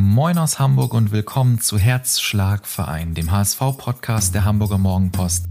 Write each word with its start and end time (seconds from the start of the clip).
Moin 0.00 0.38
aus 0.38 0.60
Hamburg 0.60 0.94
und 0.94 1.10
willkommen 1.10 1.60
zu 1.60 1.76
Herzschlagverein, 1.76 3.14
dem 3.14 3.32
HSV-Podcast 3.32 4.32
der 4.32 4.44
Hamburger 4.44 4.78
Morgenpost. 4.78 5.46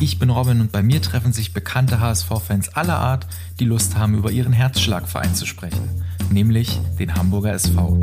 Ich 0.00 0.18
bin 0.18 0.30
Robin 0.30 0.62
und 0.62 0.72
bei 0.72 0.82
mir 0.82 1.02
treffen 1.02 1.34
sich 1.34 1.52
bekannte 1.52 2.00
HSV-Fans 2.00 2.70
aller 2.70 2.96
Art, 2.96 3.26
die 3.60 3.66
Lust 3.66 3.98
haben, 3.98 4.14
über 4.14 4.30
ihren 4.30 4.54
Herzschlagverein 4.54 5.34
zu 5.34 5.44
sprechen, 5.44 6.02
nämlich 6.30 6.80
den 6.98 7.14
Hamburger 7.14 7.52
SV. 7.52 8.00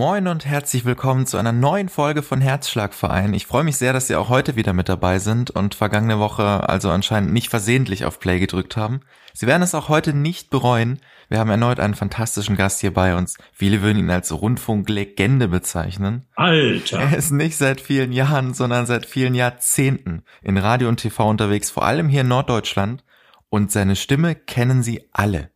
Moin 0.00 0.28
und 0.28 0.46
herzlich 0.46 0.86
willkommen 0.86 1.26
zu 1.26 1.36
einer 1.36 1.52
neuen 1.52 1.90
Folge 1.90 2.22
von 2.22 2.40
Herzschlagverein. 2.40 3.34
Ich 3.34 3.46
freue 3.46 3.64
mich 3.64 3.76
sehr, 3.76 3.92
dass 3.92 4.06
Sie 4.06 4.16
auch 4.16 4.30
heute 4.30 4.56
wieder 4.56 4.72
mit 4.72 4.88
dabei 4.88 5.18
sind 5.18 5.50
und 5.50 5.74
vergangene 5.74 6.18
Woche 6.18 6.66
also 6.66 6.88
anscheinend 6.88 7.34
nicht 7.34 7.50
versehentlich 7.50 8.06
auf 8.06 8.18
Play 8.18 8.40
gedrückt 8.40 8.78
haben. 8.78 9.00
Sie 9.34 9.46
werden 9.46 9.60
es 9.60 9.74
auch 9.74 9.90
heute 9.90 10.14
nicht 10.14 10.48
bereuen. 10.48 11.00
Wir 11.28 11.38
haben 11.38 11.50
erneut 11.50 11.80
einen 11.80 11.94
fantastischen 11.94 12.56
Gast 12.56 12.80
hier 12.80 12.94
bei 12.94 13.14
uns. 13.14 13.36
Viele 13.52 13.82
würden 13.82 13.98
ihn 13.98 14.08
als 14.08 14.32
Rundfunklegende 14.32 15.48
bezeichnen. 15.48 16.24
Alter! 16.34 17.00
Er 17.00 17.18
ist 17.18 17.30
nicht 17.30 17.58
seit 17.58 17.82
vielen 17.82 18.12
Jahren, 18.12 18.54
sondern 18.54 18.86
seit 18.86 19.04
vielen 19.04 19.34
Jahrzehnten 19.34 20.22
in 20.40 20.56
Radio 20.56 20.88
und 20.88 20.96
TV 20.96 21.28
unterwegs, 21.28 21.70
vor 21.70 21.84
allem 21.84 22.08
hier 22.08 22.22
in 22.22 22.28
Norddeutschland. 22.28 23.04
Und 23.50 23.70
seine 23.70 23.96
Stimme 23.96 24.34
kennen 24.34 24.82
Sie 24.82 25.10
alle. 25.12 25.50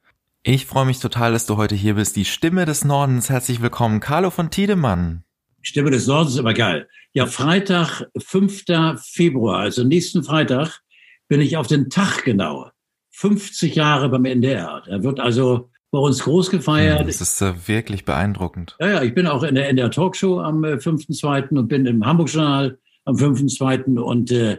Ich 0.46 0.66
freue 0.66 0.84
mich 0.84 1.00
total, 1.00 1.32
dass 1.32 1.46
du 1.46 1.56
heute 1.56 1.74
hier 1.74 1.94
bist. 1.94 2.16
Die 2.16 2.26
Stimme 2.26 2.66
des 2.66 2.84
Nordens. 2.84 3.30
Herzlich 3.30 3.62
willkommen, 3.62 4.00
Carlo 4.00 4.28
von 4.28 4.50
Tiedemann. 4.50 5.24
Stimme 5.62 5.90
des 5.90 6.06
Nordens 6.06 6.34
ist 6.34 6.38
immer 6.38 6.52
geil. 6.52 6.86
Ja, 7.14 7.24
Freitag, 7.24 8.10
5. 8.18 8.64
Februar, 9.02 9.60
also 9.60 9.84
nächsten 9.84 10.22
Freitag, 10.22 10.82
bin 11.28 11.40
ich 11.40 11.56
auf 11.56 11.66
den 11.66 11.88
Tag 11.88 12.24
genau. 12.24 12.68
50 13.12 13.74
Jahre 13.74 14.10
beim 14.10 14.26
NDR. 14.26 14.82
Da 14.86 15.02
wird 15.02 15.18
also 15.18 15.70
bei 15.90 15.98
uns 15.98 16.22
groß 16.24 16.50
gefeiert. 16.50 17.08
Das 17.08 17.22
ist 17.22 17.40
äh, 17.40 17.66
wirklich 17.66 18.04
beeindruckend. 18.04 18.76
Ja, 18.80 18.90
ja, 18.90 19.02
ich 19.02 19.14
bin 19.14 19.26
auch 19.26 19.44
in 19.44 19.54
der 19.54 19.70
NDR 19.70 19.90
Talkshow 19.90 20.40
am 20.40 20.62
äh, 20.62 20.74
5.2. 20.74 21.56
und 21.56 21.68
bin 21.68 21.86
im 21.86 22.04
Hamburg 22.04 22.28
Journal 22.28 22.78
am 23.06 23.16
5.2. 23.16 23.98
und 23.98 24.30
äh, 24.30 24.58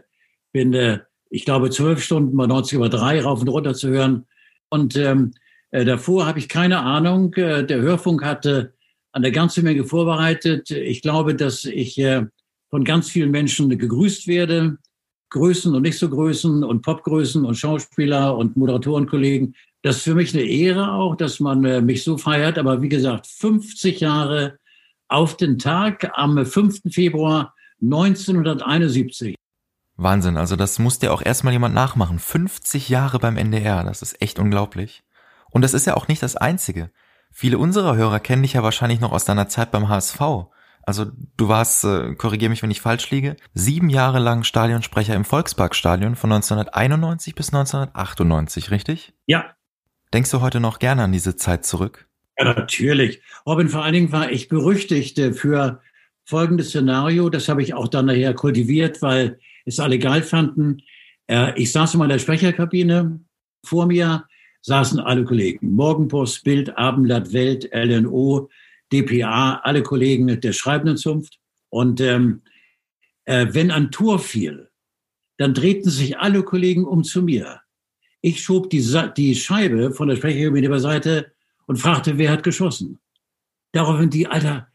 bin, 0.51 0.73
äh, 0.73 1.01
ich 1.29 1.45
glaube, 1.45 1.69
zwölf 1.69 2.01
Stunden 2.01 2.35
bei 2.35 2.47
90 2.47 2.73
über 2.73 2.89
drei 2.89 3.21
rauf 3.21 3.41
und 3.41 3.49
runter 3.49 3.75
zu 3.75 3.89
hören. 3.89 4.25
Und 4.69 4.95
ähm, 4.97 5.33
äh, 5.75 5.83
davor 5.83 6.25
habe 6.25 6.39
ich 6.39 6.47
keine 6.47 6.79
Ahnung. 6.79 7.33
Äh, 7.33 7.65
der 7.65 7.81
Hörfunk 7.81 8.23
hatte 8.23 8.73
eine 9.11 9.31
ganze 9.33 9.61
Menge 9.61 9.83
vorbereitet. 9.83 10.71
Ich 10.71 11.01
glaube, 11.01 11.35
dass 11.35 11.65
ich 11.65 11.99
äh, 11.99 12.25
von 12.69 12.85
ganz 12.85 13.09
vielen 13.09 13.31
Menschen 13.31 13.69
gegrüßt 13.69 14.27
werde. 14.27 14.77
Größen 15.31 15.75
und 15.75 15.81
nicht 15.81 15.97
so 15.97 16.09
Größen 16.09 16.63
und 16.63 16.81
Popgrößen 16.81 17.43
und 17.43 17.55
Schauspieler 17.55 18.37
und 18.37 18.55
Moderatorenkollegen. 18.55 19.55
Das 19.81 19.97
ist 19.97 20.03
für 20.03 20.15
mich 20.15 20.33
eine 20.33 20.43
Ehre 20.43 20.93
auch, 20.93 21.17
dass 21.17 21.41
man 21.41 21.85
mich 21.85 22.05
so 22.05 22.17
feiert. 22.17 22.57
Aber 22.57 22.81
wie 22.81 22.89
gesagt, 22.89 23.27
50 23.27 23.99
Jahre 23.99 24.57
auf 25.09 25.35
den 25.35 25.59
Tag 25.59 26.09
am 26.13 26.45
5. 26.45 26.83
Februar 26.89 27.53
1971. 27.81 29.35
Wahnsinn, 29.97 30.37
also 30.37 30.55
das 30.55 30.79
muss 30.79 30.99
dir 30.99 31.13
auch 31.13 31.21
erstmal 31.21 31.53
jemand 31.53 31.75
nachmachen. 31.75 32.19
50 32.19 32.87
Jahre 32.87 33.19
beim 33.19 33.35
NDR, 33.35 33.83
das 33.83 34.01
ist 34.01 34.21
echt 34.21 34.39
unglaublich. 34.39 35.04
Und 35.55 35.61
das 35.61 35.73
ist 35.73 35.87
ja 35.87 35.95
auch 35.95 36.09
nicht 36.09 36.21
das 36.21 36.35
Einzige. 36.35 36.91
Viele 37.31 37.57
unserer 37.57 37.95
Hörer 37.95 38.19
kennen 38.19 38.41
dich 38.41 38.51
ja 38.53 38.63
wahrscheinlich 38.63 38.99
noch 38.99 39.13
aus 39.13 39.23
deiner 39.23 39.47
Zeit 39.47 39.71
beim 39.71 39.87
HSV. 39.87 40.19
Also 40.83 41.05
du 41.37 41.47
warst, 41.47 41.85
äh, 41.85 42.13
korrigier 42.15 42.49
mich, 42.49 42.61
wenn 42.61 42.71
ich 42.71 42.81
falsch 42.81 43.09
liege, 43.09 43.37
sieben 43.53 43.89
Jahre 43.89 44.19
lang 44.19 44.43
Stadionsprecher 44.43 45.15
im 45.15 45.23
Volksparkstadion 45.23 46.17
von 46.17 46.33
1991 46.33 47.35
bis 47.35 47.53
1998, 47.53 48.69
richtig? 48.69 49.13
Ja. 49.27 49.55
Denkst 50.13 50.29
du 50.31 50.41
heute 50.41 50.59
noch 50.59 50.77
gerne 50.77 51.03
an 51.03 51.13
diese 51.13 51.37
Zeit 51.37 51.65
zurück? 51.65 52.09
Ja, 52.37 52.53
natürlich. 52.53 53.21
Robin, 53.45 53.69
vor 53.69 53.85
allen 53.85 53.93
Dingen 53.93 54.11
war 54.11 54.29
ich 54.31 54.49
berüchtigt 54.49 55.17
für 55.37 55.79
folgendes 56.25 56.67
Szenario. 56.67 57.29
Das 57.29 57.47
habe 57.47 57.63
ich 57.63 57.73
auch 57.73 57.87
dann 57.87 58.07
nachher 58.07 58.33
kultiviert, 58.33 59.01
weil 59.01 59.39
es 59.63 59.79
alle 59.79 59.99
geil 59.99 60.21
fanden. 60.21 60.79
Äh, 61.27 61.53
ich 61.57 61.71
saß 61.71 61.93
in 61.93 61.99
meiner 61.99 62.19
Sprecherkabine. 62.19 63.21
Vor 63.63 63.85
mir 63.85 64.25
saßen 64.65 64.99
alle 64.99 65.23
Kollegen. 65.23 65.73
Morgenpost, 65.75 66.43
Bild, 66.43 66.75
Abendblatt, 66.75 67.33
Welt, 67.33 67.69
LNO, 67.71 68.49
DPA, 68.91 69.61
alle 69.63 69.83
Kollegen 69.83 70.41
der 70.41 70.53
schreibenden 70.53 70.97
Zunft. 70.97 71.39
Und 71.69 72.01
ähm, 72.01 72.41
äh, 73.25 73.45
wenn 73.51 73.69
ein 73.69 73.91
Tor 73.91 74.17
fiel, 74.17 74.69
dann 75.37 75.53
drehten 75.53 75.91
sich 75.91 76.17
alle 76.17 76.41
Kollegen 76.41 76.83
um 76.83 77.03
zu 77.03 77.21
mir. 77.21 77.61
Ich 78.21 78.41
schob 78.41 78.71
die, 78.71 78.83
die 79.15 79.35
Scheibe 79.35 79.91
von 79.91 80.07
der 80.07 80.15
Sprecherkabine 80.15 80.69
beiseite 80.69 81.31
und 81.67 81.77
fragte, 81.77 82.17
wer 82.17 82.31
hat 82.31 82.41
geschossen. 82.41 82.97
Daraufhin 83.71 84.09
die, 84.09 84.25
Alter, 84.25 84.67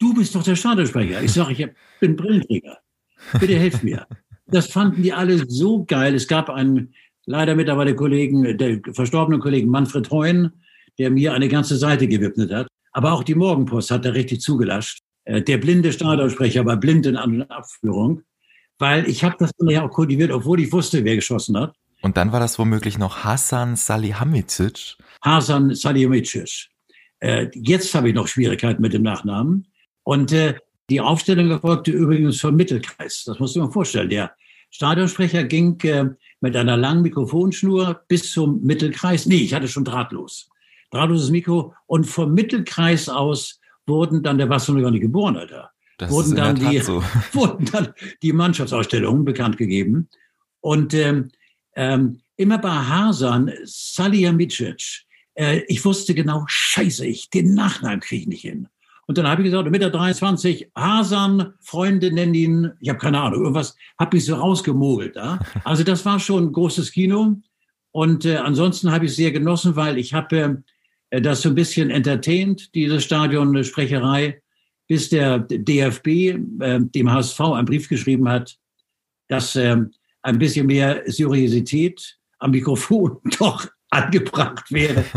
du 0.00 0.12
bist 0.12 0.34
doch 0.34 0.42
der 0.42 0.56
Stadionsprecher. 0.56 1.22
Ich 1.22 1.32
sage, 1.32 1.52
ich 1.52 1.68
bin 2.00 2.16
Brillenträger. 2.16 2.78
Bitte 3.38 3.56
helf 3.56 3.84
mir. 3.84 4.08
Das 4.48 4.66
fanden 4.66 5.02
die 5.02 5.12
alle 5.12 5.48
so 5.48 5.84
geil. 5.84 6.14
Es 6.14 6.26
gab 6.26 6.50
einen 6.50 6.94
leider 7.26 7.54
mittlerweile 7.54 7.94
Kollegen, 7.94 8.56
der 8.56 8.80
verstorbenen 8.92 9.40
Kollegen 9.40 9.70
Manfred 9.70 10.10
Heun, 10.10 10.52
der 10.98 11.10
mir 11.10 11.34
eine 11.34 11.48
ganze 11.48 11.76
Seite 11.76 12.08
gewidmet 12.08 12.52
hat. 12.52 12.68
Aber 12.92 13.12
auch 13.12 13.22
die 13.22 13.34
Morgenpost 13.34 13.90
hat 13.90 14.04
da 14.04 14.10
richtig 14.10 14.40
zugelascht. 14.40 15.00
Äh, 15.24 15.42
der 15.42 15.58
blinde 15.58 15.92
Stadionsprecher 15.92 16.64
war 16.64 16.76
blind 16.76 17.06
in 17.06 17.16
An- 17.16 17.42
und 17.42 17.50
Abführung, 17.50 18.22
weil 18.78 19.06
ich 19.08 19.22
habe 19.22 19.36
das 19.38 19.50
ja 19.60 19.84
auch 19.84 19.90
kultiviert, 19.90 20.30
obwohl 20.30 20.60
ich 20.60 20.72
wusste, 20.72 21.04
wer 21.04 21.16
geschossen 21.16 21.58
hat. 21.58 21.74
Und 22.02 22.16
dann 22.16 22.32
war 22.32 22.40
das 22.40 22.58
womöglich 22.58 22.98
noch 22.98 23.24
Hasan 23.24 23.76
Salihamidzic. 23.76 24.96
Hasan 25.22 25.74
Salihamidzic. 25.74 26.68
Äh, 27.20 27.48
jetzt 27.54 27.94
habe 27.94 28.08
ich 28.08 28.14
noch 28.14 28.28
Schwierigkeiten 28.28 28.80
mit 28.80 28.92
dem 28.92 29.02
Nachnamen. 29.02 29.66
Und 30.04 30.32
äh, 30.32 30.54
die 30.88 31.00
Aufstellung 31.00 31.50
erfolgte 31.50 31.90
übrigens 31.90 32.40
vom 32.40 32.54
Mittelkreis. 32.54 33.24
Das 33.26 33.38
musst 33.40 33.56
du 33.56 33.60
dir 33.60 33.66
mal 33.66 33.72
vorstellen. 33.72 34.08
Der 34.08 34.32
Stadionsprecher 34.70 35.44
ging 35.44 35.80
äh, 35.80 36.10
mit 36.40 36.56
einer 36.56 36.76
langen 36.76 37.02
Mikrofonschnur 37.02 38.02
bis 38.08 38.30
zum 38.32 38.62
Mittelkreis. 38.62 39.26
Nee, 39.26 39.36
ich 39.36 39.54
hatte 39.54 39.68
schon 39.68 39.84
drahtlos. 39.84 40.48
Drahtloses 40.90 41.30
Mikro. 41.30 41.74
Und 41.86 42.04
vom 42.04 42.34
Mittelkreis 42.34 43.08
aus 43.08 43.60
wurden 43.86 44.22
dann, 44.22 44.38
der 44.38 44.46
du 44.68 44.72
noch 44.72 44.82
gar 44.82 44.90
nicht 44.90 45.00
geboren, 45.00 45.36
Alter. 45.36 45.70
Das 45.98 46.10
wurden 46.10 46.32
ist 46.32 46.38
dann 46.38 46.56
die, 46.56 46.78
so. 46.80 47.02
wurden 47.32 47.66
dann 47.66 47.94
die 48.22 48.32
Mannschaftsausstellungen 48.32 49.24
bekannt 49.24 49.56
gegeben. 49.56 50.08
Und 50.60 50.94
ähm, 50.94 51.30
ähm, 51.74 52.20
immer 52.36 52.58
bei 52.58 52.70
Hasan 52.70 53.52
Salihamidzic, 53.64 55.04
äh, 55.34 55.62
ich 55.68 55.84
wusste 55.84 56.14
genau, 56.14 56.44
scheiße, 56.46 57.06
ich, 57.06 57.30
den 57.30 57.54
Nachnamen 57.54 58.00
kriege 58.00 58.22
ich 58.22 58.28
nicht 58.28 58.42
hin. 58.42 58.68
Und 59.06 59.18
dann 59.18 59.28
habe 59.28 59.42
ich 59.42 59.46
gesagt, 59.46 59.70
mit 59.70 59.82
der 59.82 59.90
23, 59.90 60.70
Hasan, 60.74 61.54
Freunde 61.60 62.12
nennen 62.12 62.34
ihn, 62.34 62.72
ich 62.80 62.88
habe 62.88 62.98
keine 62.98 63.20
Ahnung, 63.20 63.42
irgendwas, 63.42 63.76
habe 63.98 64.16
ich 64.16 64.24
so 64.24 64.34
rausgemogelt. 64.34 65.16
Ja? 65.16 65.38
Also 65.64 65.84
das 65.84 66.04
war 66.04 66.18
schon 66.18 66.44
ein 66.44 66.52
großes 66.52 66.92
Kino. 66.92 67.36
Und 67.92 68.24
äh, 68.24 68.36
ansonsten 68.36 68.90
habe 68.90 69.04
ich 69.04 69.12
es 69.12 69.16
sehr 69.16 69.30
genossen, 69.30 69.76
weil 69.76 69.96
ich 69.96 70.12
habe 70.12 70.62
äh, 71.10 71.20
das 71.20 71.42
so 71.42 71.50
ein 71.50 71.54
bisschen 71.54 71.90
entertained, 71.90 72.74
diese 72.74 73.00
Stadionsprecherei, 73.00 74.42
bis 74.88 75.08
der 75.08 75.38
DFB 75.38 76.06
äh, 76.06 76.36
dem 76.80 77.12
HSV 77.12 77.40
einen 77.40 77.64
Brief 77.64 77.88
geschrieben 77.88 78.28
hat, 78.28 78.56
dass 79.28 79.56
äh, 79.56 79.76
ein 80.22 80.38
bisschen 80.38 80.66
mehr 80.66 81.02
Seriosität 81.06 82.18
am 82.38 82.50
Mikrofon 82.50 83.18
doch 83.38 83.66
angebracht 83.90 84.72
wäre. 84.72 85.04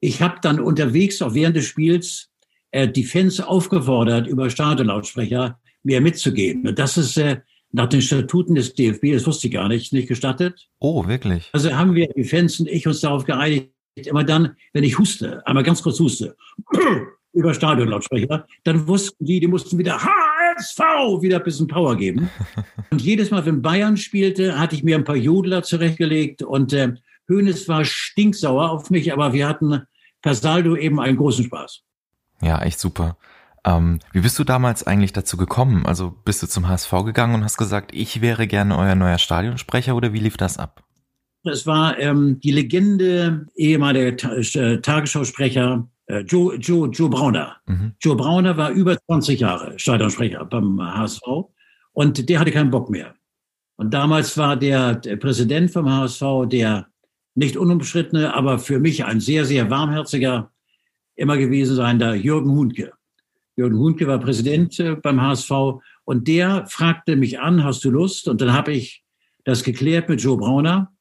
Ich 0.00 0.20
habe 0.20 0.36
dann 0.42 0.60
unterwegs, 0.60 1.22
auch 1.22 1.32
während 1.32 1.56
des 1.56 1.64
Spiels, 1.64 2.28
äh, 2.70 2.88
die 2.88 3.04
Fans 3.04 3.40
aufgefordert, 3.40 4.26
über 4.26 4.50
Stadionlautsprecher 4.50 5.58
mehr 5.82 6.00
mitzugeben. 6.00 6.66
Und 6.66 6.78
das 6.78 6.96
ist 6.96 7.16
äh, 7.16 7.38
nach 7.72 7.88
den 7.88 8.02
Statuten 8.02 8.54
des 8.54 8.74
DFB, 8.74 9.12
das 9.12 9.26
wusste 9.26 9.48
ich 9.48 9.52
gar 9.52 9.68
nicht, 9.68 9.92
nicht 9.92 10.08
gestattet. 10.08 10.68
Oh, 10.78 11.06
wirklich? 11.06 11.48
Also 11.52 11.72
haben 11.72 11.94
wir, 11.94 12.08
die 12.08 12.24
Fans 12.24 12.58
und 12.60 12.68
ich, 12.68 12.86
uns 12.86 13.00
darauf 13.00 13.24
geeinigt, 13.24 13.70
immer 13.96 14.24
dann, 14.24 14.56
wenn 14.72 14.84
ich 14.84 14.98
huste, 14.98 15.46
einmal 15.46 15.64
ganz 15.64 15.82
kurz 15.82 16.00
huste, 16.00 16.36
über 17.32 17.54
Stadionlautsprecher, 17.54 18.46
dann 18.64 18.88
wussten 18.88 19.24
die, 19.24 19.40
die 19.40 19.46
mussten 19.46 19.78
wieder 19.78 20.02
HSV 20.02 20.78
wieder 21.20 21.38
ein 21.38 21.44
bisschen 21.44 21.66
Power 21.66 21.96
geben. 21.96 22.30
Und 22.90 23.02
jedes 23.02 23.30
Mal, 23.30 23.44
wenn 23.46 23.62
Bayern 23.62 23.96
spielte, 23.96 24.58
hatte 24.58 24.74
ich 24.74 24.82
mir 24.82 24.96
ein 24.96 25.04
paar 25.04 25.16
Jodler 25.16 25.62
zurechtgelegt 25.62 26.42
und 26.42 26.72
äh, 26.72 26.94
Hönes 27.28 27.68
war 27.68 27.84
stinksauer 27.84 28.70
auf 28.70 28.90
mich, 28.90 29.12
aber 29.12 29.32
wir 29.32 29.48
hatten 29.48 29.82
per 30.22 30.34
Saldo 30.34 30.76
eben 30.76 31.00
einen 31.00 31.16
großen 31.16 31.44
Spaß. 31.44 31.82
Ja, 32.42 32.62
echt 32.62 32.78
super. 32.78 33.16
Ähm, 33.64 33.98
wie 34.12 34.20
bist 34.20 34.38
du 34.38 34.44
damals 34.44 34.86
eigentlich 34.86 35.12
dazu 35.12 35.36
gekommen? 35.36 35.86
Also 35.86 36.14
bist 36.24 36.42
du 36.42 36.46
zum 36.46 36.68
HSV 36.68 36.90
gegangen 37.04 37.34
und 37.34 37.44
hast 37.44 37.56
gesagt, 37.56 37.90
ich 37.92 38.20
wäre 38.20 38.46
gerne 38.46 38.78
euer 38.78 38.94
neuer 38.94 39.18
Stadionsprecher 39.18 39.96
oder 39.96 40.12
wie 40.12 40.20
lief 40.20 40.36
das 40.36 40.56
ab? 40.56 40.84
Das 41.42 41.66
war 41.66 41.98
ähm, 41.98 42.40
die 42.40 42.52
Legende, 42.52 43.46
ehemaliger 43.54 44.16
Ta 44.16 44.34
äh, 44.34 44.80
Tagesschausprecher 44.80 45.88
äh, 46.06 46.20
Joe, 46.20 46.56
Joe, 46.56 46.88
Joe 46.88 47.08
Brauner. 47.08 47.56
Mhm. 47.66 47.92
Joe 48.00 48.16
Brauner 48.16 48.56
war 48.56 48.70
über 48.70 48.96
20 49.06 49.40
Jahre 49.40 49.78
Stadionsprecher 49.78 50.44
beim 50.44 50.80
HSV 50.80 51.22
und 51.92 52.28
der 52.28 52.40
hatte 52.40 52.52
keinen 52.52 52.70
Bock 52.70 52.90
mehr. 52.90 53.14
Und 53.76 53.92
damals 53.92 54.36
war 54.38 54.56
der, 54.56 54.94
der 54.94 55.16
Präsident 55.16 55.70
vom 55.70 55.90
HSV, 55.90 56.46
der 56.46 56.86
nicht 57.34 57.56
unumstrittene, 57.56 58.34
aber 58.34 58.58
für 58.58 58.78
mich 58.78 59.04
ein 59.04 59.20
sehr, 59.20 59.44
sehr 59.44 59.70
warmherziger 59.70 60.50
immer 61.16 61.36
gewesen 61.36 61.74
sein, 61.74 61.98
der 61.98 62.14
Jürgen 62.14 62.50
Hundke. 62.50 62.92
Jürgen 63.56 63.78
Hundke 63.78 64.06
war 64.06 64.18
Präsident 64.18 64.78
äh, 64.78 64.96
beim 64.96 65.20
HSV 65.20 65.50
und 66.04 66.28
der 66.28 66.66
fragte 66.68 67.16
mich 67.16 67.40
an, 67.40 67.64
hast 67.64 67.84
du 67.84 67.90
Lust? 67.90 68.28
Und 68.28 68.40
dann 68.40 68.52
habe 68.52 68.72
ich 68.72 69.02
das 69.44 69.62
geklärt 69.62 70.08
mit 70.08 70.20
Joe 70.20 70.36
Brauner, 70.36 70.92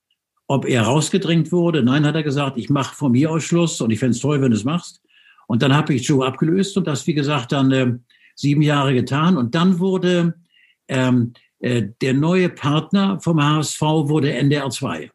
ob 0.48 0.66
er 0.66 0.84
rausgedrängt 0.84 1.52
wurde. 1.52 1.84
Nein, 1.84 2.06
hat 2.06 2.16
er 2.16 2.24
gesagt, 2.24 2.58
ich 2.58 2.70
mache 2.70 2.96
von 2.96 3.12
mir 3.12 3.30
aus 3.32 3.44
Schluss 3.44 3.82
und 3.82 3.92
ich 3.92 4.00
fände 4.00 4.16
es 4.16 4.22
toll, 4.22 4.42
wenn 4.42 4.52
du 4.52 4.58
es 4.58 4.64
machst. 4.64 5.02
Und 5.48 5.62
dann 5.62 5.76
habe 5.76 5.94
ich 5.94 6.08
Joe 6.08 6.26
abgelöst 6.26 6.78
und 6.78 6.88
das, 6.88 7.06
wie 7.08 7.14
gesagt, 7.14 7.52
dann 7.52 7.72
äh, 7.72 7.94
sieben 8.36 8.62
Jahre 8.62 8.94
getan. 8.94 9.38
Und 9.38 9.54
dann 9.54 9.80
wurde 9.80 10.36
ähm, 10.88 11.34
äh, 11.60 11.88
der 12.02 12.14
neue 12.14 12.50
Partner 12.50 13.20
vom 13.20 13.44
HSV 13.44 13.82
wurde 13.82 14.34
NDR 14.34 14.70
2. 14.70 15.12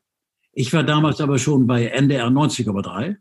Ich 0.52 0.72
war 0.72 0.82
damals 0.82 1.20
aber 1.20 1.38
schon 1.38 1.66
bei 1.66 1.86
NDR 1.86 2.28
90,3. 2.28 3.16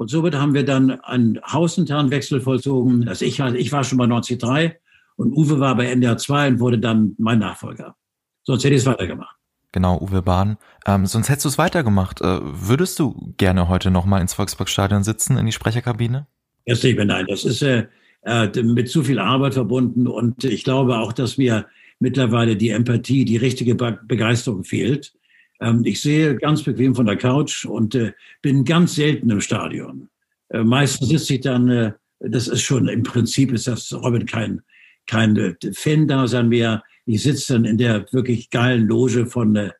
Und 0.00 0.08
somit 0.08 0.34
haben 0.34 0.54
wir 0.54 0.64
dann 0.64 0.92
einen 1.02 1.38
hausinternen 1.42 2.10
Wechsel 2.10 2.40
vollzogen. 2.40 3.06
Also 3.06 3.22
ich, 3.26 3.38
ich 3.38 3.70
war 3.70 3.84
schon 3.84 3.98
bei 3.98 4.06
93 4.06 4.80
und 5.16 5.34
Uwe 5.34 5.60
war 5.60 5.74
bei 5.74 5.90
NDR 5.90 6.16
2 6.16 6.48
und 6.48 6.60
wurde 6.60 6.78
dann 6.78 7.14
mein 7.18 7.38
Nachfolger. 7.38 7.96
Sonst 8.42 8.64
hätte 8.64 8.74
ich 8.76 8.80
es 8.80 8.86
weitergemacht. 8.86 9.36
Genau, 9.72 10.00
Uwe 10.00 10.22
Bahn. 10.22 10.56
Ähm, 10.86 11.04
sonst 11.04 11.28
hättest 11.28 11.44
du 11.44 11.48
es 11.50 11.58
weitergemacht. 11.58 12.22
Äh, 12.22 12.38
würdest 12.40 12.98
du 12.98 13.34
gerne 13.36 13.68
heute 13.68 13.90
nochmal 13.90 14.22
ins 14.22 14.32
Volksparkstadion 14.32 15.04
sitzen, 15.04 15.36
in 15.36 15.44
die 15.44 15.52
Sprecherkabine? 15.52 16.26
Erst 16.64 16.82
nicht 16.82 16.96
mehr, 16.96 17.04
nein. 17.04 17.26
Das 17.28 17.44
ist 17.44 17.60
äh, 17.60 17.86
äh, 18.22 18.48
mit 18.62 18.88
zu 18.88 19.04
viel 19.04 19.18
Arbeit 19.18 19.52
verbunden 19.52 20.06
und 20.06 20.44
ich 20.44 20.64
glaube 20.64 20.96
auch, 20.96 21.12
dass 21.12 21.36
mir 21.36 21.66
mittlerweile 21.98 22.56
die 22.56 22.70
Empathie, 22.70 23.26
die 23.26 23.36
richtige 23.36 23.74
Begeisterung 23.74 24.64
fehlt. 24.64 25.12
Ähm, 25.60 25.82
ich 25.84 26.00
sehe 26.00 26.36
ganz 26.36 26.62
bequem 26.62 26.94
von 26.94 27.06
der 27.06 27.16
Couch 27.16 27.64
und 27.64 27.94
äh, 27.94 28.12
bin 28.42 28.64
ganz 28.64 28.94
selten 28.94 29.30
im 29.30 29.40
Stadion. 29.40 30.08
Äh, 30.48 30.64
meistens 30.64 31.08
sitze 31.08 31.34
ich 31.34 31.40
dann, 31.40 31.68
äh, 31.68 31.92
das 32.20 32.48
ist 32.48 32.62
schon, 32.62 32.88
im 32.88 33.02
Prinzip 33.02 33.52
ist 33.52 33.66
das, 33.66 33.92
Robin, 33.92 34.26
kein, 34.26 34.62
kein 35.06 35.36
äh, 35.36 35.54
Fan-Dasein 35.72 36.48
mehr. 36.48 36.82
Ich 37.06 37.22
sitze 37.22 37.54
dann 37.54 37.64
in 37.64 37.78
der 37.78 38.06
wirklich 38.12 38.50
geilen 38.50 38.86
Loge 38.86 39.26
von 39.26 39.56
äh, 39.56 39.70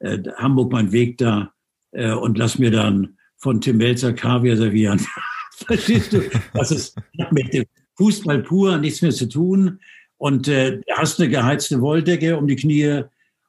äh 0.00 0.22
Hamburg 0.36 0.72
mein 0.72 0.92
Weg 0.92 1.18
da 1.18 1.52
und 1.92 2.38
lass 2.38 2.56
mir 2.60 2.70
dann 2.70 3.16
von 3.36 3.60
Tim 3.60 3.78
Melzer 3.78 4.12
Kaviar 4.12 4.56
servieren. 4.56 5.04
Verstehst 5.66 6.12
du? 6.12 6.22
Das 6.54 6.70
ist 6.70 6.96
mit 7.32 7.52
dem 7.52 7.64
Fußball 7.96 8.44
pur 8.44 8.78
nichts 8.78 9.02
mehr 9.02 9.10
zu 9.10 9.28
tun. 9.28 9.80
Und 10.16 10.48
äh, 10.48 10.80
hast 10.92 11.18
eine 11.18 11.30
geheizte 11.30 11.80
Wolldecke 11.80 12.36
um 12.36 12.46
die 12.46 12.56
Knie, 12.56 13.02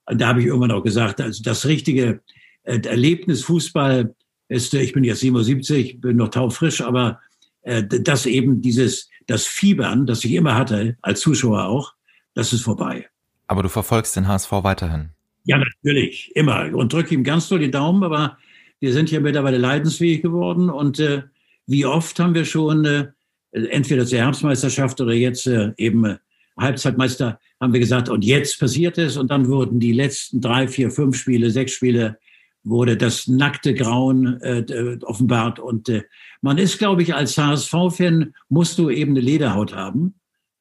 da 0.06 0.27
habe 0.27 0.42
ich 0.42 0.48
irgendwann 0.48 0.71
auch 0.71 0.83
gesagt, 0.83 1.21
also 1.21 1.44
das 1.44 1.65
richtige 1.65 2.21
äh, 2.63 2.80
Erlebnis 2.80 3.44
Fußball 3.44 4.13
ist, 4.48 4.74
äh, 4.74 4.81
ich 4.81 4.94
bin 4.94 5.03
jetzt 5.03 5.19
77, 5.19 6.01
bin 6.01 6.18
noch 6.18 6.30
taufrisch, 6.30 6.81
aber 6.81 7.19
äh, 7.62 7.83
das 7.83 8.25
eben 8.25 8.62
dieses, 8.62 9.09
das 9.27 9.45
Fiebern, 9.45 10.06
das 10.06 10.24
ich 10.24 10.33
immer 10.33 10.56
hatte, 10.56 10.98
als 11.01 11.21
Zuschauer 11.21 11.65
auch, 11.65 11.94
das 12.33 12.53
ist 12.53 12.63
vorbei. 12.63 13.07
Aber 13.48 13.63
du 13.63 13.69
verfolgst 13.69 14.15
den 14.15 14.27
HSV 14.27 14.51
weiterhin? 14.51 15.09
Ja, 15.44 15.57
natürlich, 15.57 16.31
immer. 16.36 16.74
Und 16.74 16.94
drücke 16.94 17.15
ihm 17.15 17.24
ganz 17.24 17.50
doll 17.50 17.59
die 17.59 17.71
Daumen, 17.71 18.03
aber 18.03 18.38
wir 18.80 18.94
sind 18.94 19.12
ja 19.12 19.19
mittlerweile 19.19 19.57
leidensfähig 19.57 20.21
geworden 20.21 20.69
und 20.69 21.00
äh, 21.00 21.24
wie 21.68 21.86
oft 21.86 22.19
haben 22.19 22.33
wir 22.33 22.45
schon 22.45 22.86
äh, 22.86 23.07
entweder 23.51 24.06
zur 24.06 24.19
Herbstmeisterschaft 24.19 25.00
oder 25.01 25.13
jetzt 25.13 25.48
äh, 25.48 25.71
eben 25.77 26.18
Halbzeitmeister 26.57 27.39
haben 27.59 27.74
wir 27.74 27.80
gesagt, 27.80 28.09
und 28.09 28.25
jetzt 28.25 28.59
passiert 28.59 28.98
es. 28.98 29.18
Und 29.18 29.31
dann 29.31 29.48
wurden 29.48 29.80
die 29.80 29.94
letzten 29.94 30.42
drei, 30.42 30.68
vier, 30.68 30.92
fünf 30.92 31.18
Spiele, 31.18 31.51
sechs 31.51 31.74
Spiele, 31.74 32.18
wurde 32.63 32.98
das 32.98 33.27
nackte 33.27 33.74
Grauen 33.74 34.39
äh, 34.42 34.98
offenbart. 35.03 35.59
Und 35.59 35.89
äh, 35.89 36.03
man 36.42 36.57
ist, 36.57 36.77
glaube 36.77 37.01
ich, 37.01 37.15
als 37.15 37.38
HSV-Fan, 37.38 38.33
musst 38.50 38.77
du 38.77 38.89
eben 38.89 39.12
eine 39.12 39.21
Lederhaut 39.21 39.75
haben 39.75 40.15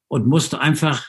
und 0.07 0.27
musst 0.27 0.55
einfach, 0.55 1.07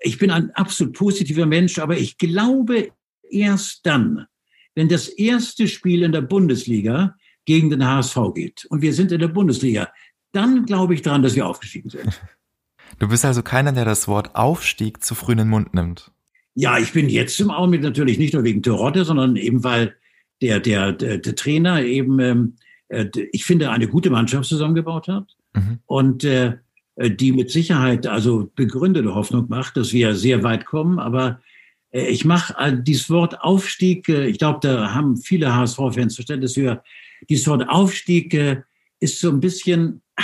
ich 0.00 0.18
bin 0.18 0.30
ein 0.30 0.50
absolut 0.52 0.94
positiver 0.94 1.46
Mensch, 1.46 1.78
aber 1.78 1.96
ich 1.96 2.18
glaube 2.18 2.90
erst 3.30 3.84
dann, 3.84 4.26
wenn 4.74 4.88
das 4.88 5.08
erste 5.08 5.66
Spiel 5.66 6.02
in 6.02 6.12
der 6.12 6.20
Bundesliga 6.20 7.16
gegen 7.44 7.70
den 7.70 7.84
HSV 7.84 8.16
geht 8.34 8.64
und 8.66 8.80
wir 8.80 8.92
sind 8.92 9.10
in 9.10 9.20
der 9.20 9.28
Bundesliga, 9.28 9.92
dann 10.32 10.66
glaube 10.66 10.94
ich 10.94 11.02
daran, 11.02 11.22
dass 11.22 11.34
wir 11.34 11.46
aufgestiegen 11.46 11.90
sind. 11.90 12.20
Du 12.98 13.08
bist 13.08 13.24
also 13.24 13.42
keiner, 13.42 13.72
der 13.72 13.84
das 13.84 14.08
Wort 14.08 14.34
Aufstieg 14.34 15.04
zu 15.04 15.14
früh 15.14 15.32
in 15.32 15.38
den 15.38 15.48
Mund 15.48 15.74
nimmt. 15.74 16.10
Ja, 16.54 16.78
ich 16.78 16.92
bin 16.92 17.08
jetzt 17.08 17.38
im 17.40 17.50
Augenblick 17.50 17.82
natürlich 17.82 18.18
nicht 18.18 18.34
nur 18.34 18.44
wegen 18.44 18.62
Terodde, 18.62 19.04
sondern 19.04 19.36
eben 19.36 19.62
weil 19.62 19.94
der, 20.42 20.60
der, 20.60 20.92
der, 20.92 21.18
der 21.18 21.34
Trainer 21.34 21.82
eben, 21.82 22.18
ähm, 22.20 22.56
äh, 22.88 23.06
ich 23.32 23.44
finde, 23.44 23.70
eine 23.70 23.88
gute 23.88 24.10
Mannschaft 24.10 24.48
zusammengebaut 24.48 25.08
hat 25.08 25.36
mhm. 25.54 25.78
und 25.86 26.24
äh, 26.24 26.56
die 27.00 27.32
mit 27.32 27.50
Sicherheit 27.50 28.06
also 28.06 28.50
begründete 28.56 29.14
Hoffnung 29.14 29.46
macht, 29.48 29.76
dass 29.76 29.92
wir 29.92 30.14
sehr 30.16 30.42
weit 30.42 30.66
kommen. 30.66 30.98
Aber 30.98 31.40
äh, 31.90 32.06
ich 32.08 32.24
mache 32.24 32.54
äh, 32.58 32.76
dieses 32.76 33.08
Wort 33.10 33.40
Aufstieg, 33.40 34.08
äh, 34.08 34.26
ich 34.26 34.38
glaube, 34.38 34.58
da 34.62 34.94
haben 34.94 35.16
viele 35.16 35.54
HSV-Fans 35.54 36.14
Verständnis 36.14 36.54
für. 36.54 36.82
Dieses 37.28 37.46
Wort 37.46 37.68
Aufstieg 37.68 38.34
äh, 38.34 38.62
ist 39.00 39.20
so 39.20 39.30
ein 39.30 39.40
bisschen, 39.40 40.02
ah, 40.16 40.22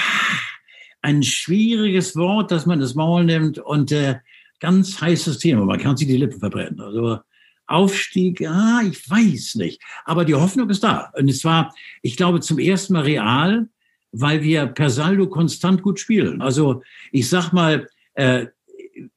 ein 1.04 1.22
schwieriges 1.22 2.16
Wort, 2.16 2.50
dass 2.50 2.64
man 2.64 2.80
das 2.80 2.94
Maul 2.94 3.24
nimmt 3.24 3.58
und 3.58 3.92
äh, 3.92 4.16
ganz 4.58 5.02
heißes 5.02 5.38
Thema. 5.38 5.66
Man 5.66 5.78
kann 5.78 5.98
sich 5.98 6.08
die 6.08 6.16
Lippen 6.16 6.40
verbrennen. 6.40 6.80
Also 6.80 7.18
Aufstieg, 7.66 8.40
ah, 8.48 8.80
ich 8.82 9.10
weiß 9.10 9.56
nicht. 9.56 9.82
Aber 10.06 10.24
die 10.24 10.34
Hoffnung 10.34 10.70
ist 10.70 10.82
da. 10.82 11.12
Und 11.14 11.28
es 11.28 11.44
war, 11.44 11.74
ich 12.00 12.16
glaube, 12.16 12.40
zum 12.40 12.58
ersten 12.58 12.94
Mal 12.94 13.02
real, 13.02 13.68
weil 14.12 14.42
wir 14.42 14.64
per 14.64 14.88
Saldo 14.88 15.28
konstant 15.28 15.82
gut 15.82 16.00
spielen. 16.00 16.40
Also 16.40 16.82
ich 17.12 17.28
sag 17.28 17.52
mal, 17.52 17.86
äh, 18.14 18.46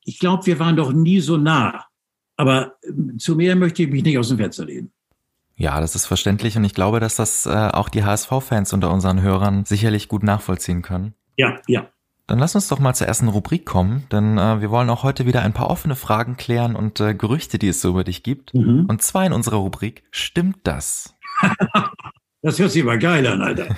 ich 0.03 0.19
glaube, 0.19 0.45
wir 0.45 0.59
waren 0.59 0.75
doch 0.75 0.91
nie 0.91 1.21
so 1.21 1.37
nah. 1.37 1.85
Aber 2.35 2.75
äh, 2.81 3.15
zu 3.17 3.37
mehr 3.37 3.55
möchte 3.55 3.83
ich 3.83 3.89
mich 3.89 4.03
nicht 4.03 4.17
aus 4.17 4.27
dem 4.27 4.39
Fenster 4.39 4.65
lehnen. 4.65 4.91
Ja, 5.55 5.79
das 5.79 5.95
ist 5.95 6.05
verständlich 6.05 6.57
und 6.57 6.65
ich 6.65 6.73
glaube, 6.73 6.99
dass 6.99 7.15
das 7.15 7.45
äh, 7.45 7.49
auch 7.49 7.87
die 7.87 8.03
HSV-Fans 8.03 8.73
unter 8.73 8.91
unseren 8.91 9.21
Hörern 9.21 9.63
sicherlich 9.63 10.09
gut 10.09 10.23
nachvollziehen 10.23 10.81
können. 10.81 11.13
Ja, 11.37 11.59
ja. 11.67 11.87
Dann 12.25 12.39
lass 12.39 12.55
uns 12.55 12.67
doch 12.67 12.79
mal 12.79 12.93
zur 12.93 13.07
ersten 13.07 13.29
Rubrik 13.29 13.65
kommen, 13.65 14.03
denn 14.11 14.37
äh, 14.37 14.59
wir 14.59 14.69
wollen 14.69 14.89
auch 14.89 15.03
heute 15.03 15.25
wieder 15.25 15.43
ein 15.43 15.53
paar 15.53 15.69
offene 15.69 15.95
Fragen 15.95 16.35
klären 16.35 16.75
und 16.75 16.99
äh, 16.99 17.13
Gerüchte, 17.13 17.57
die 17.57 17.69
es 17.69 17.79
so 17.79 17.89
über 17.89 18.03
dich 18.03 18.23
gibt. 18.23 18.53
Mhm. 18.53 18.85
Und 18.89 19.01
zwar 19.01 19.25
in 19.25 19.31
unserer 19.31 19.57
Rubrik 19.57 20.03
Stimmt 20.11 20.57
das? 20.63 21.15
das 22.41 22.59
hört 22.59 22.71
sich 22.71 22.83
aber 22.83 22.97
geil 22.97 23.25
an, 23.27 23.41
Alter. 23.41 23.67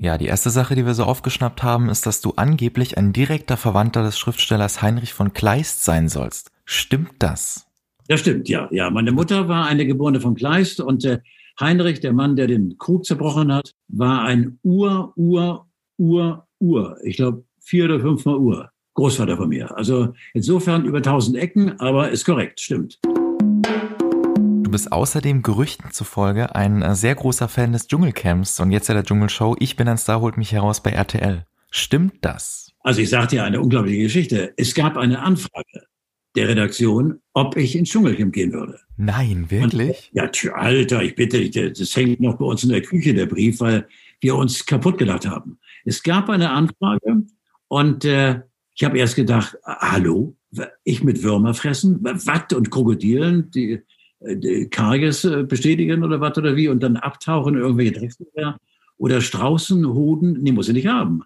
ja, 0.00 0.18
die 0.18 0.26
erste 0.26 0.50
Sache, 0.50 0.74
die 0.74 0.84
wir 0.84 0.94
so 0.94 1.04
aufgeschnappt 1.04 1.62
haben, 1.62 1.90
ist, 1.90 2.06
dass 2.06 2.22
du 2.22 2.32
angeblich 2.34 2.98
ein 2.98 3.12
direkter 3.12 3.56
Verwandter 3.56 4.02
des 4.02 4.18
Schriftstellers 4.18 4.82
Heinrich 4.82 5.12
von 5.12 5.32
Kleist 5.32 5.84
sein 5.84 6.08
sollst. 6.08 6.50
Stimmt 6.64 7.12
das? 7.20 7.68
Das 8.08 8.18
stimmt, 8.18 8.48
ja. 8.48 8.66
Ja, 8.72 8.90
meine 8.90 9.12
Mutter 9.12 9.46
war 9.46 9.66
eine 9.66 9.86
Geborene 9.86 10.20
von 10.20 10.34
Kleist 10.34 10.80
und 10.80 11.04
äh, 11.04 11.20
Heinrich, 11.60 12.00
der 12.00 12.14
Mann, 12.14 12.36
der 12.36 12.46
den 12.46 12.78
Krug 12.78 13.04
zerbrochen 13.04 13.52
hat, 13.52 13.72
war 13.88 14.22
ein 14.22 14.58
Ur, 14.62 15.12
Ur, 15.16 15.66
Ur, 15.98 16.46
Ur. 16.58 16.96
Ich 17.04 17.16
glaube, 17.16 17.44
vier 17.60 17.84
oder 17.84 18.00
fünfmal 18.00 18.36
Ur. 18.36 18.70
Großvater 18.94 19.36
von 19.36 19.50
mir. 19.50 19.76
Also 19.76 20.14
insofern 20.32 20.86
über 20.86 21.02
tausend 21.02 21.36
Ecken, 21.36 21.78
aber 21.78 22.10
ist 22.10 22.24
korrekt, 22.24 22.60
stimmt. 22.60 22.98
Du 23.02 24.70
bist 24.70 24.90
außerdem 24.90 25.42
Gerüchten 25.42 25.90
zufolge 25.90 26.54
ein 26.54 26.80
äh, 26.80 26.94
sehr 26.94 27.14
großer 27.14 27.48
Fan 27.48 27.72
des 27.72 27.88
Dschungelcamps 27.88 28.58
und 28.60 28.70
jetzt 28.70 28.88
ja 28.88 28.94
der 28.94 29.04
Dschungelshow 29.04 29.54
Ich 29.58 29.76
bin 29.76 29.86
ein 29.86 29.98
Star 29.98 30.20
holt 30.20 30.38
mich 30.38 30.52
heraus 30.52 30.82
bei 30.82 30.92
RTL. 30.92 31.44
Stimmt 31.70 32.14
das? 32.22 32.72
Also 32.80 33.02
ich 33.02 33.10
sagte 33.10 33.36
ja 33.36 33.44
eine 33.44 33.60
unglaubliche 33.60 34.02
Geschichte. 34.02 34.54
Es 34.56 34.74
gab 34.74 34.96
eine 34.96 35.20
Anfrage 35.20 35.89
der 36.36 36.48
Redaktion, 36.48 37.20
ob 37.32 37.56
ich 37.56 37.76
ins 37.76 37.90
Dschungelcamp 37.90 38.32
gehen 38.32 38.52
würde. 38.52 38.78
Nein, 38.96 39.50
wirklich? 39.50 40.10
Und, 40.12 40.16
ja, 40.16 40.26
tja, 40.28 40.52
Alter, 40.52 41.02
ich 41.02 41.14
bitte 41.14 41.38
dich, 41.38 41.72
das 41.78 41.96
hängt 41.96 42.20
noch 42.20 42.36
bei 42.36 42.44
uns 42.44 42.62
in 42.62 42.70
der 42.70 42.82
Küche, 42.82 43.14
der 43.14 43.26
Brief, 43.26 43.60
weil 43.60 43.86
wir 44.20 44.36
uns 44.36 44.64
kaputt 44.64 44.98
gedacht 44.98 45.26
haben. 45.26 45.58
Es 45.84 46.02
gab 46.02 46.28
eine 46.28 46.50
Anfrage 46.50 47.22
und 47.68 48.04
äh, 48.04 48.42
ich 48.74 48.84
habe 48.84 48.98
erst 48.98 49.16
gedacht, 49.16 49.56
hallo, 49.64 50.36
ich 50.84 51.02
mit 51.02 51.22
Würmer 51.22 51.54
fressen, 51.54 52.02
Watt 52.02 52.52
und 52.52 52.70
Krokodilen, 52.70 53.50
die, 53.50 53.80
äh, 54.20 54.36
die 54.36 54.68
Karges 54.68 55.24
äh, 55.24 55.44
bestätigen 55.44 56.04
oder 56.04 56.20
was 56.20 56.36
oder 56.38 56.56
wie 56.56 56.68
und 56.68 56.82
dann 56.82 56.96
abtauchen 56.96 57.56
irgendwelche 57.56 57.92
Drecksbücher 57.92 58.58
oder 58.98 59.20
Straußen, 59.20 59.86
Hoden, 59.86 60.38
nee, 60.42 60.52
muss 60.52 60.68
ich 60.68 60.74
nicht 60.74 60.86
haben. 60.86 61.22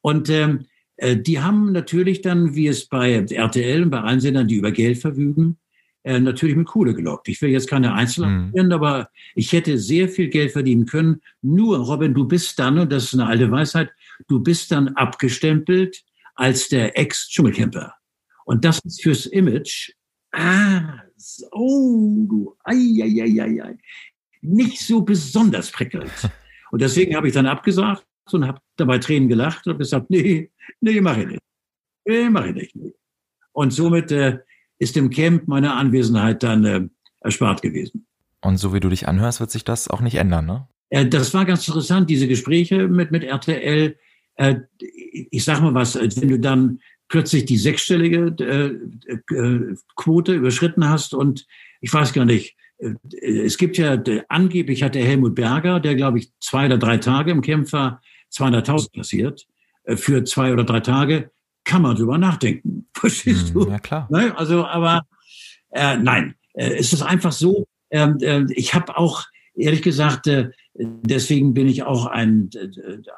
Und 0.00 0.28
ähm, 0.28 0.60
äh, 0.60 0.64
die 1.00 1.40
haben 1.40 1.72
natürlich 1.72 2.20
dann, 2.20 2.54
wie 2.54 2.68
es 2.68 2.86
bei 2.86 3.12
RTL 3.12 3.82
und 3.82 3.90
bei 3.90 4.00
allen 4.00 4.20
Sendern, 4.20 4.46
die 4.46 4.56
über 4.56 4.72
Geld 4.72 4.98
verfügen, 4.98 5.56
äh, 6.04 6.18
natürlich 6.18 6.56
mit 6.56 6.66
Kohle 6.66 6.94
gelockt. 6.94 7.28
Ich 7.28 7.40
will 7.40 7.50
jetzt 7.50 7.68
keine 7.68 7.94
Einzelheiten, 7.94 8.50
mhm. 8.54 8.72
aber 8.72 9.08
ich 9.34 9.52
hätte 9.52 9.78
sehr 9.78 10.08
viel 10.08 10.28
Geld 10.28 10.50
verdienen 10.50 10.86
können. 10.86 11.20
Nur, 11.42 11.78
Robin, 11.78 12.12
du 12.12 12.26
bist 12.26 12.58
dann, 12.58 12.78
und 12.78 12.90
das 12.90 13.04
ist 13.04 13.14
eine 13.14 13.26
alte 13.26 13.50
Weisheit, 13.50 13.90
du 14.26 14.40
bist 14.40 14.72
dann 14.72 14.88
abgestempelt 14.88 16.02
als 16.34 16.68
der 16.68 16.98
Ex-Dschungelcamper. 16.98 17.94
Und 18.44 18.64
das 18.64 18.80
ist 18.80 19.02
fürs 19.02 19.26
Image, 19.26 19.92
ah, 20.32 21.02
oh, 21.52 22.26
du, 22.28 22.56
ei, 22.64 22.74
ei, 22.74 23.22
ei, 23.22 23.42
ei, 23.42 23.62
ei. 23.62 23.78
nicht 24.40 24.80
so 24.80 25.02
besonders 25.02 25.70
prickelnd. 25.70 26.10
Und 26.72 26.80
deswegen 26.80 27.14
habe 27.14 27.28
ich 27.28 27.34
dann 27.34 27.46
abgesagt 27.46 28.04
und 28.30 28.46
habe 28.46 28.60
dabei 28.76 28.98
Tränen 28.98 29.28
gelacht 29.28 29.66
und 29.66 29.78
gesagt, 29.78 30.10
nee, 30.10 30.50
nee, 30.80 31.00
mache 31.00 31.22
ich 31.22 31.26
nicht. 31.28 31.40
Nee, 32.04 32.30
mache 32.30 32.48
ich 32.50 32.54
nicht. 32.54 32.94
Und 33.52 33.72
somit 33.72 34.10
äh, 34.12 34.38
ist 34.78 34.96
im 34.96 35.10
Camp 35.10 35.48
meine 35.48 35.74
Anwesenheit 35.74 36.42
dann 36.42 36.64
äh, 36.64 36.88
erspart 37.20 37.62
gewesen. 37.62 38.06
Und 38.40 38.56
so 38.56 38.74
wie 38.74 38.80
du 38.80 38.88
dich 38.88 39.06
anhörst, 39.06 39.40
wird 39.40 39.50
sich 39.50 39.64
das 39.64 39.88
auch 39.88 40.00
nicht 40.00 40.16
ändern, 40.16 40.46
ne? 40.46 40.68
Äh, 40.90 41.06
das 41.06 41.32
war 41.32 41.44
ganz 41.44 41.66
interessant, 41.66 42.10
diese 42.10 42.28
Gespräche 42.28 42.88
mit, 42.88 43.10
mit 43.10 43.24
RTL. 43.24 43.96
Äh, 44.36 44.56
ich 44.78 45.44
sag 45.44 45.60
mal 45.60 45.74
was, 45.74 45.94
wenn 45.94 46.28
du 46.28 46.38
dann 46.38 46.80
plötzlich 47.08 47.44
die 47.44 47.58
sechsstellige 47.58 48.34
äh, 48.40 49.34
äh, 49.34 49.76
Quote 49.96 50.34
überschritten 50.34 50.88
hast 50.88 51.14
und 51.14 51.46
ich 51.80 51.92
weiß 51.92 52.12
gar 52.12 52.24
nicht, 52.24 52.56
es 53.22 53.58
gibt 53.58 53.78
ja, 53.78 54.02
angeblich 54.28 54.82
hat 54.82 54.96
der 54.96 55.04
Helmut 55.04 55.36
Berger, 55.36 55.78
der 55.78 55.94
glaube 55.94 56.18
ich 56.18 56.32
zwei 56.40 56.66
oder 56.66 56.78
drei 56.78 56.98
Tage 56.98 57.30
im 57.30 57.40
Kämpfer 57.40 58.00
200.000 58.32 58.96
passiert, 58.96 59.46
äh, 59.84 59.96
für 59.96 60.24
zwei 60.24 60.52
oder 60.52 60.64
drei 60.64 60.80
Tage 60.80 61.30
kann 61.64 61.82
man 61.82 61.96
drüber 61.96 62.18
nachdenken. 62.18 62.88
Verstehst 62.94 63.48
hm, 63.48 63.54
du? 63.54 63.70
Ja, 63.70 63.78
klar. 63.78 64.08
Ne? 64.10 64.36
Also, 64.36 64.64
aber 64.66 65.02
äh, 65.70 65.96
nein, 65.96 66.34
äh, 66.54 66.74
es 66.74 66.92
ist 66.92 67.02
einfach 67.02 67.32
so, 67.32 67.66
ähm, 67.90 68.18
äh, 68.20 68.44
ich 68.50 68.74
habe 68.74 68.96
auch, 68.96 69.24
ehrlich 69.54 69.82
gesagt, 69.82 70.26
äh, 70.26 70.50
deswegen 70.74 71.54
bin 71.54 71.68
ich 71.68 71.82
auch 71.82 72.06
ein, 72.06 72.50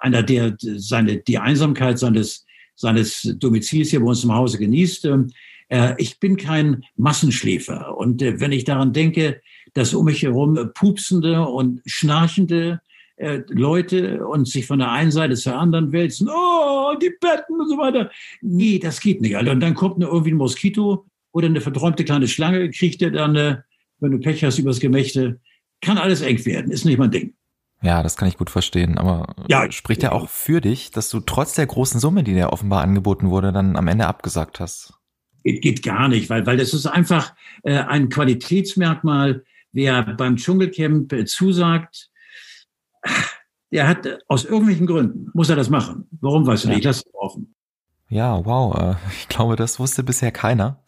einer, 0.00 0.22
der 0.22 0.56
seine, 0.58 1.18
die 1.18 1.38
Einsamkeit 1.38 1.98
seines, 1.98 2.44
seines 2.74 3.22
Domizils 3.38 3.90
hier 3.90 4.00
bei 4.00 4.06
uns 4.06 4.24
im 4.24 4.34
Hause 4.34 4.58
genießt. 4.58 5.04
Ähm, 5.04 5.30
äh, 5.68 5.94
ich 5.98 6.18
bin 6.18 6.36
kein 6.36 6.84
Massenschläfer. 6.96 7.96
Und 7.96 8.20
äh, 8.22 8.40
wenn 8.40 8.52
ich 8.52 8.64
daran 8.64 8.92
denke, 8.92 9.40
dass 9.74 9.94
um 9.94 10.06
mich 10.06 10.22
herum 10.22 10.70
pupsende 10.74 11.42
und 11.46 11.82
schnarchende 11.86 12.80
äh, 13.16 13.42
Leute 13.48 14.26
und 14.26 14.48
sich 14.48 14.66
von 14.66 14.78
der 14.78 14.90
einen 14.90 15.10
Seite 15.10 15.34
zur 15.34 15.56
anderen 15.56 15.92
wälzen, 15.92 16.28
oh, 16.28 16.94
die 17.00 17.12
Betten 17.20 17.60
und 17.60 17.68
so 17.68 17.78
weiter. 17.78 18.10
Nee, 18.42 18.78
das 18.78 19.00
geht 19.00 19.20
nicht, 19.20 19.36
Alter. 19.36 19.52
Und 19.52 19.60
dann 19.60 19.74
kommt 19.74 19.96
eine, 19.96 20.06
irgendwie 20.06 20.32
ein 20.32 20.36
Moskito 20.36 21.06
oder 21.32 21.46
eine 21.46 21.60
verträumte 21.60 22.04
kleine 22.04 22.28
Schlange, 22.28 22.70
kriegt 22.70 23.02
er 23.02 23.10
dann, 23.10 23.36
äh, 23.36 23.58
wenn 24.00 24.12
du 24.12 24.18
Pech 24.18 24.42
hast 24.44 24.58
übers 24.58 24.80
Gemächte, 24.80 25.40
kann 25.80 25.98
alles 25.98 26.22
eng 26.22 26.44
werden, 26.44 26.70
ist 26.70 26.84
nicht 26.84 26.98
mein 26.98 27.10
Ding. 27.10 27.34
Ja, 27.82 28.02
das 28.02 28.16
kann 28.16 28.28
ich 28.28 28.38
gut 28.38 28.48
verstehen, 28.48 28.96
aber 28.96 29.34
ja, 29.46 29.70
spricht 29.70 30.02
ja 30.02 30.12
auch 30.12 30.28
für 30.30 30.62
dich, 30.62 30.90
dass 30.90 31.10
du 31.10 31.20
trotz 31.20 31.54
der 31.54 31.66
großen 31.66 32.00
Summe, 32.00 32.24
die 32.24 32.32
dir 32.32 32.50
offenbar 32.50 32.82
angeboten 32.82 33.28
wurde, 33.28 33.52
dann 33.52 33.76
am 33.76 33.88
Ende 33.88 34.06
abgesagt 34.06 34.58
hast. 34.58 34.94
Geht, 35.42 35.60
geht 35.60 35.82
gar 35.82 36.08
nicht, 36.08 36.30
weil, 36.30 36.46
weil 36.46 36.56
das 36.56 36.72
ist 36.72 36.86
einfach 36.86 37.34
äh, 37.62 37.76
ein 37.76 38.08
Qualitätsmerkmal. 38.08 39.44
Wer 39.72 40.02
beim 40.02 40.36
Dschungelcamp 40.36 41.12
äh, 41.12 41.24
zusagt, 41.26 42.10
der 43.72 43.88
hat 43.88 44.06
äh, 44.06 44.18
aus 44.28 44.44
irgendwelchen 44.44 44.86
Gründen, 44.86 45.30
muss 45.34 45.50
er 45.50 45.56
das 45.56 45.70
machen. 45.70 46.06
Warum 46.20 46.46
weißt 46.46 46.64
du 46.64 46.68
ja. 46.68 46.74
nicht? 46.74 46.84
Lass 46.84 46.98
es 46.98 47.14
offen. 47.14 47.54
Ja, 48.08 48.44
wow. 48.44 48.76
Äh, 48.76 48.94
ich 49.18 49.28
glaube, 49.28 49.56
das 49.56 49.80
wusste 49.80 50.02
bisher 50.02 50.30
keiner. 50.30 50.82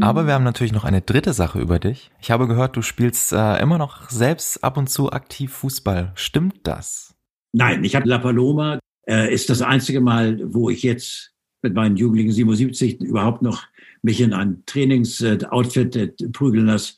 Aber 0.00 0.26
wir 0.26 0.34
haben 0.34 0.44
natürlich 0.44 0.72
noch 0.72 0.84
eine 0.84 1.00
dritte 1.00 1.32
Sache 1.32 1.58
über 1.58 1.78
dich. 1.78 2.10
Ich 2.20 2.30
habe 2.30 2.46
gehört, 2.46 2.76
du 2.76 2.82
spielst 2.82 3.32
äh, 3.32 3.58
immer 3.60 3.78
noch 3.78 4.10
selbst 4.10 4.62
ab 4.62 4.76
und 4.76 4.90
zu 4.90 5.10
aktiv 5.10 5.52
Fußball. 5.52 6.12
Stimmt 6.14 6.66
das? 6.66 7.14
Nein, 7.52 7.84
ich 7.84 7.96
habe 7.96 8.08
La 8.08 8.18
Paloma. 8.18 8.78
Äh, 9.06 9.32
ist 9.32 9.50
das 9.50 9.62
einzige 9.62 10.00
Mal, 10.00 10.40
wo 10.44 10.70
ich 10.70 10.82
jetzt 10.82 11.32
mit 11.62 11.74
meinen 11.74 11.96
Jugendlichen 11.96 12.32
77 12.32 13.00
überhaupt 13.00 13.42
noch 13.42 13.64
mich 14.02 14.20
in 14.20 14.34
ein 14.34 14.62
Trainingsoutfit 14.66 15.96
äh, 15.96 16.08
prügeln 16.32 16.66
lasse 16.66 16.94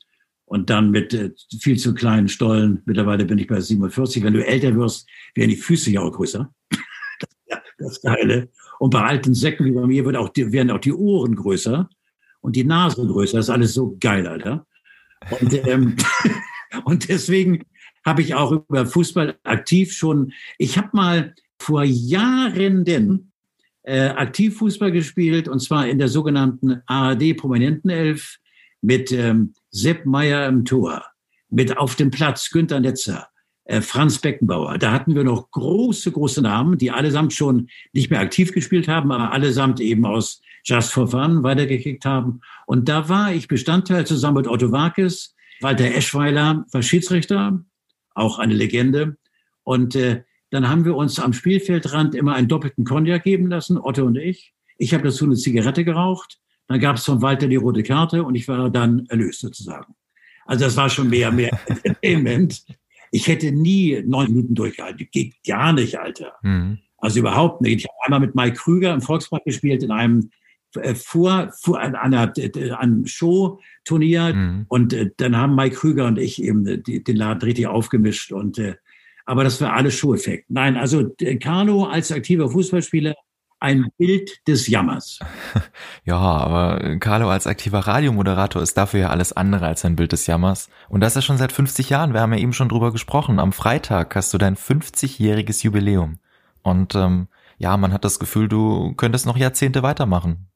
und 0.47 0.71
dann 0.71 0.91
mit 0.91 1.12
äh, 1.12 1.33
viel 1.61 1.76
zu 1.76 1.93
kleinen 1.95 2.29
Stollen. 2.29 2.83
Mittlerweile 2.87 3.25
bin 3.25 3.38
ich 3.38 3.49
bei 3.49 3.61
47. 3.61 4.23
Wenn 4.23 4.33
du 4.33 4.47
älter 4.47 4.75
wirst, 4.76 5.09
werden 5.35 5.50
die 5.50 5.57
Füße 5.57 5.91
ja 5.91 6.00
auch 6.00 6.12
größer. 6.12 6.53
das, 7.49 7.61
das 7.79 8.00
Geile. 8.00 8.49
Und 8.79 8.91
bei 8.91 9.03
alten 9.03 9.35
Säcken 9.35 9.67
wie 9.67 9.73
bei 9.73 9.87
mir 9.87 10.05
wird 10.05 10.17
auch 10.17 10.29
die, 10.31 10.53
werden 10.53 10.71
auch 10.71 10.81
die 10.81 10.93
Ohren 10.93 11.35
größer 11.35 11.88
und 12.41 12.57
die 12.57 12.65
Nase 12.65 13.07
größer. 13.07 13.38
Das 13.38 13.47
ist 13.47 13.50
alles 13.50 13.75
so 13.75 13.97
geil, 14.00 14.26
Alter. 14.26 14.67
Und, 15.41 15.67
ähm, 15.67 15.97
und 16.85 17.09
deswegen 17.09 17.65
habe 18.05 18.23
ich 18.23 18.35
auch 18.35 18.53
über 18.53 18.87
Fußball 18.87 19.37
aktiv 19.43 19.93
schon, 19.93 20.33
ich 20.59 20.79
habe 20.79 20.91
mal 20.93 21.35
vor 21.59 21.83
Jahren 21.83 22.85
denn 22.85 23.33
äh, 23.83 24.09
aktiv 24.09 24.59
Fußball 24.59 24.93
gespielt 24.93 25.49
und 25.49 25.61
zwar 25.61 25.88
in 25.88 25.99
der 25.99 26.09
sogenannten 26.09 26.83
ARD 26.87 27.37
Prominentenelf 27.37 28.38
mit 28.81 29.11
ähm, 29.11 29.55
Sepp 29.76 30.06
Meyer 30.06 30.47
im 30.47 30.64
Tor, 30.64 31.04
mit 31.50 31.76
auf 31.76 31.97
dem 31.97 32.11
Platz 32.11 32.49
Günter 32.50 32.80
Netzer, 32.80 33.28
äh, 33.64 33.83
Franz 33.83 34.18
Beckenbauer. 34.18 34.78
Da 34.78 34.90
hatten 34.90 35.14
wir 35.14 35.23
noch 35.23 35.50
große, 35.50 36.12
große 36.12 36.40
Namen, 36.40 36.78
die 36.78 36.90
allesamt 36.90 37.35
schon 37.35 37.68
nicht 37.92 38.11
mehr 38.11 38.21
aktiv 38.21 38.52
gespielt 38.52 38.88
haben, 38.88 39.12
aber 39.12 39.33
allesamt 39.33 39.80
eben 39.80 40.06
aus 40.06 40.40
Just 40.64 40.92
for 40.92 41.09
Fun 41.09 41.42
weitergekickt 41.42 42.06
haben. 42.06 42.40
Und 42.64 42.88
da 42.88 43.11
war 43.11 43.35
ich 43.35 43.49
Bestandteil 43.49 44.06
zusammen 44.06 44.38
mit 44.38 44.49
Otto 44.49 44.73
Warkes. 44.73 45.35
Walter 45.61 45.95
Eschweiler 45.95 46.64
war 46.73 46.83
Schiedsrichter, 46.83 47.62
auch 48.14 48.38
eine 48.38 48.54
Legende. 48.54 49.18
Und 49.62 49.95
äh, 49.95 50.23
dann 50.50 50.71
haben 50.71 50.87
wir 50.87 50.97
uns 50.97 51.18
am 51.18 51.35
Spielfeldrand 51.35 52.14
immer 52.14 52.35
einen 52.35 52.49
doppelten 52.49 52.85
Cognac 52.85 53.25
geben 53.25 53.49
lassen, 53.49 53.76
Otto 53.76 54.04
und 54.04 54.16
ich. 54.16 54.54
Ich 54.78 54.95
habe 54.95 55.04
dazu 55.04 55.26
eine 55.26 55.35
Zigarette 55.35 55.85
geraucht. 55.85 56.40
Dann 56.68 56.80
gab 56.80 56.96
es 56.96 57.04
von 57.04 57.23
Walter 57.23 57.46
die 57.46 57.56
rote 57.56 57.82
Karte 57.82 58.25
und 58.25 58.35
ich 58.35 58.49
war 58.49 58.70
dann 58.70 59.06
erlöst 59.06 59.40
sozusagen. 59.40 59.94
Also 60.44 60.64
das 60.64 60.76
war 60.76 60.88
schon 60.88 61.08
mehr, 61.08 61.30
mehr 61.30 61.58
Entertainment. 61.66 62.64
Ich 63.11 63.26
hätte 63.28 63.52
nie 63.52 64.02
neun 64.04 64.28
Minuten 64.28 64.54
durchgehalten. 64.54 65.08
Geht 65.11 65.35
gar 65.46 65.73
nicht, 65.73 65.99
Alter. 65.99 66.35
Mhm. 66.42 66.78
Also 66.99 67.20
überhaupt 67.20 67.61
nicht. 67.61 67.80
Ich 67.80 67.85
habe 67.85 67.96
einmal 68.04 68.20
mit 68.20 68.35
Mike 68.35 68.56
Krüger 68.56 68.92
im 68.92 69.00
Volkspark 69.00 69.44
gespielt 69.44 69.82
in 69.82 69.90
einem 69.90 70.30
äh, 70.75 70.94
vor, 70.94 71.52
vor 71.61 71.80
an 71.80 71.94
einer, 71.94 72.32
einem 72.78 73.06
Show-Turnier 73.06 74.35
mhm. 74.35 74.66
und 74.68 74.92
äh, 74.92 75.11
dann 75.16 75.37
haben 75.37 75.54
Mike 75.54 75.76
Krüger 75.76 76.06
und 76.06 76.18
ich 76.18 76.42
eben 76.42 76.66
äh, 76.66 76.78
die, 76.78 77.02
den 77.02 77.16
Laden 77.16 77.42
richtig 77.42 77.66
aufgemischt 77.66 78.32
und 78.32 78.58
äh, 78.58 78.75
aber 79.25 79.42
das 79.42 79.61
war 79.61 79.73
alles 79.73 79.94
Show-Effekt. 79.94 80.50
Nein, 80.50 80.76
also 80.76 81.11
Carlo 81.40 81.85
als 81.85 82.12
aktiver 82.12 82.49
Fußballspieler 82.49 83.14
ein 83.66 83.90
Bild 83.99 84.46
des 84.46 84.68
Jammers. 84.68 85.18
Ja, 86.04 86.18
aber 86.18 86.99
Carlo 87.00 87.28
als 87.28 87.49
aktiver 87.49 87.80
Radiomoderator 87.80 88.62
ist 88.62 88.76
dafür 88.76 89.00
ja 89.00 89.11
alles 89.11 89.32
andere 89.32 89.66
als 89.66 89.85
ein 89.85 89.96
Bild 89.96 90.12
des 90.12 90.28
Jammers. 90.28 90.70
Und 90.88 91.00
das 91.00 91.16
ist 91.16 91.25
schon 91.25 91.37
seit 91.37 91.50
50 91.50 91.90
Jahren. 91.90 92.12
Wir 92.12 92.20
haben 92.20 92.32
ja 92.32 92.38
eben 92.38 92.52
schon 92.52 92.68
drüber 92.68 92.92
gesprochen. 92.92 93.40
Am 93.40 93.52
Freitag 93.52 94.14
hast 94.14 94.32
du 94.32 94.38
dein 94.38 94.56
50-jähriges 94.56 95.64
Jubiläum. 95.64 96.20
Und 96.62 96.94
ähm, 96.94 97.26
ja, 97.58 97.76
man 97.76 97.92
hat 97.92 98.04
das 98.04 98.20
Gefühl, 98.20 98.46
du 98.49 98.94
könntest 98.94 99.26
noch 99.26 99.37
Jahrzehnte 99.37 99.82
weitermachen. 99.82 100.46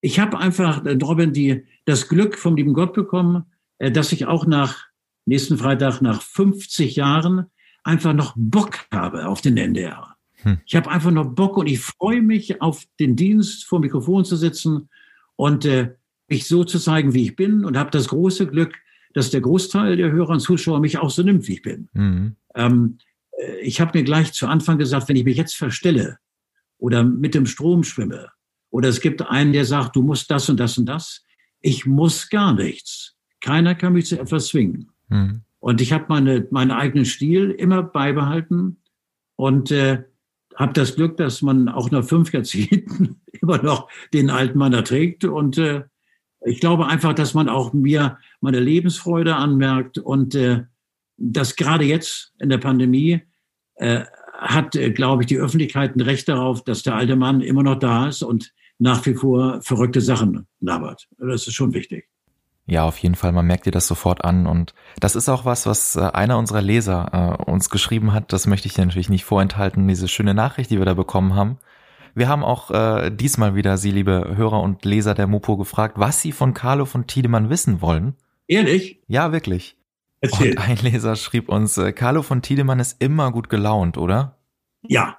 Ich 0.00 0.18
habe 0.18 0.38
einfach, 0.38 0.84
äh, 0.84 0.98
Robin, 1.00 1.32
die, 1.32 1.64
das 1.84 2.08
Glück 2.08 2.36
vom 2.36 2.56
lieben 2.56 2.74
Gott 2.74 2.92
bekommen, 2.92 3.44
äh, 3.78 3.92
dass 3.92 4.10
ich 4.10 4.26
auch 4.26 4.44
nach 4.44 4.86
nächsten 5.24 5.56
Freitag, 5.56 6.00
nach 6.00 6.20
50 6.20 6.96
Jahren, 6.96 7.46
einfach 7.84 8.12
noch 8.12 8.34
Bock 8.36 8.86
habe 8.92 9.28
auf 9.28 9.40
den 9.40 9.56
NDR. 9.56 10.15
Hm. 10.42 10.58
Ich 10.66 10.76
habe 10.76 10.90
einfach 10.90 11.10
noch 11.10 11.26
Bock 11.26 11.56
und 11.56 11.66
ich 11.66 11.80
freue 11.80 12.22
mich 12.22 12.60
auf 12.60 12.84
den 12.98 13.16
Dienst, 13.16 13.64
vor 13.64 13.78
dem 13.78 13.82
Mikrofon 13.82 14.24
zu 14.24 14.36
sitzen 14.36 14.88
und 15.36 15.64
äh, 15.64 15.94
mich 16.28 16.46
so 16.46 16.64
zu 16.64 16.78
zeigen, 16.78 17.14
wie 17.14 17.24
ich 17.24 17.36
bin 17.36 17.64
und 17.64 17.76
habe 17.76 17.90
das 17.90 18.08
große 18.08 18.46
Glück, 18.46 18.74
dass 19.14 19.30
der 19.30 19.40
Großteil 19.40 19.96
der 19.96 20.10
Hörer 20.10 20.30
und 20.30 20.40
Zuschauer 20.40 20.80
mich 20.80 20.98
auch 20.98 21.10
so 21.10 21.22
nimmt, 21.22 21.48
wie 21.48 21.54
ich 21.54 21.62
bin. 21.62 21.88
Mhm. 21.92 22.36
Ähm, 22.54 22.98
äh, 23.38 23.60
ich 23.60 23.80
habe 23.80 23.98
mir 23.98 24.04
gleich 24.04 24.32
zu 24.32 24.46
Anfang 24.46 24.78
gesagt, 24.78 25.08
wenn 25.08 25.16
ich 25.16 25.24
mich 25.24 25.36
jetzt 25.36 25.56
verstelle 25.56 26.18
oder 26.78 27.04
mit 27.04 27.34
dem 27.34 27.46
Strom 27.46 27.84
schwimme 27.84 28.30
oder 28.70 28.88
es 28.88 29.00
gibt 29.00 29.22
einen, 29.22 29.52
der 29.52 29.64
sagt, 29.64 29.96
du 29.96 30.02
musst 30.02 30.30
das 30.30 30.48
und 30.48 30.60
das 30.60 30.76
und 30.76 30.86
das, 30.86 31.24
ich 31.60 31.86
muss 31.86 32.28
gar 32.28 32.54
nichts. 32.54 33.16
Keiner 33.40 33.74
kann 33.74 33.94
mich 33.94 34.06
zu 34.06 34.20
etwas 34.20 34.48
zwingen. 34.48 34.90
Mhm. 35.08 35.42
Und 35.60 35.80
ich 35.80 35.92
habe 35.92 36.06
meine, 36.08 36.46
meinen 36.50 36.70
eigenen 36.70 37.04
Stil 37.04 37.50
immer 37.50 37.82
beibehalten 37.82 38.78
und 39.36 39.70
äh, 39.70 40.04
habe 40.56 40.72
das 40.72 40.96
Glück, 40.96 41.16
dass 41.16 41.42
man 41.42 41.68
auch 41.68 41.90
nach 41.90 42.04
fünf 42.04 42.32
Jahrzehnten 42.32 43.20
immer 43.40 43.62
noch 43.62 43.88
den 44.12 44.30
alten 44.30 44.58
Mann 44.58 44.72
erträgt. 44.72 45.24
Und 45.24 45.58
äh, 45.58 45.84
ich 46.44 46.60
glaube 46.60 46.86
einfach, 46.86 47.12
dass 47.12 47.34
man 47.34 47.48
auch 47.48 47.72
mir 47.72 48.18
meine 48.40 48.60
Lebensfreude 48.60 49.36
anmerkt 49.36 49.98
und 49.98 50.34
äh, 50.34 50.64
dass 51.18 51.56
gerade 51.56 51.84
jetzt 51.84 52.34
in 52.38 52.48
der 52.48 52.58
Pandemie 52.58 53.22
äh, 53.76 54.04
hat, 54.32 54.76
äh, 54.76 54.90
glaube 54.90 55.22
ich, 55.22 55.26
die 55.26 55.38
Öffentlichkeit 55.38 55.96
ein 55.96 56.00
Recht 56.00 56.28
darauf, 56.28 56.64
dass 56.64 56.82
der 56.82 56.94
alte 56.94 57.16
Mann 57.16 57.40
immer 57.40 57.62
noch 57.62 57.78
da 57.78 58.08
ist 58.08 58.22
und 58.22 58.52
nach 58.78 59.04
wie 59.06 59.14
vor 59.14 59.62
verrückte 59.62 60.00
Sachen 60.00 60.46
labert. 60.60 61.08
Das 61.18 61.46
ist 61.46 61.54
schon 61.54 61.72
wichtig. 61.72 62.08
Ja, 62.68 62.84
auf 62.84 62.98
jeden 62.98 63.14
Fall, 63.14 63.30
man 63.30 63.46
merkt 63.46 63.66
dir 63.66 63.70
das 63.70 63.86
sofort 63.86 64.24
an 64.24 64.46
und 64.46 64.74
das 64.98 65.14
ist 65.14 65.28
auch 65.28 65.44
was, 65.44 65.66
was 65.66 65.94
äh, 65.94 66.00
einer 66.00 66.36
unserer 66.36 66.62
Leser 66.62 67.38
äh, 67.38 67.50
uns 67.50 67.70
geschrieben 67.70 68.12
hat, 68.12 68.32
das 68.32 68.48
möchte 68.48 68.66
ich 68.66 68.74
dir 68.74 68.84
natürlich 68.84 69.08
nicht 69.08 69.24
vorenthalten, 69.24 69.86
diese 69.86 70.08
schöne 70.08 70.34
Nachricht, 70.34 70.70
die 70.70 70.78
wir 70.78 70.84
da 70.84 70.94
bekommen 70.94 71.36
haben. 71.36 71.58
Wir 72.16 72.28
haben 72.28 72.42
auch 72.42 72.70
äh, 72.72 73.10
diesmal 73.10 73.54
wieder 73.54 73.76
Sie, 73.76 73.92
liebe 73.92 74.34
Hörer 74.36 74.60
und 74.62 74.84
Leser 74.84 75.14
der 75.14 75.28
Mopo, 75.28 75.56
gefragt, 75.56 75.94
was 75.98 76.22
Sie 76.22 76.32
von 76.32 76.54
Carlo 76.54 76.86
von 76.86 77.06
Tiedemann 77.06 77.50
wissen 77.50 77.80
wollen. 77.82 78.14
Ehrlich? 78.48 79.00
Ja, 79.06 79.30
wirklich. 79.30 79.76
Erzähl. 80.20 80.52
Und 80.52 80.58
ein 80.58 80.78
Leser 80.78 81.14
schrieb 81.14 81.48
uns, 81.48 81.78
äh, 81.78 81.92
Carlo 81.92 82.22
von 82.22 82.42
Tiedemann 82.42 82.80
ist 82.80 83.00
immer 83.00 83.30
gut 83.30 83.48
gelaunt, 83.48 83.96
oder? 83.96 84.38
Ja, 84.82 85.18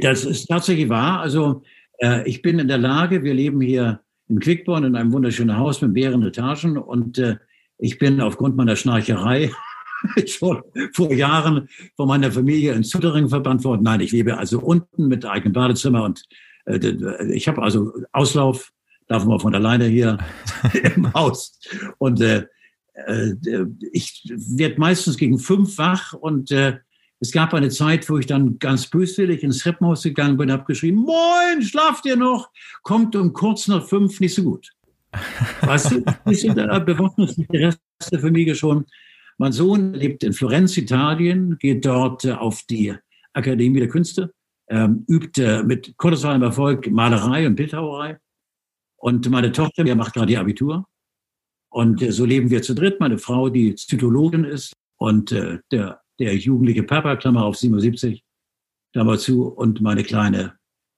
das 0.00 0.24
ist 0.24 0.46
tatsächlich 0.46 0.88
wahr. 0.88 1.20
Also 1.20 1.62
äh, 1.98 2.26
ich 2.26 2.42
bin 2.42 2.58
in 2.58 2.68
der 2.68 2.78
Lage, 2.78 3.22
wir 3.22 3.34
leben 3.34 3.60
hier 3.60 4.00
in 4.28 4.40
Quickborn 4.40 4.84
in 4.84 4.96
einem 4.96 5.12
wunderschönen 5.12 5.56
Haus 5.56 5.80
mit 5.82 5.92
mehreren 5.92 6.22
Etagen 6.22 6.78
und 6.78 7.18
äh, 7.18 7.36
ich 7.78 7.98
bin 7.98 8.20
aufgrund 8.20 8.56
meiner 8.56 8.76
Schnarcherei 8.76 9.50
schon 10.26 10.62
vor 10.92 11.12
Jahren 11.12 11.68
von 11.96 12.08
meiner 12.08 12.32
Familie 12.32 12.72
in 12.72 12.84
Zuttering 12.84 13.28
verbannt 13.28 13.64
worden. 13.64 13.82
Nein, 13.82 14.00
ich 14.00 14.12
lebe 14.12 14.38
also 14.38 14.60
unten 14.60 15.08
mit 15.08 15.24
eigenem 15.24 15.52
Badezimmer 15.52 16.04
und 16.04 16.24
äh, 16.66 17.32
ich 17.32 17.48
habe 17.48 17.62
also 17.62 17.92
Auslauf, 18.12 18.72
darf 19.08 19.24
man 19.24 19.40
von 19.40 19.54
alleine 19.54 19.86
hier 19.86 20.18
im 20.96 21.12
Haus. 21.14 21.58
Und 21.98 22.20
äh, 22.20 22.46
äh, 23.06 23.34
ich 23.92 24.22
werde 24.28 24.80
meistens 24.80 25.16
gegen 25.16 25.38
fünf 25.38 25.78
wach 25.78 26.12
und 26.12 26.50
äh, 26.50 26.78
es 27.20 27.32
gab 27.32 27.54
eine 27.54 27.70
Zeit, 27.70 28.08
wo 28.10 28.18
ich 28.18 28.26
dann 28.26 28.58
ganz 28.58 28.88
böswillig 28.88 29.42
ins 29.42 29.60
Treppenhaus 29.60 30.02
gegangen 30.02 30.36
bin, 30.36 30.52
habe 30.52 30.64
geschrieben, 30.64 30.98
moin, 30.98 31.62
schlaft 31.62 32.04
ihr 32.06 32.16
noch? 32.16 32.50
Kommt 32.82 33.16
um 33.16 33.32
kurz 33.32 33.68
nach 33.68 33.86
fünf 33.86 34.20
nicht 34.20 34.34
so 34.34 34.42
gut. 34.42 34.72
Weißt 35.62 35.92
du, 35.92 36.54
da 36.54 36.78
bewaffnet 36.78 37.30
sich 37.30 37.46
der 37.48 37.68
Rest 37.68 37.80
der 38.12 38.20
Familie 38.20 38.54
schon. 38.54 38.84
Mein 39.38 39.52
Sohn 39.52 39.94
lebt 39.94 40.24
in 40.24 40.32
Florenz, 40.32 40.76
Italien, 40.76 41.58
geht 41.58 41.84
dort 41.84 42.24
äh, 42.24 42.32
auf 42.32 42.62
die 42.68 42.94
Akademie 43.32 43.80
der 43.80 43.88
Künste, 43.88 44.32
ähm, 44.68 45.04
übt 45.08 45.42
äh, 45.42 45.62
mit 45.62 45.96
kolossalem 45.96 46.42
Erfolg 46.42 46.90
Malerei 46.90 47.46
und 47.46 47.56
Bildhauerei. 47.56 48.18
Und 48.96 49.28
meine 49.30 49.52
Tochter, 49.52 49.84
die 49.84 49.94
macht 49.94 50.14
gerade 50.14 50.32
ihr 50.32 50.40
Abitur. 50.40 50.86
Und 51.70 52.02
äh, 52.02 52.12
so 52.12 52.24
leben 52.24 52.50
wir 52.50 52.62
zu 52.62 52.74
dritt. 52.74 53.00
Meine 53.00 53.18
Frau, 53.18 53.48
die 53.48 53.74
Zytologin 53.74 54.44
ist 54.44 54.72
und 54.96 55.32
äh, 55.32 55.58
der 55.70 56.00
der 56.18 56.36
jugendliche 56.36 56.82
Papa, 56.82 57.16
Klammer 57.16 57.44
auf 57.44 57.56
77, 57.56 58.24
Klammer 58.92 59.18
zu, 59.18 59.46
und 59.46 59.80
meine 59.80 60.04
Kleine. 60.04 60.54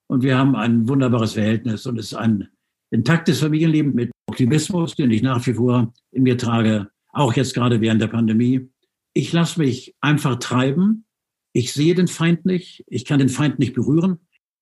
Und 0.07 0.23
wir 0.23 0.39
haben 0.39 0.57
ein 0.57 0.89
wunderbares 0.89 1.35
Verhältnis 1.35 1.87
und 1.87 1.99
es 1.99 2.07
ist 2.07 2.15
ein 2.15 2.49
intaktes 2.91 3.41
Familienleben 3.41 3.95
mit 3.95 4.11
Optimismus, 4.27 4.95
den 4.95 5.11
ich 5.11 5.23
nach 5.23 5.47
wie 5.47 5.55
vor 5.55 5.93
in 6.13 6.23
mir 6.23 6.39
trage, 6.39 6.91
auch 7.13 7.35
jetzt 7.35 7.55
gerade 7.55 7.81
während 7.81 8.01
der 8.01 8.09
Pandemie. 8.09 8.71
Ich 9.13 9.33
lasse 9.33 9.61
mich 9.61 9.95
einfach 10.01 10.39
treiben. 10.39 11.05
Ich 11.53 11.73
sehe 11.73 11.95
den 11.95 12.09
Feind 12.09 12.47
nicht. 12.47 12.85
Ich 12.87 13.05
kann 13.05 13.19
den 13.19 13.29
Feind 13.29 13.59
nicht 13.59 13.75
berühren. 13.75 14.19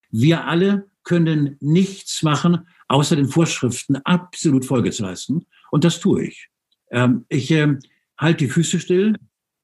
Wir 0.09 0.45
alle 0.45 0.89
können 1.03 1.57
nichts 1.59 2.23
machen, 2.23 2.67
außer 2.87 3.15
den 3.15 3.27
Vorschriften 3.27 3.97
absolut 3.97 4.65
Folge 4.65 4.91
zu 4.91 5.03
leisten. 5.03 5.45
Und 5.71 5.83
das 5.83 5.99
tue 5.99 6.25
ich. 6.25 6.49
Ähm, 6.91 7.25
ich 7.29 7.51
äh, 7.51 7.77
halte 8.17 8.45
die 8.45 8.51
Füße 8.51 8.79
still 8.79 9.15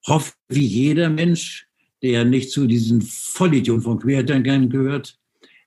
hoffe, 0.06 0.32
wie 0.48 0.66
jeder 0.66 1.10
Mensch, 1.10 1.66
der 2.02 2.24
nicht 2.24 2.50
zu 2.50 2.66
diesen 2.66 3.02
Vollidioten 3.02 3.82
von 3.82 3.98
Querdenkern 3.98 4.68
gehört, 4.68 5.18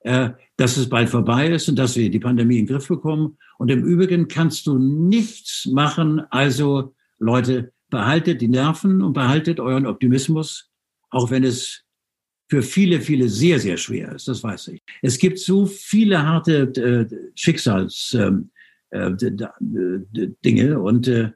äh, 0.02 0.30
dass 0.58 0.78
es 0.78 0.90
bald 0.90 1.10
vorbei 1.10 1.50
ist 1.50 1.70
und 1.70 1.78
dass 1.78 1.96
wir 1.96 2.10
die 2.10 2.20
Pandemie 2.20 2.60
in 2.60 2.66
den 2.66 2.76
Griff 2.76 2.88
bekommen. 2.88 3.38
Und 3.58 3.70
im 3.70 3.84
Übrigen 3.84 4.28
kannst 4.28 4.68
du 4.68 4.78
nichts 4.78 5.66
machen. 5.66 6.22
Also 6.30 6.94
Leute, 7.20 7.74
behaltet 7.90 8.42
die 8.42 8.48
Nerven 8.48 9.02
und 9.02 9.14
behaltet 9.14 9.60
euren 9.60 9.86
Optimismus, 9.86 10.70
auch 11.10 11.32
wenn 11.32 11.44
es 11.44 11.84
für 12.50 12.62
viele, 12.62 13.02
viele 13.02 13.28
sehr, 13.30 13.60
sehr 13.60 13.78
schwer 13.78 14.14
ist. 14.14 14.28
Das 14.28 14.44
weiß 14.44 14.70
ich. 14.70 14.82
Es 15.02 15.18
gibt 15.18 15.40
so 15.40 15.66
viele 15.66 16.26
harte 16.26 16.64
äh, 16.76 17.32
Schicksalsdinge 17.36 18.50
äh, 18.92 20.72
äh, 20.72 20.76
und 20.76 21.08
äh, 21.08 21.32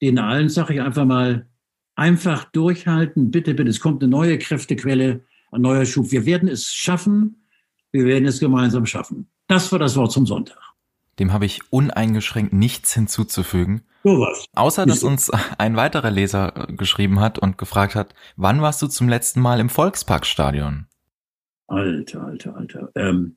denen 0.00 0.18
allen 0.18 0.48
sage 0.48 0.74
ich 0.74 0.80
einfach 0.80 1.04
mal, 1.04 1.48
einfach 1.94 2.44
durchhalten. 2.44 3.30
Bitte, 3.30 3.54
bitte, 3.54 3.70
es 3.70 3.80
kommt 3.80 4.02
eine 4.02 4.10
neue 4.10 4.38
Kräftequelle, 4.38 5.24
ein 5.50 5.60
neuer 5.60 5.84
Schub. 5.84 6.10
Wir 6.10 6.26
werden 6.26 6.48
es 6.48 6.72
schaffen. 6.72 7.46
Wir 7.92 8.04
werden 8.04 8.26
es 8.26 8.40
gemeinsam 8.40 8.86
schaffen. 8.86 9.28
Das 9.46 9.70
war 9.70 9.78
das 9.78 9.96
Wort 9.96 10.12
zum 10.12 10.26
Sonntag. 10.26 10.58
Dem 11.18 11.32
habe 11.32 11.46
ich 11.46 11.60
uneingeschränkt 11.70 12.52
nichts 12.52 12.92
hinzuzufügen. 12.92 13.82
So 14.02 14.18
was. 14.18 14.46
Außer, 14.54 14.84
dass 14.84 15.04
uns 15.04 15.30
ein 15.58 15.76
weiterer 15.76 16.10
Leser 16.10 16.66
geschrieben 16.68 17.20
hat 17.20 17.38
und 17.38 17.56
gefragt 17.56 17.94
hat, 17.94 18.14
wann 18.36 18.60
warst 18.60 18.82
du 18.82 18.88
zum 18.88 19.08
letzten 19.08 19.40
Mal 19.40 19.60
im 19.60 19.68
Volksparkstadion? 19.68 20.86
Alter, 21.68 22.24
alter, 22.24 22.56
alter. 22.56 22.90
Ähm, 22.96 23.36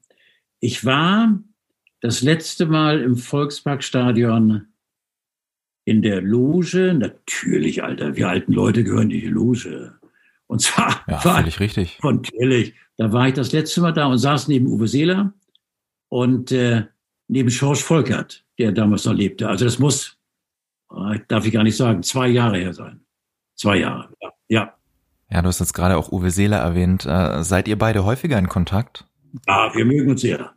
ich 0.60 0.84
war 0.84 1.40
das 2.02 2.22
letzte 2.22 2.66
Mal 2.66 3.02
im 3.02 3.16
Volksparkstadion 3.16 4.68
in 5.88 6.02
der 6.02 6.22
Loge, 6.22 6.94
natürlich, 6.94 7.82
Alter, 7.82 8.18
wir 8.18 8.28
alten 8.28 8.52
Leute 8.52 8.84
gehören 8.84 9.10
in 9.10 9.22
die 9.22 9.28
Loge. 9.28 9.94
Und 10.48 10.62
zwar 10.62 11.02
ja, 11.08 11.24
war 11.24 11.38
völlig 11.38 11.62
richtig. 11.62 11.98
Natürlich. 12.04 12.74
Da 12.98 13.14
war 13.14 13.30
ich 13.30 13.36
das 13.36 13.54
letzte 13.54 13.80
Mal 13.80 13.94
da 13.94 14.08
und 14.08 14.18
saß 14.18 14.50
neben 14.50 14.68
Uwe 14.68 14.90
Seeler 14.90 15.32
und 16.10 16.52
äh, 16.52 16.84
neben 17.30 17.50
Schorsch 17.50 17.82
Volkert, 17.82 18.44
der 18.60 18.74
damals 18.74 19.06
noch 19.06 19.14
lebte. 19.14 19.48
Also 19.48 19.64
das 19.64 19.80
muss, 19.80 20.18
äh, 20.94 21.20
darf 21.30 21.46
ich 21.46 21.54
gar 21.54 21.64
nicht 21.64 21.78
sagen, 21.78 22.04
zwei 22.04 22.28
Jahre 22.28 22.58
her 22.58 22.74
sein. 22.74 23.00
Zwei 23.56 23.78
Jahre, 23.78 24.10
ja. 24.22 24.30
Ja, 24.50 24.74
ja 25.30 25.42
du 25.42 25.48
hast 25.48 25.62
jetzt 25.62 25.74
gerade 25.74 25.96
auch 25.96 26.12
Uwe 26.12 26.32
Seeler 26.32 26.58
erwähnt. 26.58 27.06
Äh, 27.06 27.44
seid 27.44 27.70
ihr 27.70 27.78
beide 27.78 28.04
häufiger 28.04 28.38
in 28.38 28.50
Kontakt? 28.50 29.06
Ja, 29.48 29.72
wir 29.74 29.86
mögen 29.86 30.10
uns 30.10 30.20
sehr. 30.20 30.52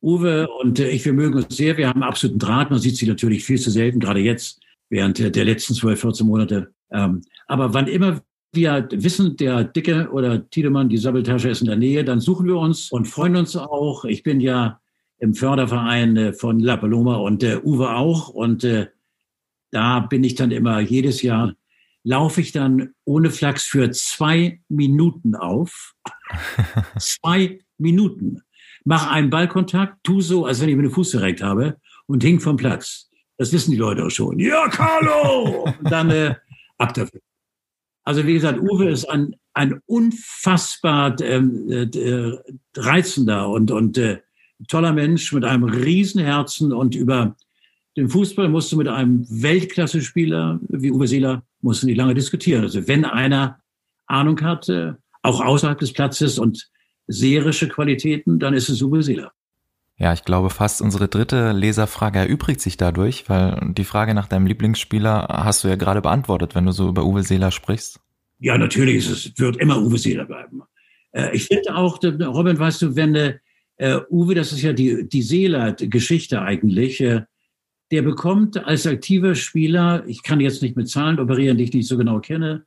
Uwe 0.00 0.46
und 0.60 0.78
äh, 0.78 0.88
ich, 0.90 1.04
wir 1.04 1.14
mögen 1.14 1.34
uns 1.34 1.56
sehr. 1.56 1.76
Wir 1.76 1.88
haben 1.88 2.04
absoluten 2.04 2.38
Draht. 2.38 2.70
Man 2.70 2.78
sieht 2.78 2.96
sie 2.96 3.08
natürlich 3.08 3.44
viel 3.44 3.58
zu 3.58 3.72
selten, 3.72 3.98
gerade 3.98 4.20
jetzt 4.20 4.60
während 4.88 5.18
der 5.18 5.44
letzten 5.44 5.74
12, 5.74 6.00
14 6.00 6.26
Monate. 6.26 6.72
Ähm, 6.90 7.22
aber 7.46 7.74
wann 7.74 7.86
immer 7.86 8.20
wir 8.52 8.88
wissen, 8.92 9.36
der 9.36 9.64
Dicke 9.64 10.08
oder 10.10 10.48
Tiedemann, 10.48 10.88
die 10.88 10.96
Sabbeltasche 10.96 11.50
ist 11.50 11.60
in 11.60 11.66
der 11.66 11.76
Nähe, 11.76 12.04
dann 12.04 12.20
suchen 12.20 12.46
wir 12.46 12.56
uns 12.56 12.90
und 12.90 13.06
freuen 13.06 13.36
uns 13.36 13.56
auch. 13.56 14.04
Ich 14.04 14.22
bin 14.22 14.40
ja 14.40 14.80
im 15.18 15.34
Förderverein 15.34 16.16
äh, 16.16 16.32
von 16.32 16.60
La 16.60 16.76
Paloma 16.76 17.16
und 17.16 17.42
äh, 17.42 17.60
Uwe 17.62 17.94
auch. 17.94 18.28
Und 18.28 18.64
äh, 18.64 18.88
da 19.70 20.00
bin 20.00 20.24
ich 20.24 20.34
dann 20.34 20.50
immer 20.50 20.80
jedes 20.80 21.22
Jahr, 21.22 21.54
laufe 22.04 22.40
ich 22.40 22.52
dann 22.52 22.90
ohne 23.04 23.30
Flachs 23.30 23.64
für 23.64 23.90
zwei 23.90 24.60
Minuten 24.68 25.34
auf. 25.34 25.94
zwei 26.98 27.58
Minuten. 27.76 28.40
Mach 28.84 29.10
einen 29.10 29.28
Ballkontakt, 29.28 29.98
tu 30.04 30.20
so, 30.20 30.46
als 30.46 30.60
wenn 30.60 30.70
ich 30.70 30.76
mir 30.76 30.82
den 30.82 30.90
Fuß 30.90 31.10
direkt 31.10 31.42
habe 31.42 31.76
und 32.06 32.22
hing 32.22 32.40
vom 32.40 32.56
Platz. 32.56 33.07
Das 33.38 33.52
wissen 33.52 33.70
die 33.70 33.76
Leute 33.76 34.04
auch 34.04 34.10
schon. 34.10 34.38
Ja, 34.38 34.68
Carlo! 34.68 35.62
Und 35.80 35.90
dann 35.90 36.10
äh, 36.10 36.34
ab 36.76 36.92
dafür. 36.92 37.20
Also 38.04 38.26
wie 38.26 38.34
gesagt, 38.34 38.58
Uwe 38.58 38.88
ist 38.88 39.04
ein, 39.04 39.36
ein 39.54 39.80
unfassbar 39.86 41.20
ähm, 41.20 41.70
äh, 41.70 42.32
reizender 42.76 43.48
und, 43.48 43.70
und 43.70 43.96
äh, 43.98 44.18
toller 44.66 44.92
Mensch 44.92 45.32
mit 45.32 45.44
einem 45.44 45.64
Riesenherzen 45.64 46.72
und 46.72 46.94
über 46.94 47.36
den 47.96 48.08
Fußball 48.08 48.48
musst 48.48 48.72
du 48.72 48.76
mit 48.76 48.88
einem 48.88 49.26
Weltklasse-Spieler 49.28 50.58
wie 50.68 50.90
Uwe 50.90 51.06
Seeler 51.06 51.42
musst 51.60 51.82
du 51.82 51.86
nicht 51.86 51.96
lange 51.96 52.14
diskutieren. 52.14 52.62
Also 52.62 52.86
wenn 52.88 53.04
einer 53.04 53.60
Ahnung 54.06 54.40
hat, 54.40 54.68
äh, 54.68 54.94
auch 55.22 55.40
außerhalb 55.40 55.78
des 55.78 55.92
Platzes 55.92 56.38
und 56.38 56.68
seherische 57.06 57.68
Qualitäten, 57.68 58.38
dann 58.38 58.54
ist 58.54 58.68
es 58.68 58.82
Uwe 58.82 59.02
Seeler. 59.02 59.32
Ja, 59.98 60.12
ich 60.12 60.24
glaube 60.24 60.48
fast 60.48 60.80
unsere 60.80 61.08
dritte 61.08 61.50
Leserfrage 61.50 62.20
erübrigt 62.20 62.60
sich 62.60 62.76
dadurch, 62.76 63.28
weil 63.28 63.72
die 63.72 63.84
Frage 63.84 64.14
nach 64.14 64.28
deinem 64.28 64.46
Lieblingsspieler 64.46 65.26
hast 65.28 65.64
du 65.64 65.68
ja 65.68 65.74
gerade 65.74 66.00
beantwortet, 66.00 66.54
wenn 66.54 66.66
du 66.66 66.72
so 66.72 66.88
über 66.88 67.04
Uwe 67.04 67.24
Seeler 67.24 67.50
sprichst. 67.50 68.00
Ja, 68.38 68.56
natürlich, 68.56 69.10
es 69.10 69.36
wird 69.38 69.56
immer 69.56 69.82
Uwe 69.82 69.98
Seeler 69.98 70.24
bleiben. 70.24 70.62
Äh, 71.10 71.34
ich 71.34 71.46
finde 71.46 71.74
auch, 71.74 71.98
Robin, 72.00 72.58
weißt 72.58 72.82
du, 72.82 72.94
wenn 72.94 73.16
äh, 73.16 74.00
Uwe, 74.08 74.36
das 74.36 74.52
ist 74.52 74.62
ja 74.62 74.72
die, 74.72 75.08
die 75.08 75.22
Seeler-Geschichte 75.22 76.42
eigentlich, 76.42 77.00
äh, 77.00 77.22
der 77.90 78.02
bekommt 78.02 78.64
als 78.64 78.86
aktiver 78.86 79.34
Spieler, 79.34 80.04
ich 80.06 80.22
kann 80.22 80.38
jetzt 80.38 80.62
nicht 80.62 80.76
mit 80.76 80.88
Zahlen 80.88 81.18
operieren, 81.18 81.58
die 81.58 81.64
ich 81.64 81.72
nicht 81.72 81.88
so 81.88 81.96
genau 81.96 82.20
kenne, 82.20 82.66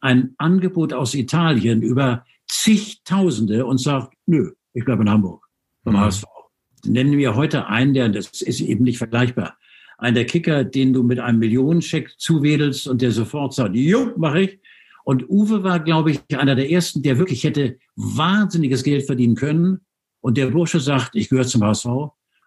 ein 0.00 0.34
Angebot 0.38 0.92
aus 0.92 1.14
Italien 1.14 1.82
über 1.82 2.24
zigtausende 2.46 3.66
und 3.66 3.78
sagt, 3.78 4.14
nö, 4.26 4.52
ich 4.74 4.84
bleibe 4.84 5.02
in 5.02 5.10
Hamburg 5.10 5.44
beim 5.82 5.94
mhm. 5.94 6.00
HSV 6.00 6.37
nennen 6.84 7.16
wir 7.16 7.34
heute 7.34 7.66
einen, 7.66 7.94
der, 7.94 8.08
das 8.08 8.42
ist 8.42 8.60
eben 8.60 8.84
nicht 8.84 8.98
vergleichbar, 8.98 9.56
einen 9.98 10.14
der 10.14 10.26
Kicker, 10.26 10.64
den 10.64 10.92
du 10.92 11.02
mit 11.02 11.18
einem 11.18 11.38
Millionenscheck 11.38 12.14
zuwedelst 12.18 12.86
und 12.86 13.02
der 13.02 13.10
sofort 13.10 13.54
sagt, 13.54 13.74
jo, 13.74 14.12
mach 14.16 14.34
ich. 14.34 14.60
Und 15.04 15.28
Uwe 15.28 15.64
war, 15.64 15.80
glaube 15.80 16.10
ich, 16.10 16.20
einer 16.36 16.54
der 16.54 16.70
ersten, 16.70 17.02
der 17.02 17.18
wirklich 17.18 17.42
hätte 17.44 17.78
wahnsinniges 17.96 18.82
Geld 18.82 19.06
verdienen 19.06 19.34
können. 19.34 19.80
Und 20.20 20.36
der 20.36 20.48
Bursche 20.48 20.80
sagt, 20.80 21.14
ich 21.14 21.30
gehöre 21.30 21.46
zum 21.46 21.64
HSV 21.64 21.86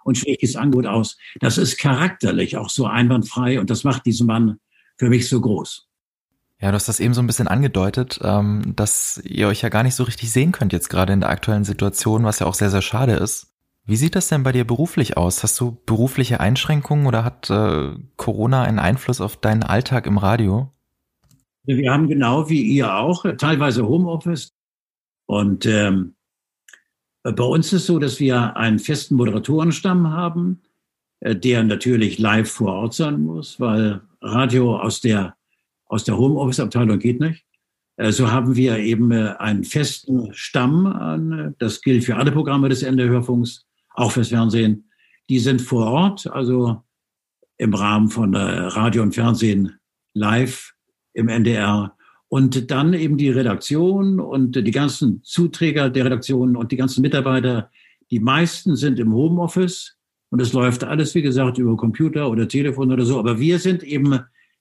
und 0.04 0.18
schlägt 0.18 0.44
das 0.44 0.56
Angebot 0.56 0.86
aus. 0.86 1.18
Das 1.40 1.58
ist 1.58 1.78
charakterlich 1.78 2.58
auch 2.58 2.70
so 2.70 2.86
einwandfrei 2.86 3.60
und 3.60 3.70
das 3.70 3.84
macht 3.84 4.06
diesen 4.06 4.28
Mann 4.28 4.60
für 4.98 5.10
mich 5.10 5.28
so 5.28 5.42
groß. 5.42 5.88
Ja, 6.60 6.70
du 6.70 6.76
hast 6.76 6.88
das 6.88 7.00
eben 7.00 7.16
so 7.16 7.22
ein 7.22 7.28
bisschen 7.28 7.48
angedeutet, 7.48 8.20
ähm, 8.22 8.74
dass 8.76 9.20
ihr 9.26 9.48
euch 9.48 9.64
ja 9.64 9.70
gar 9.70 9.82
nicht 9.82 9.96
so 9.96 10.04
richtig 10.04 10.32
sehen 10.32 10.52
könnt 10.52 10.74
jetzt 10.74 10.90
gerade 10.90 11.12
in 11.12 11.22
der 11.22 11.30
aktuellen 11.30 11.64
Situation, 11.64 12.24
was 12.24 12.38
ja 12.38 12.46
auch 12.46 12.54
sehr, 12.54 12.70
sehr 12.70 12.84
schade 12.84 13.14
ist. 13.14 13.51
Wie 13.86 13.96
sieht 13.96 14.16
das 14.16 14.28
denn 14.28 14.44
bei 14.44 14.52
dir 14.52 14.66
beruflich 14.66 15.18
aus? 15.18 15.44
Hast 15.44 15.60
du 15.60 15.78
berufliche 15.86 16.40
Einschränkungen 16.40 17.08
oder 17.08 17.24
hat 17.24 17.50
äh, 17.50 17.96
Corona 18.16 18.64
einen 18.64 18.80
Einfluss 18.80 19.22
auf 19.22 19.38
deinen 19.38 19.64
Alltag 19.64 20.06
im 20.06 20.18
Radio? 20.18 20.72
Wir 21.64 21.92
haben 21.92 22.08
genau 22.08 22.50
wie 22.50 22.62
ihr 22.62 22.96
auch 22.96 23.26
teilweise 23.38 23.88
Homeoffice. 23.88 24.54
Und 25.26 25.66
ähm, 25.66 26.16
bei 27.24 27.44
uns 27.44 27.68
ist 27.68 27.74
es 27.74 27.86
so, 27.86 28.00
dass 28.00 28.20
wir 28.20 28.56
einen 28.58 28.80
festen 28.80 29.16
Moderatorenstamm 29.16 30.10
haben, 30.10 30.62
äh, 31.20 31.36
der 31.36 31.64
natürlich 31.64 32.20
live 32.20 32.50
vor 32.50 32.74
Ort 32.74 32.94
sein 32.94 33.22
muss, 33.22 33.60
weil 33.60 34.02
Radio 34.22 34.80
aus 34.80 35.02
der, 35.02 35.36
aus 35.86 36.04
der 36.04 36.18
Homeoffice-Abteilung 36.18 37.00
geht 37.00 37.20
nicht. 37.20 37.46
Äh, 37.98 38.12
so 38.12 38.32
haben 38.32 38.56
wir 38.56 38.78
eben 38.78 39.12
äh, 39.12 39.36
einen 39.38 39.64
festen 39.64 40.34
Stamm 40.34 40.88
an, 40.88 41.56
das 41.60 41.82
gilt 41.82 42.04
für 42.04 42.16
alle 42.16 42.32
Programme 42.32 42.70
des 42.70 42.84
NDR-Hörfunks, 42.84 43.66
auch 43.94 44.12
fürs 44.12 44.30
Fernsehen. 44.30 44.90
Die 45.30 45.40
sind 45.40 45.62
vor 45.62 45.88
Ort, 45.88 46.28
also 46.28 46.82
im 47.58 47.74
Rahmen 47.74 48.10
von 48.10 48.36
Radio 48.36 49.04
und 49.04 49.14
Fernsehen 49.14 49.80
live 50.14 50.74
im 51.14 51.30
NDR. 51.30 51.96
Und 52.28 52.72
dann 52.72 52.94
eben 52.94 53.18
die 53.18 53.30
Redaktion 53.30 54.20
und 54.20 54.56
die 54.56 54.72
ganzen 54.72 55.22
Zuträger 55.24 55.90
der 55.90 56.06
Redaktion 56.06 56.56
und 56.56 56.72
die 56.72 56.78
ganzen 56.78 57.02
Mitarbeiter. 57.02 57.70
Die 58.10 58.20
meisten 58.20 58.76
sind 58.76 59.00
im 59.00 59.14
Homeoffice 59.14 59.98
und 60.30 60.42
es 60.42 60.54
läuft 60.54 60.84
alles, 60.84 61.14
wie 61.14 61.22
gesagt, 61.22 61.58
über 61.58 61.76
Computer 61.76 62.30
oder 62.30 62.48
Telefon 62.48 62.92
oder 62.92 63.04
so. 63.04 63.20
Aber 63.20 63.40
wir 63.40 63.60
sind 63.60 63.84
eben 63.84 64.20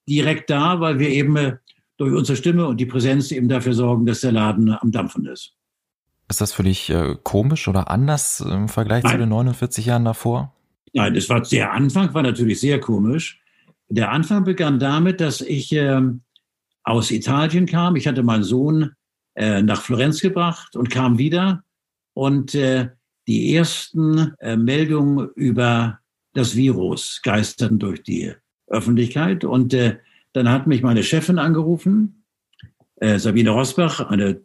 direkt 0.09 0.51
da, 0.51 0.81
weil 0.81 0.99
wir 0.99 1.11
eben 1.11 1.59
durch 1.97 2.13
unsere 2.13 2.37
Stimme 2.37 2.67
und 2.67 2.81
die 2.81 2.87
Präsenz 2.87 3.31
eben 3.31 3.49
dafür 3.49 3.75
sorgen, 3.75 4.05
dass 4.05 4.23
der 4.23 4.33
Laden 4.33 4.73
am 4.73 4.91
Dampfen 4.91 5.27
ist. 5.27 5.55
Ist 6.31 6.41
das 6.41 6.53
für 6.53 6.63
dich 6.63 6.89
äh, 6.91 7.17
komisch 7.25 7.67
oder 7.67 7.91
anders 7.91 8.39
im 8.39 8.69
Vergleich 8.69 9.03
Nein. 9.03 9.13
zu 9.15 9.19
den 9.19 9.29
49 9.31 9.85
Jahren 9.85 10.05
davor? 10.05 10.55
Nein, 10.93 11.13
das 11.13 11.29
war, 11.29 11.41
der 11.41 11.73
Anfang 11.73 12.15
war 12.15 12.23
natürlich 12.23 12.61
sehr 12.61 12.79
komisch. 12.79 13.41
Der 13.89 14.13
Anfang 14.13 14.45
begann 14.45 14.79
damit, 14.79 15.21
dass 15.21 15.41
ich 15.41 15.73
äh, 15.73 16.01
aus 16.85 17.11
Italien 17.11 17.67
kam. 17.67 17.97
Ich 17.97 18.07
hatte 18.07 18.23
meinen 18.23 18.45
Sohn 18.45 18.93
äh, 19.35 19.61
nach 19.61 19.83
Florenz 19.83 20.21
gebracht 20.21 20.77
und 20.77 20.89
kam 20.89 21.19
wieder. 21.19 21.65
Und 22.15 22.55
äh, 22.55 22.91
die 23.27 23.57
ersten 23.57 24.33
äh, 24.39 24.57
Meldungen 24.57 25.31
über 25.35 25.99
das 26.35 26.55
Virus 26.55 27.23
geisterten 27.25 27.81
durch 27.81 28.05
die 28.05 28.33
Öffentlichkeit. 28.69 29.43
Und 29.43 29.75
äh, 29.75 29.99
dann 30.33 30.49
hat 30.49 30.69
mich 30.69 30.83
meine 30.83 31.03
Chefin 31.03 31.41
angerufen, 31.41 32.17
Sabine 33.03 33.49
Rosbach, 33.49 34.01
eine 34.11 34.39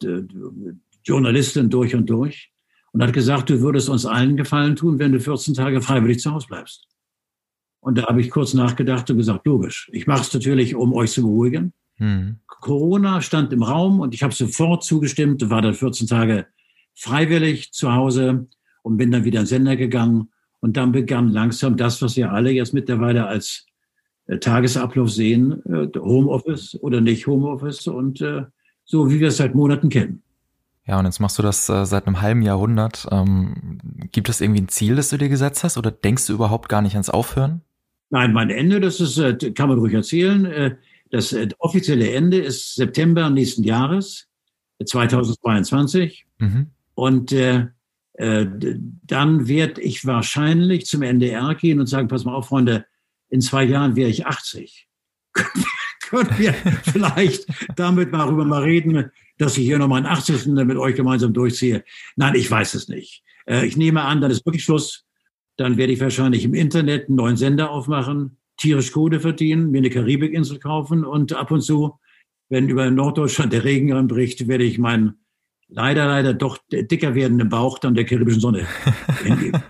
Journalistin 1.06 1.70
durch 1.70 1.96
und 1.96 2.10
durch, 2.10 2.52
und 2.96 3.04
hat 3.04 3.12
gesagt, 3.12 3.50
du 3.50 3.60
würdest 3.60 3.90
uns 3.90 4.06
allen 4.06 4.38
Gefallen 4.38 4.78
tun, 4.78 5.00
wenn 5.00 5.12
du 5.12 5.20
14 5.20 5.54
Tage 5.54 5.82
freiwillig 5.82 6.20
zu 6.20 6.32
Hause 6.32 6.48
bleibst. 6.48 6.88
Und 7.82 7.98
da 7.98 8.08
habe 8.08 8.22
ich 8.22 8.30
kurz 8.30 8.54
nachgedacht 8.54 9.10
und 9.12 9.18
gesagt, 9.18 9.46
logisch. 9.46 9.90
Ich 9.92 10.08
mache 10.08 10.22
es 10.22 10.34
natürlich, 10.34 10.76
um 10.76 10.94
euch 10.94 11.12
zu 11.12 11.22
beruhigen. 11.22 11.74
Mhm. 11.98 12.38
Corona 12.48 13.22
stand 13.22 13.52
im 13.52 13.64
Raum 13.64 14.00
und 14.00 14.14
ich 14.16 14.24
habe 14.24 14.34
sofort 14.34 14.84
zugestimmt, 14.84 15.50
war 15.50 15.62
dann 15.62 15.74
14 15.74 16.08
Tage 16.08 16.48
freiwillig 16.94 17.74
zu 17.74 17.94
Hause 17.94 18.48
und 18.82 18.96
bin 18.96 19.12
dann 19.12 19.26
wieder 19.26 19.40
in 19.40 19.44
den 19.44 19.50
Sender 19.50 19.76
gegangen. 19.76 20.32
Und 20.62 20.78
dann 20.78 20.94
begann 20.94 21.30
langsam 21.30 21.78
das, 21.78 22.02
was 22.02 22.16
wir 22.16 22.32
alle 22.32 22.52
jetzt 22.52 22.74
mittlerweile 22.74 23.28
als 23.28 23.66
äh, 24.28 24.40
Tagesablauf 24.40 25.12
sehen, 25.12 25.62
äh, 25.66 26.00
Homeoffice 26.00 26.76
oder 26.82 27.02
nicht 27.02 27.28
Homeoffice 27.28 27.88
und 27.88 28.22
äh, 28.22 28.46
so, 28.86 29.12
wie 29.12 29.20
wir 29.20 29.28
es 29.28 29.38
seit 29.38 29.54
Monaten 29.54 29.90
kennen. 29.90 30.24
Ja, 30.88 31.00
und 31.00 31.06
jetzt 31.06 31.20
machst 31.20 31.38
du 31.40 31.42
das 31.42 31.68
äh, 31.70 31.86
seit 31.86 32.06
einem 32.06 32.22
halben 32.22 32.44
Jahrhundert. 32.44 33.08
Ähm, 33.12 33.80
gibt 34.12 34.30
es 34.30 34.42
irgendwie 34.42 34.62
ein 34.62 34.68
Ziel, 34.68 34.96
das 34.96 35.10
du 35.10 35.18
dir 35.18 35.30
gesetzt 35.30 35.64
hast 35.64 35.78
oder 35.78 35.92
denkst 35.92 36.28
du 36.28 36.34
überhaupt 36.34 36.70
gar 36.70 36.82
nicht 36.82 36.94
ans 36.94 37.10
Aufhören? 37.10 37.62
Nein, 38.12 38.34
mein 38.34 38.52
Ende, 38.52 38.80
das 38.80 39.00
ist, 39.00 39.18
äh, 39.18 39.36
kann 39.52 39.70
man 39.70 39.80
ruhig 39.80 39.94
erzählen. 39.94 40.46
Äh, 40.46 40.76
das 41.10 41.34
äh, 41.34 41.50
offizielle 41.58 42.12
Ende 42.12 42.38
ist 42.38 42.76
September 42.76 43.30
nächsten 43.30 43.64
Jahres, 43.64 44.28
2022. 44.84 46.26
Mhm. 46.38 46.68
Und 46.94 47.32
äh, 47.32 47.68
äh, 48.14 48.46
dann 49.04 49.48
werde 49.48 49.82
ich 49.82 50.06
wahrscheinlich 50.06 50.86
zum 50.86 51.02
NDR 51.02 51.56
gehen 51.56 51.80
und 51.80 51.88
sagen, 51.88 52.08
pass 52.08 52.26
mal 52.26 52.36
auf, 52.36 52.48
Freunde, 52.48 52.86
in 53.30 53.42
zwei 53.42 53.64
Jahren 53.64 53.96
wäre 53.96 54.10
ich 54.10 54.26
80. 54.26 54.88
Können 56.02 56.30
wir 56.38 56.54
vielleicht 56.84 57.48
damit 57.76 58.12
mal 58.12 58.20
darüber 58.20 58.46
mal 58.46 58.64
reden, 58.64 59.12
dass 59.38 59.58
ich 59.58 59.66
hier 59.66 59.78
noch 59.78 59.88
meinen 59.88 60.06
80. 60.06 60.48
mit 60.48 60.78
euch 60.78 60.96
gemeinsam 60.96 61.34
durchziehe? 61.34 61.84
Nein, 62.16 62.36
ich 62.36 62.50
weiß 62.50 62.74
es 62.76 62.88
nicht. 62.88 63.24
Äh, 63.46 63.66
ich 63.66 63.78
nehme 63.78 64.04
an, 64.04 64.22
dann 64.22 64.32
ist 64.32 64.46
wirklich 64.46 64.64
Schluss. 64.64 65.06
Dann 65.58 65.78
werde 65.78 65.94
ich 65.94 66.00
wahrscheinlich 66.00 66.44
im 66.44 66.54
Internet 66.54 67.08
einen 67.08 67.16
neuen 67.16 67.38
Sender 67.38 67.70
aufmachen, 67.72 68.38
tierisch 68.58 68.92
Kohle 68.92 69.20
verdienen, 69.20 69.72
mir 69.72 69.80
eine 69.80 69.90
Karibikinsel 69.90 70.60
kaufen 70.60 71.06
und 71.06 71.34
ab 71.34 71.52
und 71.52 71.62
zu, 71.62 72.00
wenn 72.50 72.70
über 72.70 72.90
Norddeutschland 72.92 73.54
der 73.54 73.64
Regen 73.64 73.94
anbricht, 73.94 74.48
werde 74.48 74.64
ich 74.64 74.78
meinen 74.78 75.16
leider, 75.68 76.06
leider 76.06 76.34
doch 76.34 76.58
dicker 76.70 77.16
werdenden 77.16 77.50
Bauch 77.50 77.80
dann 77.80 77.96
der 77.96 78.06
karibischen 78.06 78.42
Sonne 78.42 78.68
hingeben. 79.24 79.62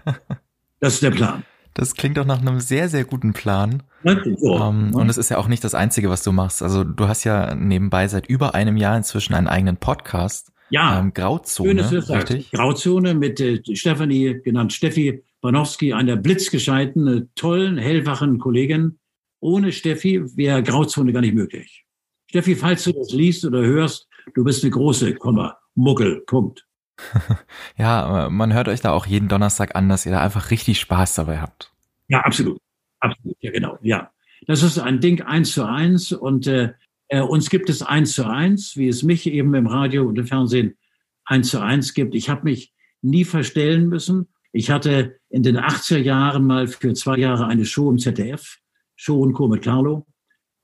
Das 0.79 0.95
ist 0.95 1.03
der 1.03 1.11
Plan. 1.11 1.43
Das 1.75 1.93
klingt 1.93 2.17
doch 2.17 2.25
nach 2.25 2.39
einem 2.39 2.61
sehr, 2.61 2.87
sehr 2.89 3.03
guten 3.03 3.33
Plan. 3.33 3.83
So. 4.03 4.55
Um, 4.55 4.87
ähm, 4.87 4.95
und 4.95 5.09
es 5.09 5.17
ist 5.17 5.29
ja 5.29 5.37
auch 5.37 5.47
nicht 5.47 5.63
das 5.63 5.75
Einzige, 5.75 6.09
was 6.09 6.23
du 6.23 6.31
machst. 6.31 6.63
Also 6.63 6.83
du 6.83 7.07
hast 7.07 7.25
ja 7.25 7.53
nebenbei 7.53 8.07
seit 8.07 8.27
über 8.27 8.55
einem 8.55 8.77
Jahr 8.77 8.95
inzwischen 8.95 9.33
einen 9.33 9.47
eigenen 9.47 9.77
Podcast. 9.77 10.51
Ja, 10.69 10.99
ähm, 10.99 11.13
Grauzone, 11.13 11.91
richtig? 12.09 12.51
Grauzone 12.51 13.13
mit 13.13 13.39
äh, 13.39 13.61
Stefanie, 13.75 14.41
genannt 14.41 14.73
Steffi 14.73 15.21
Banowski, 15.41 15.93
einer 15.93 16.15
blitzgescheiten, 16.15 17.07
äh, 17.07 17.25
tollen, 17.35 17.77
hellwachen 17.77 18.39
Kollegin. 18.39 18.97
Ohne 19.41 19.71
Steffi 19.73 20.23
wäre 20.35 20.63
Grauzone 20.63 21.13
gar 21.13 21.21
nicht 21.21 21.35
möglich. 21.35 21.85
Steffi, 22.29 22.55
falls 22.55 22.85
du 22.85 22.93
das 22.93 23.11
liest 23.11 23.45
oder 23.45 23.61
hörst, 23.61 24.07
du 24.33 24.43
bist 24.43 24.63
eine 24.63 24.71
große, 24.71 25.13
Komma, 25.15 25.57
Muggel, 25.75 26.23
Punkt. 26.25 26.65
ja, 27.77 28.29
man 28.29 28.53
hört 28.53 28.67
euch 28.67 28.81
da 28.81 28.91
auch 28.91 29.05
jeden 29.05 29.27
Donnerstag 29.27 29.75
an, 29.75 29.89
dass 29.89 30.05
ihr 30.05 30.11
da 30.11 30.21
einfach 30.21 30.51
richtig 30.51 30.79
Spaß 30.79 31.15
dabei 31.15 31.39
habt. 31.39 31.71
Ja, 32.07 32.21
absolut. 32.21 32.59
Absolut, 32.99 33.37
ja, 33.41 33.51
genau, 33.51 33.77
ja. 33.81 34.11
Das 34.47 34.63
ist 34.63 34.79
ein 34.79 34.99
Ding 34.99 35.21
eins 35.21 35.53
zu 35.53 35.65
eins 35.65 36.11
und 36.11 36.47
äh, 36.47 36.73
äh, 37.07 37.21
uns 37.21 37.49
gibt 37.49 37.69
es 37.69 37.81
eins 37.81 38.13
zu 38.13 38.25
eins, 38.25 38.77
wie 38.77 38.87
es 38.87 39.03
mich 39.03 39.27
eben 39.27 39.53
im 39.53 39.67
Radio 39.67 40.07
und 40.07 40.17
im 40.17 40.27
Fernsehen 40.27 40.77
eins 41.25 41.49
zu 41.49 41.61
eins 41.61 41.93
gibt. 41.93 42.15
Ich 42.15 42.29
habe 42.29 42.43
mich 42.43 42.73
nie 43.01 43.25
verstellen 43.25 43.87
müssen. 43.87 44.27
Ich 44.51 44.69
hatte 44.71 45.19
in 45.29 45.43
den 45.43 45.57
80er 45.57 45.97
Jahren 45.97 46.45
mal 46.45 46.67
für 46.67 46.93
zwei 46.93 47.17
Jahre 47.17 47.47
eine 47.47 47.65
Show 47.65 47.89
im 47.89 47.99
ZDF, 47.99 48.59
Show 48.95 49.21
und 49.21 49.33
Co. 49.33 49.47
mit 49.47 49.63
Carlo. 49.63 50.05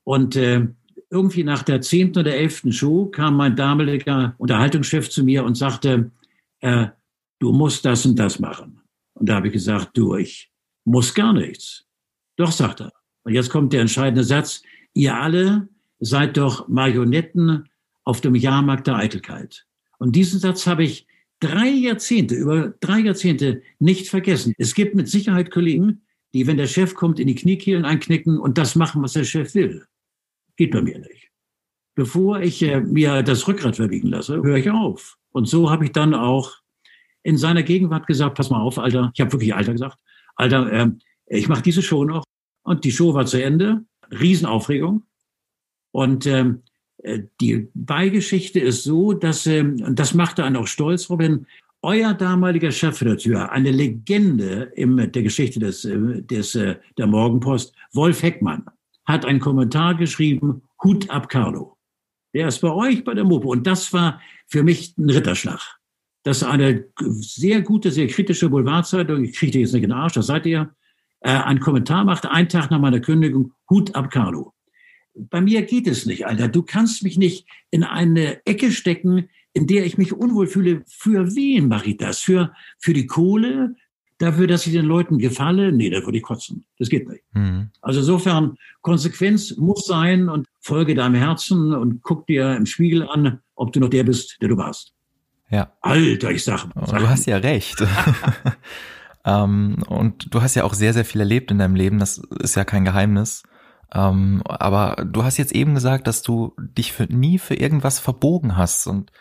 Und 0.04 0.36
äh, 0.36 0.66
irgendwie 1.10 1.44
nach 1.44 1.62
der 1.62 1.80
zehnten 1.82 2.20
oder 2.20 2.34
elften 2.34 2.72
Show 2.72 3.06
kam 3.06 3.36
mein 3.36 3.54
damaliger 3.54 4.34
Unterhaltungschef 4.38 5.10
zu 5.10 5.22
mir 5.24 5.44
und 5.44 5.56
sagte, 5.56 6.10
äh, 6.62 6.88
du 7.38 7.52
musst 7.52 7.84
das 7.84 8.06
und 8.06 8.18
das 8.18 8.38
machen. 8.38 8.80
Und 9.14 9.28
da 9.28 9.36
habe 9.36 9.48
ich 9.48 9.52
gesagt, 9.52 9.96
du, 9.96 10.16
ich 10.16 10.50
muss 10.84 11.14
gar 11.14 11.32
nichts. 11.32 11.84
Doch, 12.36 12.50
sagt 12.50 12.80
er. 12.80 12.92
Und 13.24 13.34
jetzt 13.34 13.50
kommt 13.50 13.72
der 13.72 13.82
entscheidende 13.82 14.24
Satz. 14.24 14.62
Ihr 14.94 15.14
alle 15.14 15.68
seid 16.00 16.36
doch 16.36 16.66
Marionetten 16.68 17.68
auf 18.04 18.20
dem 18.20 18.34
Jahrmarkt 18.34 18.86
der 18.86 18.96
Eitelkeit. 18.96 19.66
Und 19.98 20.16
diesen 20.16 20.40
Satz 20.40 20.66
habe 20.66 20.84
ich 20.84 21.06
drei 21.40 21.68
Jahrzehnte, 21.68 22.34
über 22.34 22.74
drei 22.80 23.00
Jahrzehnte 23.00 23.62
nicht 23.78 24.08
vergessen. 24.08 24.54
Es 24.58 24.74
gibt 24.74 24.94
mit 24.94 25.08
Sicherheit 25.08 25.50
Kollegen, 25.50 26.02
die, 26.34 26.46
wenn 26.46 26.56
der 26.56 26.66
Chef 26.66 26.94
kommt, 26.94 27.20
in 27.20 27.26
die 27.26 27.34
Kniekehlen 27.34 27.84
einknicken 27.84 28.38
und 28.38 28.58
das 28.58 28.74
machen, 28.74 29.02
was 29.02 29.12
der 29.12 29.24
Chef 29.24 29.54
will. 29.54 29.84
Geht 30.56 30.72
bei 30.72 30.82
mir 30.82 30.98
nicht. 30.98 31.31
Bevor 31.94 32.40
ich 32.40 32.62
äh, 32.62 32.80
mir 32.80 33.22
das 33.22 33.46
Rückgrat 33.46 33.76
verbiegen 33.76 34.08
lasse, 34.08 34.42
höre 34.42 34.56
ich 34.56 34.70
auf. 34.70 35.18
Und 35.32 35.46
so 35.46 35.70
habe 35.70 35.84
ich 35.84 35.92
dann 35.92 36.14
auch 36.14 36.52
in 37.22 37.36
seiner 37.36 37.62
Gegenwart 37.62 38.06
gesagt, 38.06 38.36
pass 38.36 38.50
mal 38.50 38.60
auf, 38.60 38.78
Alter, 38.78 39.10
ich 39.14 39.20
habe 39.20 39.32
wirklich 39.32 39.54
Alter 39.54 39.72
gesagt, 39.72 39.98
Alter, 40.36 40.72
äh, 40.72 40.90
ich 41.26 41.48
mache 41.48 41.62
diese 41.62 41.82
Show 41.82 42.04
noch. 42.04 42.24
Und 42.62 42.84
die 42.84 42.92
Show 42.92 43.14
war 43.14 43.26
zu 43.26 43.42
Ende. 43.42 43.84
Riesenaufregung. 44.10 45.02
Und 45.90 46.26
ähm, 46.26 46.62
äh, 47.02 47.20
die 47.40 47.68
Beigeschichte 47.74 48.60
ist 48.60 48.84
so, 48.84 49.12
dass, 49.12 49.46
ähm, 49.46 49.82
und 49.86 49.98
das 49.98 50.14
machte 50.14 50.44
einen 50.44 50.56
auch 50.56 50.66
stolz, 50.66 51.10
Robin, 51.10 51.46
euer 51.82 52.14
damaliger 52.14 52.70
Chefredakteur, 52.70 53.50
eine 53.50 53.72
Legende 53.72 54.72
in 54.76 54.96
der 54.96 55.22
Geschichte 55.22 55.58
des, 55.58 55.84
äh, 55.84 56.22
des, 56.22 56.54
äh, 56.54 56.76
der 56.96 57.06
Morgenpost, 57.06 57.74
Wolf 57.92 58.22
Heckmann, 58.22 58.64
hat 59.04 59.24
einen 59.26 59.40
Kommentar 59.40 59.96
geschrieben, 59.96 60.62
Hut 60.82 61.10
ab 61.10 61.28
Carlo. 61.28 61.71
Der 62.34 62.48
ist 62.48 62.60
bei 62.60 62.70
euch 62.70 63.04
bei 63.04 63.14
der 63.14 63.24
Mopo. 63.24 63.50
Und 63.50 63.66
das 63.66 63.92
war 63.92 64.20
für 64.46 64.62
mich 64.62 64.96
ein 64.98 65.10
Ritterschlag. 65.10 65.60
Dass 66.24 66.42
eine 66.42 66.86
sehr 66.98 67.62
gute, 67.62 67.90
sehr 67.90 68.06
kritische 68.06 68.48
Boulevardzeitung, 68.48 69.24
ich 69.24 69.34
kriege 69.34 69.58
jetzt 69.58 69.72
nicht 69.72 69.82
in 69.82 69.90
den 69.90 69.98
Arsch, 69.98 70.14
das 70.14 70.26
seid 70.28 70.46
ihr, 70.46 70.74
äh, 71.20 71.30
einen 71.30 71.60
Kommentar 71.60 72.04
macht, 72.04 72.26
einen 72.26 72.48
Tag 72.48 72.70
nach 72.70 72.78
meiner 72.78 73.00
Kündigung, 73.00 73.52
Hut 73.68 73.94
ab 73.94 74.10
Carlo 74.10 74.52
bei 75.14 75.40
mir 75.40 75.62
geht 75.62 75.86
es 75.86 76.06
nicht, 76.06 76.26
Alter. 76.26 76.48
Du 76.48 76.62
kannst 76.62 77.02
mich 77.02 77.18
nicht 77.18 77.46
in 77.70 77.84
eine 77.84 78.44
Ecke 78.46 78.72
stecken, 78.72 79.28
in 79.52 79.66
der 79.66 79.84
ich 79.84 79.98
mich 79.98 80.12
unwohl 80.12 80.46
fühle. 80.46 80.82
Für 80.88 81.34
wen 81.34 81.68
mache 81.68 81.90
ich 81.90 81.96
das? 81.98 82.20
Für, 82.20 82.52
für 82.78 82.92
die 82.92 83.06
Kohle? 83.06 83.74
Dafür, 84.22 84.46
dass 84.46 84.66
ich 84.66 84.72
den 84.72 84.86
Leuten 84.86 85.18
gefalle, 85.18 85.72
nee, 85.72 85.90
da 85.90 86.04
würde 86.04 86.18
ich 86.18 86.24
kotzen. 86.24 86.64
Das 86.78 86.88
geht 86.88 87.08
nicht. 87.08 87.22
Mhm. 87.32 87.70
Also 87.80 88.00
insofern, 88.00 88.56
Konsequenz 88.80 89.56
muss 89.56 89.86
sein 89.86 90.28
und 90.28 90.46
folge 90.60 90.94
deinem 90.94 91.14
Herzen 91.16 91.74
und 91.74 92.02
guck 92.02 92.26
dir 92.26 92.56
im 92.56 92.66
Spiegel 92.66 93.08
an, 93.08 93.40
ob 93.54 93.72
du 93.72 93.80
noch 93.80 93.90
der 93.90 94.04
bist, 94.04 94.38
der 94.40 94.48
du 94.48 94.56
warst. 94.56 94.94
Ja. 95.50 95.72
Alter, 95.82 96.30
ich 96.30 96.44
sag. 96.44 96.66
sag 96.86 96.98
du 96.98 97.08
hast 97.08 97.26
ja 97.26 97.36
recht. 97.36 97.84
ähm, 99.24 99.76
und 99.88 100.34
du 100.34 100.40
hast 100.40 100.54
ja 100.54 100.64
auch 100.64 100.74
sehr, 100.74 100.94
sehr 100.94 101.04
viel 101.04 101.20
erlebt 101.20 101.50
in 101.50 101.58
deinem 101.58 101.74
Leben. 101.74 101.98
Das 101.98 102.18
ist 102.40 102.54
ja 102.54 102.64
kein 102.64 102.84
Geheimnis. 102.84 103.42
Ähm, 103.94 104.42
aber 104.46 105.04
du 105.04 105.24
hast 105.24 105.36
jetzt 105.36 105.52
eben 105.52 105.74
gesagt, 105.74 106.06
dass 106.06 106.22
du 106.22 106.54
dich 106.58 106.92
für, 106.92 107.04
nie 107.04 107.38
für 107.38 107.54
irgendwas 107.54 107.98
verbogen 107.98 108.56
hast 108.56 108.86
und 108.86 109.12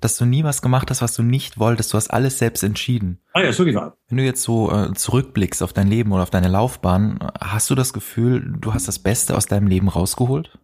dass 0.00 0.16
du 0.16 0.24
nie 0.24 0.44
was 0.44 0.62
gemacht 0.62 0.90
hast, 0.90 1.02
was 1.02 1.14
du 1.14 1.22
nicht 1.22 1.58
wolltest. 1.58 1.92
Du 1.92 1.96
hast 1.96 2.08
alles 2.08 2.38
selbst 2.38 2.62
entschieden. 2.62 3.18
Ah 3.32 3.42
ja, 3.42 3.52
so 3.52 3.64
gesagt. 3.64 3.96
Wenn 4.08 4.18
du 4.18 4.24
jetzt 4.24 4.42
so 4.42 4.70
äh, 4.72 4.92
zurückblickst 4.94 5.62
auf 5.62 5.72
dein 5.72 5.88
Leben 5.88 6.12
oder 6.12 6.22
auf 6.22 6.30
deine 6.30 6.48
Laufbahn, 6.48 7.18
hast 7.40 7.70
du 7.70 7.74
das 7.74 7.92
Gefühl, 7.92 8.54
du 8.60 8.74
hast 8.74 8.88
das 8.88 8.98
Beste 8.98 9.36
aus 9.36 9.46
deinem 9.46 9.66
Leben 9.66 9.88
rausgeholt? 9.88 10.58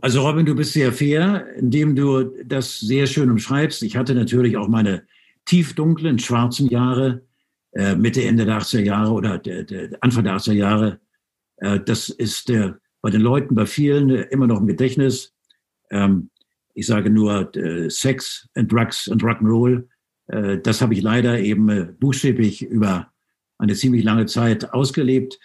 Also 0.00 0.26
Robin, 0.26 0.44
du 0.44 0.54
bist 0.54 0.72
sehr 0.72 0.92
fair, 0.92 1.46
indem 1.56 1.96
du 1.96 2.24
das 2.44 2.78
sehr 2.78 3.06
schön 3.06 3.30
umschreibst. 3.30 3.82
Ich 3.82 3.96
hatte 3.96 4.14
natürlich 4.14 4.56
auch 4.56 4.68
meine 4.68 5.04
tiefdunklen, 5.46 6.18
schwarzen 6.18 6.68
Jahre, 6.68 7.22
äh, 7.72 7.94
Mitte, 7.94 8.22
Ende 8.24 8.44
der 8.44 8.58
80er 8.58 8.82
Jahre 8.82 9.12
oder 9.12 9.38
der, 9.38 9.64
der 9.64 9.90
Anfang 10.00 10.24
der 10.24 10.36
80er 10.36 10.52
Jahre. 10.52 11.00
Äh, 11.56 11.80
das 11.80 12.08
ist 12.08 12.50
äh, 12.50 12.72
bei 13.00 13.10
den 13.10 13.20
Leuten, 13.20 13.54
bei 13.54 13.66
vielen 13.66 14.10
immer 14.10 14.46
noch 14.46 14.60
im 14.60 14.66
Gedächtnis. 14.66 15.34
Ähm, 15.90 16.30
ich 16.74 16.86
sage 16.86 17.08
nur 17.08 17.54
äh, 17.56 17.88
Sex 17.88 18.48
and 18.54 18.70
Drugs 18.70 19.08
and 19.08 19.22
Rock'n'Roll. 19.22 19.84
Äh, 20.26 20.58
das 20.58 20.82
habe 20.82 20.94
ich 20.94 21.02
leider 21.02 21.38
eben 21.38 21.68
äh, 21.68 21.88
buchstäblich 21.98 22.62
über 22.62 23.12
eine 23.58 23.74
ziemlich 23.74 24.04
lange 24.04 24.26
Zeit 24.26 24.72
ausgelebt. 24.72 25.38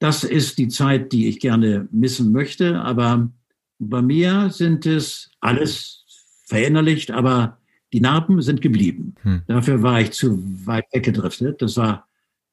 Das 0.00 0.24
ist 0.24 0.58
die 0.58 0.68
Zeit, 0.68 1.12
die 1.12 1.28
ich 1.28 1.38
gerne 1.38 1.88
missen 1.92 2.32
möchte. 2.32 2.80
Aber 2.80 3.30
bei 3.78 4.02
mir 4.02 4.50
sind 4.50 4.84
es 4.84 5.30
alles 5.40 6.04
verinnerlicht, 6.46 7.12
aber 7.12 7.58
die 7.92 8.00
Narben 8.00 8.42
sind 8.42 8.60
geblieben. 8.60 9.14
Hm. 9.22 9.42
Dafür 9.46 9.82
war 9.82 10.00
ich 10.00 10.10
zu 10.12 10.42
weit 10.66 10.86
weggedriftet. 10.92 11.62
Das 11.62 11.76
war 11.76 12.08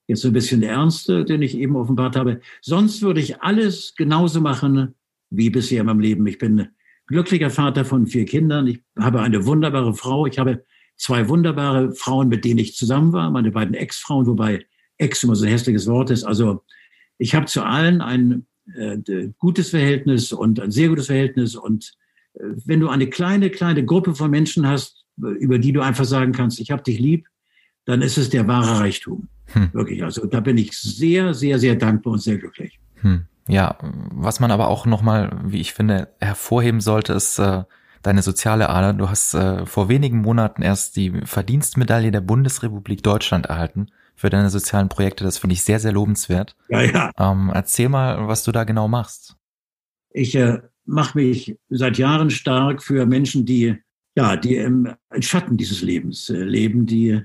jetzt 0.08 0.22
so 0.22 0.28
ein 0.28 0.34
bisschen 0.34 0.62
der 0.62 0.72
Ernste, 0.72 1.26
den 1.26 1.42
ich 1.42 1.58
eben 1.58 1.76
offenbart 1.76 2.16
habe. 2.16 2.42
Sonst 2.62 3.02
würde 3.02 3.22
ich 3.22 3.42
alles 3.42 3.96
genauso 3.96 4.42
machen 4.42 4.94
wie 5.32 5.50
bisher 5.50 5.82
in 5.82 5.88
meinem 5.88 6.00
Leben. 6.00 6.28
Ich 6.28 6.38
bin 6.38 6.70
glücklicher 7.10 7.50
Vater 7.50 7.86
von 7.86 8.08
vier 8.08 8.26
Kindern. 8.26 8.68
Ich 8.68 8.82
habe 8.98 9.22
eine 9.22 9.46
wunderbare 9.46 9.94
Frau. 9.94 10.26
Ich 10.28 10.40
habe 10.40 10.64
zwei 10.96 11.28
wunderbare 11.28 11.94
Frauen, 11.94 12.30
mit 12.30 12.46
denen 12.46 12.60
ich 12.60 12.76
zusammen 12.76 13.12
war, 13.14 13.32
meine 13.32 13.52
beiden 13.52 13.74
Ex-Frauen, 13.74 14.28
wobei 14.28 14.66
Ex 14.98 15.24
immer 15.24 15.36
so 15.36 15.46
ein 15.46 15.52
hässliches 15.52 15.88
Wort 15.88 16.12
ist. 16.12 16.24
Also 16.24 16.64
ich 17.18 17.34
habe 17.34 17.48
zu 17.48 17.64
allen 17.64 18.02
ein 18.02 18.46
äh, 18.76 19.30
gutes 19.40 19.72
Verhältnis 19.72 20.32
und 20.32 20.60
ein 20.60 20.72
sehr 20.72 20.90
gutes 20.90 21.08
Verhältnis. 21.08 21.56
Und 21.56 21.94
äh, 22.34 22.44
wenn 22.66 22.80
du 22.80 22.90
eine 22.90 23.08
kleine, 23.08 23.50
kleine 23.50 23.84
Gruppe 23.84 24.14
von 24.14 24.30
Menschen 24.30 24.68
hast, 24.68 25.06
über 25.18 25.58
die 25.58 25.74
du 25.74 25.82
einfach 25.82 26.06
sagen 26.06 26.32
kannst, 26.32 26.60
ich 26.60 26.72
habe 26.72 26.84
dich 26.84 27.00
lieb, 27.00 27.28
dann 27.86 28.02
ist 28.02 28.18
es 28.18 28.30
der 28.30 28.48
wahre 28.48 28.80
Reichtum. 28.80 29.28
Hm. 29.48 29.70
Wirklich. 29.74 30.04
Also 30.04 30.28
da 30.28 30.40
bin 30.42 30.58
ich 30.58 30.78
sehr, 30.78 31.34
sehr, 31.34 31.58
sehr 31.58 31.76
dankbar 31.76 32.14
und 32.14 32.20
sehr 32.20 32.38
glücklich. 32.38 32.80
Hm. 33.02 33.26
Ja, 33.48 33.78
was 33.82 34.40
man 34.40 34.52
aber 34.52 34.68
auch 34.68 34.86
nochmal, 34.86 35.32
wie 35.44 35.60
ich 35.60 35.74
finde, 35.74 36.10
hervorheben 36.20 36.82
sollte, 36.82 37.14
ist 37.14 37.40
äh, 37.40 37.64
deine 38.04 38.22
soziale 38.22 38.70
Ader. 38.70 38.94
Du 38.94 39.10
hast 39.10 39.34
äh, 39.34 39.66
vor 39.66 39.90
wenigen 39.90 40.20
Monaten 40.20 40.62
erst 40.62 40.96
die 40.96 41.12
Verdienstmedaille 41.24 42.12
der 42.12 42.22
Bundesrepublik 42.22 43.02
Deutschland 43.02 43.48
erhalten 43.48 43.88
für 44.16 44.30
deine 44.30 44.50
sozialen 44.50 44.90
Projekte. 44.90 45.24
Das 45.24 45.38
finde 45.38 45.54
ich 45.54 45.64
sehr, 45.64 45.80
sehr 45.80 45.92
lobenswert. 45.92 46.56
Ja, 46.70 46.82
ja. 46.82 47.12
Ähm, 47.18 47.52
erzähl 47.54 47.90
mal, 47.90 48.28
was 48.28 48.44
du 48.44 48.52
da 48.52 48.66
genau 48.66 48.88
machst. 48.88 49.36
Ich 50.12 50.36
äh, 50.36 50.60
mache 50.86 51.18
mich 51.18 51.58
seit 51.70 51.98
Jahren 51.98 52.30
stark 52.30 52.84
für 52.84 53.06
Menschen, 53.06 53.46
die 53.46 53.78
ja, 54.16 54.36
die 54.36 54.58
im 54.58 54.94
Schatten 55.20 55.56
dieses 55.56 55.82
Lebens 55.82 56.30
äh, 56.30 56.44
leben, 56.44 56.86
die 56.86 57.22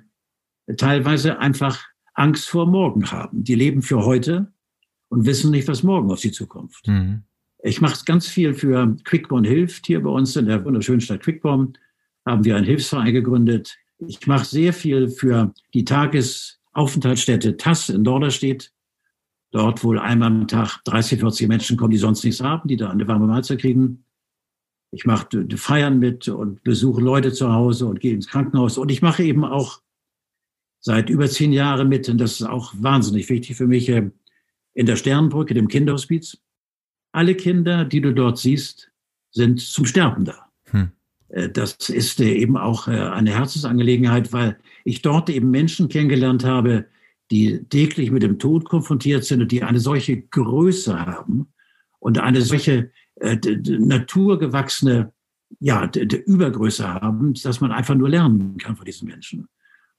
teilweise 0.77 1.39
einfach 1.39 1.85
Angst 2.15 2.49
vor 2.49 2.67
morgen 2.67 3.11
haben. 3.11 3.43
Die 3.43 3.57
leben 3.57 3.83
für 3.83 4.05
heute 4.05 4.53
und 5.09 5.27
wissen 5.27 5.51
nicht, 5.51 5.69
was 5.69 5.83
morgen 5.83 6.11
auf 6.11 6.21
sie 6.21 6.33
zukommt. 6.33 6.75
Mhm. 6.87 7.25
Ich 7.63 7.81
mache 7.81 8.05
ganz 8.05 8.27
viel 8.27 8.53
für 8.53 8.97
Quickborn 9.05 9.45
hilft. 9.45 9.87
Hier 9.87 10.03
bei 10.03 10.11
uns 10.11 10.37
in 10.37 10.47
der 10.47 10.65
wunderschönen 10.65 11.01
Stadt 11.01 11.23
Quickborn 11.23 11.79
haben 12.27 12.45
wir 12.45 12.57
einen 12.57 12.67
Hilfsverein 12.67 13.13
gegründet. 13.13 13.77
Ich 13.99 14.27
mache 14.27 14.45
sehr 14.45 14.73
viel 14.73 15.09
für 15.09 15.55
die 15.73 15.85
Tagesaufenthaltsstätte 15.85 17.57
TAS 17.57 17.89
in 17.89 18.05
Dorderstedt. 18.05 18.71
Dort 19.51 19.85
wohl 19.85 19.99
einmal 19.99 20.29
am 20.29 20.49
Tag 20.49 20.81
30, 20.85 21.21
40 21.21 21.49
Menschen 21.49 21.77
kommen, 21.77 21.93
die 21.93 21.97
sonst 21.97 22.25
nichts 22.25 22.43
haben, 22.43 22.69
die 22.69 22.77
da 22.77 22.91
eine 22.91 23.07
warme 23.07 23.27
Mahlzeit 23.27 23.61
kriegen. 23.61 24.05
Ich 24.91 25.07
mache 25.07 25.47
Feiern 25.57 25.99
mit 25.99 26.29
und 26.29 26.63
besuche 26.65 27.01
Leute 27.01 27.33
zu 27.33 27.53
Hause 27.53 27.87
und 27.87 28.01
gehe 28.01 28.15
ins 28.15 28.29
Krankenhaus. 28.29 28.79
Und 28.79 28.91
ich 28.91 29.01
mache 29.01 29.23
eben 29.23 29.45
auch 29.45 29.81
seit 30.81 31.09
über 31.09 31.29
zehn 31.29 31.53
Jahren 31.53 31.89
mit, 31.89 32.09
und 32.09 32.19
das 32.19 32.41
ist 32.41 32.47
auch 32.47 32.75
wahnsinnig 32.77 33.29
wichtig 33.31 33.57
für 33.57 33.67
mich, 33.67 33.89
äh, 33.89 34.11
in 34.75 34.87
der 34.87 34.97
Sternbrücke, 34.97 35.55
dem 35.55 35.69
Kinderhospiz. 35.69 36.39
Alle 37.13 37.35
Kinder, 37.35 37.85
die 37.85 38.01
du 38.01 38.13
dort 38.13 38.39
siehst, 38.39 38.91
sind 39.31 39.61
zum 39.61 39.87
Sterben 39.87 40.25
da. 40.25 40.51
Hm. 40.71 40.91
Äh, 41.29 41.49
das 41.49 41.89
ist 41.89 42.21
äh, 42.21 42.33
eben 42.33 42.57
auch 42.57 42.89
äh, 42.89 42.93
eine 42.93 43.33
Herzensangelegenheit, 43.33 44.33
weil 44.33 44.59
ich 44.85 45.03
dort 45.03 45.31
eben 45.31 45.51
Menschen 45.51 45.89
kennengelernt 45.89 46.45
habe, 46.45 46.87
die 47.31 47.65
täglich 47.65 48.11
mit 48.11 48.23
dem 48.23 48.39
Tod 48.39 48.65
konfrontiert 48.65 49.25
sind 49.25 49.41
und 49.43 49.51
die 49.51 49.63
eine 49.63 49.81
solche 49.81 50.21
Größe 50.21 50.99
haben 50.99 51.49
und 51.99 52.19
eine 52.19 52.43
solche 52.43 52.91
äh, 53.17 53.37
naturgewachsene 53.65 55.13
ja, 55.61 55.87
Übergröße 55.87 56.87
haben, 56.87 57.35
dass 57.35 57.61
man 57.61 57.73
einfach 57.73 57.95
nur 57.95 58.09
lernen 58.09 58.57
kann 58.59 58.77
von 58.77 58.85
diesen 58.85 59.09
Menschen. 59.09 59.49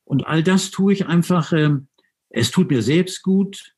Und 0.04 0.28
all 0.28 0.44
das 0.44 0.70
tue 0.70 0.94
ich 0.94 1.08
einfach, 1.08 1.52
äh, 1.52 1.72
es 2.30 2.52
tut 2.52 2.70
mir 2.70 2.82
selbst 2.82 3.24
gut, 3.24 3.75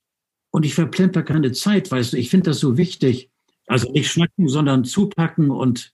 und 0.52 0.66
ich 0.66 0.76
verplemper 0.76 1.24
keine 1.24 1.52
Zeit, 1.52 1.92
weißt 1.92 2.14
du, 2.14 2.18
ich 2.18 2.30
finde 2.30 2.52
das 2.52 2.60
so 2.60 2.78
wichtig. 2.78 3.30
Also 3.68 3.92
nicht 3.92 4.10
schnacken, 4.10 4.48
sondern 4.48 4.86
zupacken 4.86 5.52
und 5.52 5.92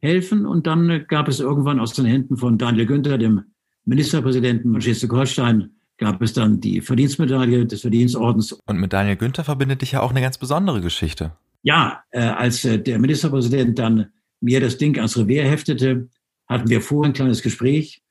helfen. 0.00 0.44
Und 0.44 0.66
dann 0.66 1.06
gab 1.06 1.28
es 1.28 1.40
irgendwann 1.40 1.78
aus 1.78 1.92
den 1.92 2.04
Händen 2.04 2.36
von 2.36 2.58
Daniel 2.58 2.86
Günther, 2.86 3.16
dem 3.16 3.44
Ministerpräsidenten 3.84 4.72
von 4.72 4.80
Schleswig-Holstein, 4.80 5.70
gab 5.98 6.20
es 6.20 6.32
dann 6.32 6.60
die 6.60 6.80
Verdienstmedaille 6.80 7.64
des 7.66 7.82
Verdienstordens. 7.82 8.52
Und 8.66 8.78
mit 8.78 8.92
Daniel 8.92 9.16
Günther 9.16 9.44
verbindet 9.44 9.82
dich 9.82 9.92
ja 9.92 10.00
auch 10.00 10.10
eine 10.10 10.20
ganz 10.20 10.36
besondere 10.38 10.80
Geschichte. 10.80 11.32
Ja, 11.62 12.02
äh, 12.10 12.20
als 12.20 12.64
äh, 12.64 12.78
der 12.80 12.98
Ministerpräsident 12.98 13.78
dann 13.78 14.10
mir 14.40 14.60
das 14.60 14.78
Ding 14.78 14.96
ans 14.96 15.16
Revier 15.16 15.44
heftete, 15.44 16.08
hatten 16.48 16.68
wir 16.68 16.80
vorher 16.80 17.10
ein 17.10 17.14
kleines 17.14 17.42
Gespräch. 17.42 18.02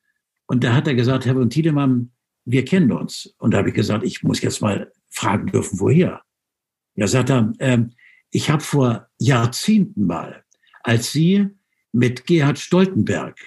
Und 0.48 0.64
da 0.64 0.74
hat 0.74 0.88
er 0.88 0.96
gesagt, 0.96 1.26
Herr 1.26 1.34
von 1.34 1.50
Tiedemann, 1.50 2.12
wir 2.46 2.64
kennen 2.64 2.92
uns. 2.94 3.34
Und 3.38 3.54
da 3.54 3.58
habe 3.58 3.70
ich 3.70 3.76
gesagt, 3.76 4.06
ich 4.06 4.24
muss 4.24 4.42
jetzt 4.42 4.62
mal 4.62 4.92
fragen 5.12 5.48
dürfen, 5.48 5.80
woher. 5.80 6.22
Ja, 6.96 7.08
sagt 7.08 7.30
er, 7.30 7.54
äh, 7.60 7.84
ich 8.32 8.50
habe 8.50 8.64
vor 8.64 9.08
Jahrzehnten 9.20 10.08
mal, 10.08 10.44
als 10.84 11.12
Sie 11.12 11.48
mit 11.92 12.26
Gerhard 12.26 12.58
Stoltenberg 12.58 13.38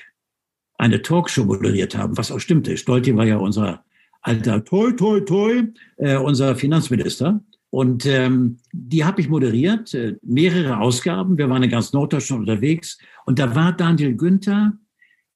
eine 0.76 1.02
Talkshow 1.02 1.44
moderiert 1.44 1.96
haben, 1.96 2.16
was 2.16 2.30
auch 2.30 2.38
stimmte. 2.38 2.76
Stolti 2.76 3.16
war 3.16 3.24
ja 3.24 3.38
unser 3.38 3.84
alter 4.20 4.64
Toi, 4.64 4.92
Toi, 4.92 5.20
Toi, 5.20 5.64
äh, 5.96 6.16
unser 6.16 6.56
Finanzminister. 6.56 7.40
Und 7.70 8.06
ähm, 8.06 8.58
die 8.72 9.04
habe 9.04 9.20
ich 9.20 9.28
moderiert, 9.28 9.94
äh, 9.94 10.16
mehrere 10.22 10.78
Ausgaben. 10.78 11.38
Wir 11.38 11.50
waren 11.50 11.62
in 11.62 11.70
ganz 11.70 11.92
Norddeutschland 11.92 12.40
unterwegs. 12.40 12.98
Und 13.26 13.38
da 13.38 13.54
war 13.54 13.72
Daniel 13.72 14.14
Günther 14.14 14.72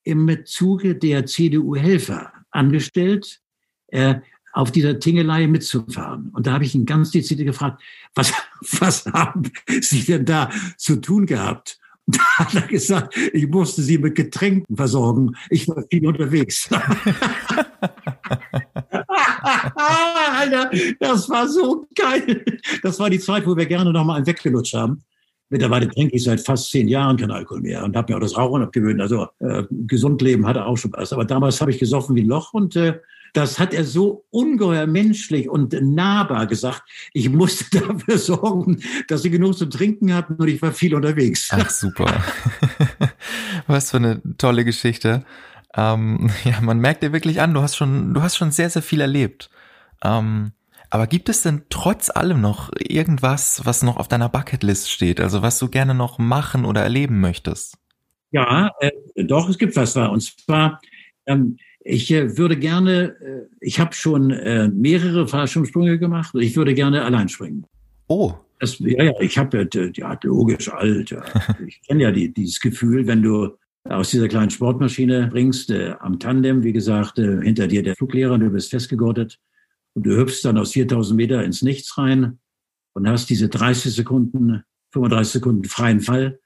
im 0.05 0.45
Zuge 0.45 0.95
der 0.95 1.27
CDU-Helfer 1.27 2.33
angestellt. 2.51 3.41
Äh, 3.89 4.17
auf 4.59 4.73
dieser 4.73 4.99
Tingelei 4.99 5.47
mitzufahren. 5.47 6.31
Und 6.33 6.49
da 6.49 6.55
habe 6.55 6.65
ich 6.65 6.75
ihn 6.75 6.85
ganz 6.85 7.13
dezidiert 7.13 7.47
gefragt, 7.47 7.81
was, 8.17 8.33
was 8.81 9.07
haben 9.07 9.45
Sie 9.81 10.03
denn 10.05 10.25
da 10.25 10.51
zu 10.77 10.97
tun 10.97 11.27
gehabt? 11.27 11.79
Da 12.07 12.19
hat 12.39 12.55
er 12.57 12.63
gesagt, 12.63 13.17
ich 13.33 13.47
musste 13.47 13.83
Sie 13.83 13.99
mit 13.99 14.17
Getränken 14.17 14.75
versorgen. 14.75 15.37
Ich 15.51 15.69
war 15.69 15.85
viel 15.89 16.05
unterwegs. 16.07 16.69
Alter, 20.37 20.71
das 20.99 21.29
war 21.29 21.47
so 21.47 21.87
geil. 21.95 22.45
Das 22.83 22.99
war 22.99 23.11
die 23.11 23.21
Zeit, 23.21 23.47
wo 23.47 23.57
wir 23.57 23.67
gerne 23.67 23.93
noch 23.93 24.05
mal 24.05 24.17
einen 24.17 24.27
weggelutscht 24.27 24.75
haben. 24.75 25.05
Mittlerweile 25.51 25.89
trinke 25.89 26.17
ich 26.17 26.25
seit 26.25 26.41
fast 26.41 26.71
zehn 26.71 26.89
Jahren 26.89 27.17
kein 27.17 27.31
Alkohol 27.31 27.61
mehr 27.61 27.85
und 27.85 27.95
habe 27.97 28.13
mir 28.13 28.17
auch 28.17 28.23
das 28.23 28.37
Rauchen 28.37 28.63
abgewöhnt. 28.63 29.01
Also 29.01 29.29
äh, 29.39 29.63
gesund 29.71 30.21
leben 30.21 30.47
hatte 30.49 30.67
auch 30.67 30.77
schon 30.77 30.93
was. 30.95 31.13
Aber 31.13 31.25
damals 31.25 31.61
habe 31.61 31.71
ich 31.71 31.79
gesoffen 31.79 32.17
wie 32.17 32.23
ein 32.23 32.29
Loch 32.29 32.55
und 32.55 32.75
äh, 32.75 32.99
das 33.39 33.61
hat 33.61 33.73
er 33.73 33.85
so 33.85 34.25
ungeheuer 34.31 34.89
menschlich 34.89 35.49
und 35.49 35.73
nahbar 35.81 36.49
gesagt. 36.49 36.83
Ich 37.13 37.31
musste 37.31 37.65
dafür 37.81 38.19
sorgen, 38.19 38.83
dass 39.07 39.23
sie 39.23 39.31
genug 39.31 39.57
zu 39.57 39.67
trinken 39.67 40.13
hatten 40.13 40.35
und 40.35 40.49
ich 40.49 40.61
war 40.61 40.73
viel 40.73 40.93
unterwegs. 40.93 41.49
Ach, 41.53 41.71
super. 41.71 42.13
Was 43.69 43.93
für 43.93 43.99
eine 43.99 44.21
tolle 44.39 44.65
Geschichte. 44.65 45.25
Ähm, 45.77 46.31
ja, 46.45 46.61
man 46.61 46.81
merkt 46.81 47.05
dir 47.05 47.13
wirklich 47.13 47.41
an, 47.41 47.55
du 47.55 47.63
hast 47.63 47.77
schon, 47.77 48.13
du 48.13 48.23
hast 48.23 48.37
schon 48.37 48.51
sehr, 48.51 48.71
sehr 48.71 48.83
viel 48.83 49.01
erlebt. 49.01 49.51
Ähm, 50.03 50.51
aber 50.91 51.07
gibt 51.07 51.29
es 51.29 51.43
denn 51.43 51.63
trotz 51.71 52.11
allem 52.11 52.41
noch 52.41 52.71
irgendwas, 52.77 53.61
was 53.65 53.85
noch 53.85 53.99
auf 53.99 54.09
deiner 54.09 54.29
Bucketlist 54.29 54.91
steht? 54.91 55.21
Also 55.21 55.43
was 55.43 55.61
du 55.61 55.69
gerne 55.69 55.95
noch 55.95 56.19
machen 56.19 56.65
oder 56.65 56.83
erleben 56.83 57.21
möchtest? 57.21 57.79
Ja, 58.33 58.73
äh, 58.81 58.91
doch, 59.15 59.49
es 59.49 59.59
gibt 59.59 59.77
was 59.77 59.93
da. 59.93 60.07
Und 60.07 60.23
zwar, 60.23 60.81
ähm, 61.27 61.57
ich 61.89 62.11
äh, 62.13 62.37
würde 62.37 62.57
gerne, 62.57 63.17
äh, 63.21 63.47
ich 63.61 63.81
habe 63.81 63.95
schon 63.95 64.31
äh, 64.31 64.69
mehrere 64.69 65.27
Fallschirmsprünge 65.27 65.99
gemacht 65.99 66.35
und 66.35 66.43
ich 66.43 66.55
würde 66.55 66.75
gerne 66.75 67.05
allein 67.05 67.29
springen. 67.29 67.65
Oh. 68.09 68.35
Das, 68.61 68.79
ja, 68.81 69.05
ja, 69.05 69.21
ich 69.21 69.39
habe 69.39 69.69
ja 69.95 70.19
logisch 70.23 70.69
alt. 70.71 71.17
Ich 71.67 71.81
kenne 71.83 72.03
ja 72.03 72.11
die, 72.11 72.33
dieses 72.33 72.61
Gefühl, 72.61 73.07
wenn 73.07 73.23
du 73.23 73.57
aus 73.85 74.11
dieser 74.11 74.29
kleinen 74.29 74.51
Sportmaschine 74.51 75.29
bringst, 75.29 75.71
äh, 75.71 75.95
am 76.01 76.19
Tandem, 76.19 76.63
wie 76.63 76.73
gesagt, 76.73 77.19
äh, 77.19 77.41
hinter 77.41 77.69
dir 77.69 77.83
der 77.83 77.97
Fluglehrer, 77.97 78.37
du 78.39 78.51
bist 78.51 78.71
festgegurtet 78.71 79.39
und 79.95 80.05
du 80.05 80.17
hüpfst 80.17 80.43
dann 80.45 80.59
aus 80.59 80.73
4000 80.73 81.17
Meter 81.17 81.43
ins 81.43 81.63
Nichts 81.63 81.97
rein 81.97 82.39
und 82.93 83.09
hast 83.09 83.31
diese 83.31 83.49
30 83.49 83.95
Sekunden, 83.95 84.63
35 84.93 85.33
Sekunden 85.33 85.65
freien 85.65 86.01
Fall. 86.01 86.41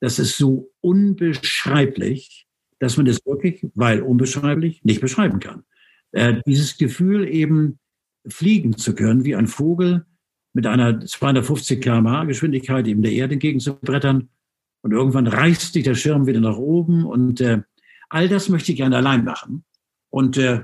Das 0.00 0.18
ist 0.18 0.36
so 0.36 0.70
unbeschreiblich, 0.82 2.43
dass 2.78 2.96
man 2.96 3.06
das 3.06 3.24
wirklich, 3.24 3.66
weil 3.74 4.02
unbeschreiblich, 4.02 4.82
nicht 4.84 5.00
beschreiben 5.00 5.40
kann. 5.40 5.64
Äh, 6.12 6.42
dieses 6.46 6.76
Gefühl 6.76 7.28
eben 7.28 7.78
fliegen 8.26 8.76
zu 8.76 8.94
können 8.94 9.24
wie 9.24 9.34
ein 9.34 9.46
Vogel 9.46 10.06
mit 10.52 10.66
einer 10.66 11.00
250 11.00 11.80
km/h 11.80 12.24
Geschwindigkeit 12.24 12.86
eben 12.86 13.02
der 13.02 13.12
Erde 13.12 13.34
entgegenzubrettern 13.34 14.28
und 14.82 14.92
irgendwann 14.92 15.26
reißt 15.26 15.72
sich 15.72 15.84
der 15.84 15.94
Schirm 15.94 16.26
wieder 16.26 16.40
nach 16.40 16.56
oben 16.56 17.04
und 17.04 17.40
äh, 17.40 17.62
all 18.08 18.28
das 18.28 18.48
möchte 18.48 18.72
ich 18.72 18.78
gerne 18.78 18.96
allein 18.96 19.24
machen. 19.24 19.64
Und 20.10 20.36
äh, 20.36 20.60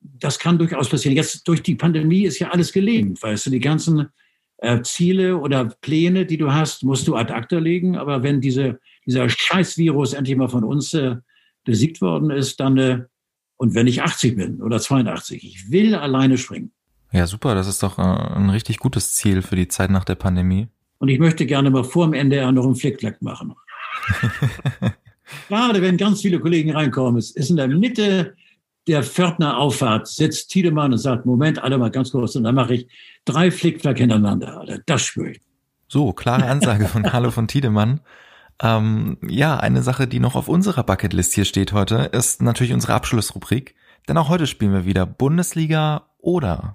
das 0.00 0.38
kann 0.38 0.58
durchaus 0.58 0.88
passieren. 0.88 1.16
Jetzt 1.16 1.46
durch 1.46 1.62
die 1.62 1.74
Pandemie 1.74 2.24
ist 2.24 2.38
ja 2.38 2.50
alles 2.50 2.72
gelähmt, 2.72 3.22
weißt 3.22 3.46
du, 3.46 3.50
die 3.50 3.60
ganzen 3.60 4.08
äh, 4.58 4.80
Ziele 4.82 5.38
oder 5.38 5.66
Pläne, 5.82 6.24
die 6.24 6.38
du 6.38 6.52
hast, 6.52 6.84
musst 6.84 7.06
du 7.08 7.16
ad 7.16 7.32
acta 7.32 7.58
legen. 7.58 7.96
Aber 7.96 8.22
wenn 8.22 8.40
diese, 8.40 8.80
dieser 9.06 9.28
Scheißvirus 9.28 10.14
endlich 10.14 10.36
mal 10.36 10.48
von 10.48 10.64
uns 10.64 10.94
äh, 10.94 11.16
besiegt 11.64 12.00
worden 12.00 12.30
ist, 12.30 12.60
dann, 12.60 12.78
äh, 12.78 13.04
und 13.56 13.74
wenn 13.74 13.86
ich 13.86 14.02
80 14.02 14.36
bin 14.36 14.62
oder 14.62 14.80
82, 14.80 15.44
ich 15.44 15.70
will 15.70 15.94
alleine 15.94 16.38
springen. 16.38 16.72
Ja, 17.12 17.26
super, 17.26 17.54
das 17.54 17.66
ist 17.66 17.82
doch 17.82 17.98
äh, 17.98 18.02
ein 18.02 18.50
richtig 18.50 18.78
gutes 18.78 19.14
Ziel 19.14 19.42
für 19.42 19.56
die 19.56 19.68
Zeit 19.68 19.90
nach 19.90 20.04
der 20.04 20.16
Pandemie. 20.16 20.68
Und 20.98 21.08
ich 21.08 21.18
möchte 21.18 21.46
gerne 21.46 21.70
mal 21.70 21.84
vor 21.84 22.06
dem 22.06 22.14
NDR 22.14 22.50
noch 22.52 22.64
einen 22.64 22.76
Flickflack 22.76 23.20
machen. 23.22 23.54
Gerade 25.48 25.80
wenn 25.80 25.96
ganz 25.96 26.22
viele 26.22 26.40
Kollegen 26.40 26.72
reinkommen, 26.72 27.18
es 27.18 27.30
ist 27.30 27.50
in 27.50 27.56
der 27.56 27.68
Mitte 27.68 28.34
der 28.86 29.02
Pförtner 29.02 29.58
Auffahrt, 29.58 30.08
sitzt 30.08 30.50
Tiedemann 30.50 30.92
und 30.92 30.98
sagt, 30.98 31.24
Moment, 31.24 31.62
alle 31.62 31.78
mal 31.78 31.90
ganz 31.90 32.10
kurz, 32.10 32.36
und 32.36 32.44
dann 32.44 32.54
mache 32.54 32.74
ich 32.74 32.88
drei 33.24 33.50
Flickflack 33.50 33.98
hintereinander. 33.98 34.60
Alter, 34.60 34.80
das 34.84 35.02
spüre 35.02 35.30
ich. 35.30 35.40
So, 35.88 36.12
klare 36.12 36.46
Ansage 36.46 36.86
von 36.86 37.02
Carlo 37.02 37.30
von 37.30 37.48
Tiedemann. 37.48 38.00
Ähm, 38.62 39.18
ja, 39.26 39.56
eine 39.56 39.82
Sache, 39.82 40.06
die 40.06 40.20
noch 40.20 40.36
auf 40.36 40.48
unserer 40.48 40.84
Bucketlist 40.84 41.34
hier 41.34 41.44
steht 41.44 41.72
heute, 41.72 41.96
ist 42.12 42.40
natürlich 42.42 42.72
unsere 42.72 42.94
Abschlussrubrik. 42.94 43.74
Denn 44.08 44.16
auch 44.18 44.28
heute 44.28 44.46
spielen 44.46 44.72
wir 44.72 44.84
wieder 44.84 45.06
Bundesliga 45.06 46.02
oder. 46.18 46.72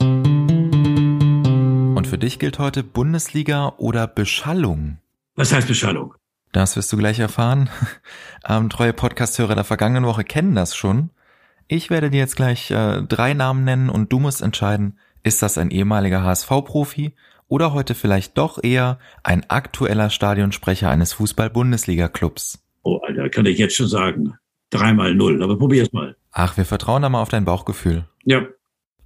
Und 1.95 2.07
für 2.07 2.17
dich 2.17 2.39
gilt 2.39 2.59
heute 2.59 2.83
Bundesliga 2.83 3.73
oder 3.77 4.07
Beschallung. 4.07 4.97
Was 5.35 5.53
heißt 5.53 5.67
Beschallung? 5.67 6.15
Das 6.51 6.75
wirst 6.75 6.91
du 6.91 6.97
gleich 6.97 7.19
erfahren. 7.19 7.69
Ähm, 8.47 8.69
treue 8.69 8.93
Podcast-Hörer 8.93 9.53
der 9.53 9.65
vergangenen 9.65 10.05
Woche 10.05 10.23
kennen 10.23 10.55
das 10.55 10.73
schon. 10.73 11.09
Ich 11.67 11.89
werde 11.89 12.09
dir 12.09 12.19
jetzt 12.19 12.37
gleich 12.37 12.71
äh, 12.71 13.03
drei 13.03 13.33
Namen 13.33 13.65
nennen 13.65 13.89
und 13.89 14.13
du 14.13 14.19
musst 14.19 14.41
entscheiden, 14.41 14.97
ist 15.23 15.41
das 15.41 15.57
ein 15.57 15.71
ehemaliger 15.71 16.23
HSV-Profi 16.23 17.13
oder 17.49 17.73
heute 17.73 17.95
vielleicht 17.95 18.37
doch 18.37 18.63
eher 18.63 18.99
ein 19.23 19.49
aktueller 19.49 20.09
Stadionsprecher 20.09 20.89
eines 20.89 21.11
Fußball-Bundesliga-Clubs? 21.13 22.63
Oh, 22.83 23.01
Alter, 23.05 23.29
kann 23.29 23.45
ich 23.45 23.57
jetzt 23.57 23.75
schon 23.75 23.87
sagen. 23.87 24.35
Dreimal 24.69 25.15
null, 25.15 25.43
aber 25.43 25.57
probier's 25.57 25.91
mal. 25.91 26.15
Ach, 26.31 26.55
wir 26.55 26.65
vertrauen 26.65 27.01
da 27.01 27.09
mal 27.09 27.21
auf 27.21 27.29
dein 27.29 27.45
Bauchgefühl. 27.45 28.05
Ja. 28.23 28.45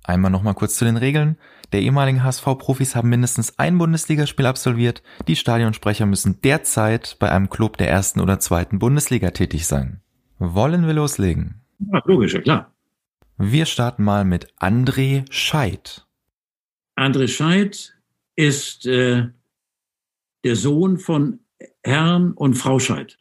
Einmal 0.03 0.29
nochmal 0.29 0.53
kurz 0.53 0.75
zu 0.75 0.86
den 0.86 0.97
Regeln. 0.97 1.38
Der 1.71 1.82
ehemaligen 1.82 2.23
HSV-Profis 2.23 2.95
haben 2.95 3.10
mindestens 3.10 3.58
ein 3.58 3.77
Bundesligaspiel 3.77 4.45
absolviert. 4.45 5.01
Die 5.27 5.38
Stadionsprecher 5.38 6.06
müssen 6.06 6.41
derzeit 6.41 7.15
bei 7.19 7.32
einem 7.32 7.49
Club 7.49 7.77
der 7.77 7.89
ersten 7.89 8.19
oder 8.19 8.39
zweiten 8.39 8.77
Bundesliga 8.77 9.32
tätig 9.32 9.65
sein. 9.65 10.01
Wollen 10.38 10.86
wir 10.86 10.93
loslegen? 10.93 11.62
Ja, 11.79 12.01
logisch, 12.06 12.34
ja 12.34 12.41
klar. 12.41 12.71
Wir 13.38 13.65
starten 13.65 14.03
mal 14.03 14.25
mit 14.25 14.53
André 14.60 15.25
Scheid. 15.32 16.06
André 16.95 17.27
Scheid 17.27 17.95
ist 18.36 18.86
äh, 18.86 19.28
der 20.43 20.56
Sohn 20.56 20.98
von 20.98 21.39
Herrn 21.84 22.32
und 22.32 22.56
Frau 22.56 22.80
Scheid. 22.80 23.17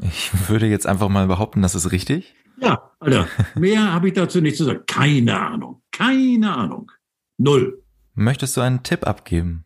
Ich 0.00 0.48
würde 0.48 0.66
jetzt 0.66 0.86
einfach 0.86 1.08
mal 1.08 1.26
behaupten, 1.26 1.62
das 1.62 1.74
ist 1.74 1.92
richtig. 1.92 2.34
Ja, 2.58 2.90
Alter, 3.00 3.28
mehr 3.54 3.92
habe 3.92 4.08
ich 4.08 4.14
dazu 4.14 4.40
nicht 4.40 4.56
zu 4.56 4.64
sagen. 4.64 4.80
Keine 4.86 5.38
Ahnung. 5.38 5.82
Keine 5.90 6.56
Ahnung. 6.56 6.90
Null. 7.38 7.82
Möchtest 8.14 8.56
du 8.56 8.62
einen 8.62 8.82
Tipp 8.82 9.06
abgeben? 9.06 9.64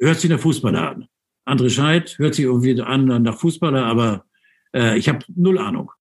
Hört 0.00 0.18
sich 0.18 0.30
nach 0.30 0.40
Fußballer 0.40 0.90
an. 0.90 1.08
André 1.46 1.70
Scheid 1.70 2.18
hört 2.18 2.34
sich 2.34 2.44
irgendwie 2.44 2.80
an 2.80 3.22
nach 3.22 3.38
Fußballer, 3.38 3.84
aber 3.84 4.24
äh, 4.74 4.98
ich 4.98 5.08
habe 5.08 5.20
null 5.34 5.58
Ahnung. 5.58 5.92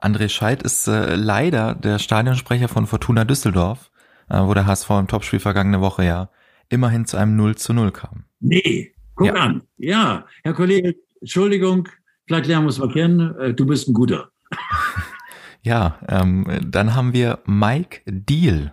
André 0.00 0.28
Scheid 0.28 0.62
ist 0.62 0.88
äh, 0.88 1.14
leider 1.14 1.74
der 1.74 1.98
Stadionsprecher 1.98 2.68
von 2.68 2.86
Fortuna 2.86 3.24
Düsseldorf, 3.24 3.90
äh, 4.28 4.40
wo 4.40 4.54
der 4.54 4.66
HSV 4.66 4.90
im 4.90 5.06
Topspiel 5.06 5.38
vergangene 5.38 5.80
Woche 5.80 6.04
ja 6.04 6.30
immerhin 6.70 7.04
zu 7.04 7.16
einem 7.18 7.36
0 7.36 7.56
zu 7.56 7.74
0 7.74 7.92
kam. 7.92 8.24
Nee, 8.40 8.92
guck 9.14 9.26
ja. 9.26 9.34
an. 9.34 9.62
Ja, 9.76 10.24
Herr 10.42 10.54
Kollege, 10.54 10.96
Entschuldigung, 11.20 11.88
vielleicht 12.26 12.46
lernen 12.46 12.64
wir 12.64 12.68
uns 12.68 12.78
mal 12.78 12.90
kennen. 12.90 13.36
Äh, 13.36 13.52
du 13.52 13.66
bist 13.66 13.88
ein 13.88 13.94
guter. 13.94 14.30
ja, 15.62 15.98
ähm, 16.08 16.46
dann 16.66 16.94
haben 16.94 17.12
wir 17.12 17.40
Mike 17.44 18.00
Deal. 18.06 18.72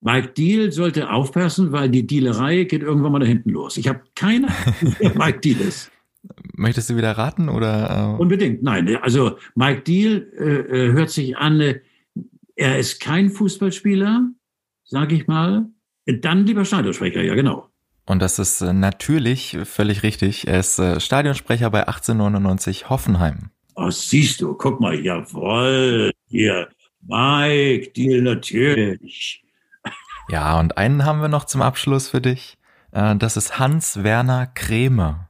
Mike 0.00 0.28
Deal 0.36 0.72
sollte 0.72 1.10
aufpassen, 1.10 1.72
weil 1.72 1.88
die 1.88 2.06
Dealerei 2.06 2.64
geht 2.64 2.82
irgendwann 2.82 3.12
mal 3.12 3.20
da 3.20 3.26
hinten 3.26 3.50
los. 3.50 3.76
Ich 3.76 3.88
habe 3.88 4.02
keine 4.14 4.48
Ahnung, 4.48 4.96
wer 4.98 5.16
Mike 5.16 5.40
Deal 5.40 5.60
ist. 5.60 5.90
Möchtest 6.54 6.90
du 6.90 6.96
wieder 6.96 7.12
raten 7.12 7.48
oder? 7.48 8.16
Äh? 8.16 8.20
Unbedingt, 8.20 8.62
nein. 8.62 8.96
Also 8.96 9.38
Mike 9.54 9.82
Deal 9.82 10.28
äh, 10.38 10.88
äh 10.88 10.92
hört 10.92 11.10
sich 11.10 11.36
an, 11.36 11.60
äh, 11.60 11.80
er 12.56 12.78
ist 12.78 13.00
kein 13.00 13.30
Fußballspieler, 13.30 14.28
sage 14.84 15.14
ich 15.14 15.26
mal. 15.26 15.66
Dann 16.06 16.46
lieber 16.46 16.64
Stadionsprecher, 16.64 17.22
ja 17.22 17.34
genau. 17.34 17.68
Und 18.04 18.20
das 18.20 18.38
ist 18.38 18.60
äh, 18.60 18.72
natürlich 18.72 19.58
völlig 19.64 20.02
richtig. 20.02 20.48
Er 20.48 20.60
ist 20.60 20.78
äh, 20.78 20.98
Stadionsprecher 20.98 21.70
bei 21.70 21.86
1899 21.86 22.90
Hoffenheim. 22.90 23.50
Oh, 23.74 23.90
siehst 23.90 24.40
du, 24.40 24.54
guck 24.54 24.80
mal, 24.80 24.98
jawoll, 24.98 26.10
hier, 26.26 26.68
Mike, 27.00 27.92
Deal 27.92 28.22
natürlich. 28.22 29.44
Ja, 30.28 30.58
und 30.58 30.76
einen 30.76 31.04
haben 31.04 31.20
wir 31.20 31.28
noch 31.28 31.44
zum 31.44 31.62
Abschluss 31.62 32.08
für 32.08 32.20
dich. 32.20 32.58
Äh, 32.90 33.16
das 33.16 33.36
ist 33.36 33.58
Hans-Werner 33.58 34.48
Krämer. 34.48 35.28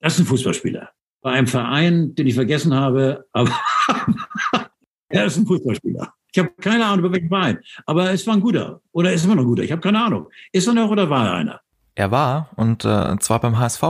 Das 0.00 0.14
ist 0.14 0.20
ein 0.20 0.26
Fußballspieler. 0.26 0.90
Bei 1.20 1.32
einem 1.32 1.46
Verein, 1.46 2.14
den 2.14 2.26
ich 2.26 2.34
vergessen 2.34 2.74
habe, 2.74 3.26
aber 3.32 3.50
er 5.08 5.24
ist 5.24 5.36
ein 5.36 5.46
Fußballspieler. 5.46 6.14
Ich 6.38 6.44
habe 6.44 6.54
keine 6.60 6.86
Ahnung, 6.86 7.00
über 7.00 7.12
welchen 7.14 7.30
Verein. 7.30 7.58
Aber 7.84 8.12
es 8.12 8.24
war 8.24 8.34
ein 8.34 8.40
guter. 8.40 8.80
Oder 8.92 9.12
ist 9.12 9.24
immer 9.24 9.34
noch 9.34 9.42
ein 9.42 9.48
guter. 9.48 9.64
Ich 9.64 9.72
habe 9.72 9.82
keine 9.82 10.00
Ahnung. 10.00 10.28
Ist 10.52 10.68
er 10.68 10.74
noch 10.74 10.88
oder 10.88 11.10
war 11.10 11.26
er 11.26 11.34
einer? 11.34 11.60
Er 11.96 12.12
war, 12.12 12.50
und 12.54 12.84
äh, 12.84 13.18
zwar 13.18 13.40
beim 13.40 13.58
HSV, 13.58 13.82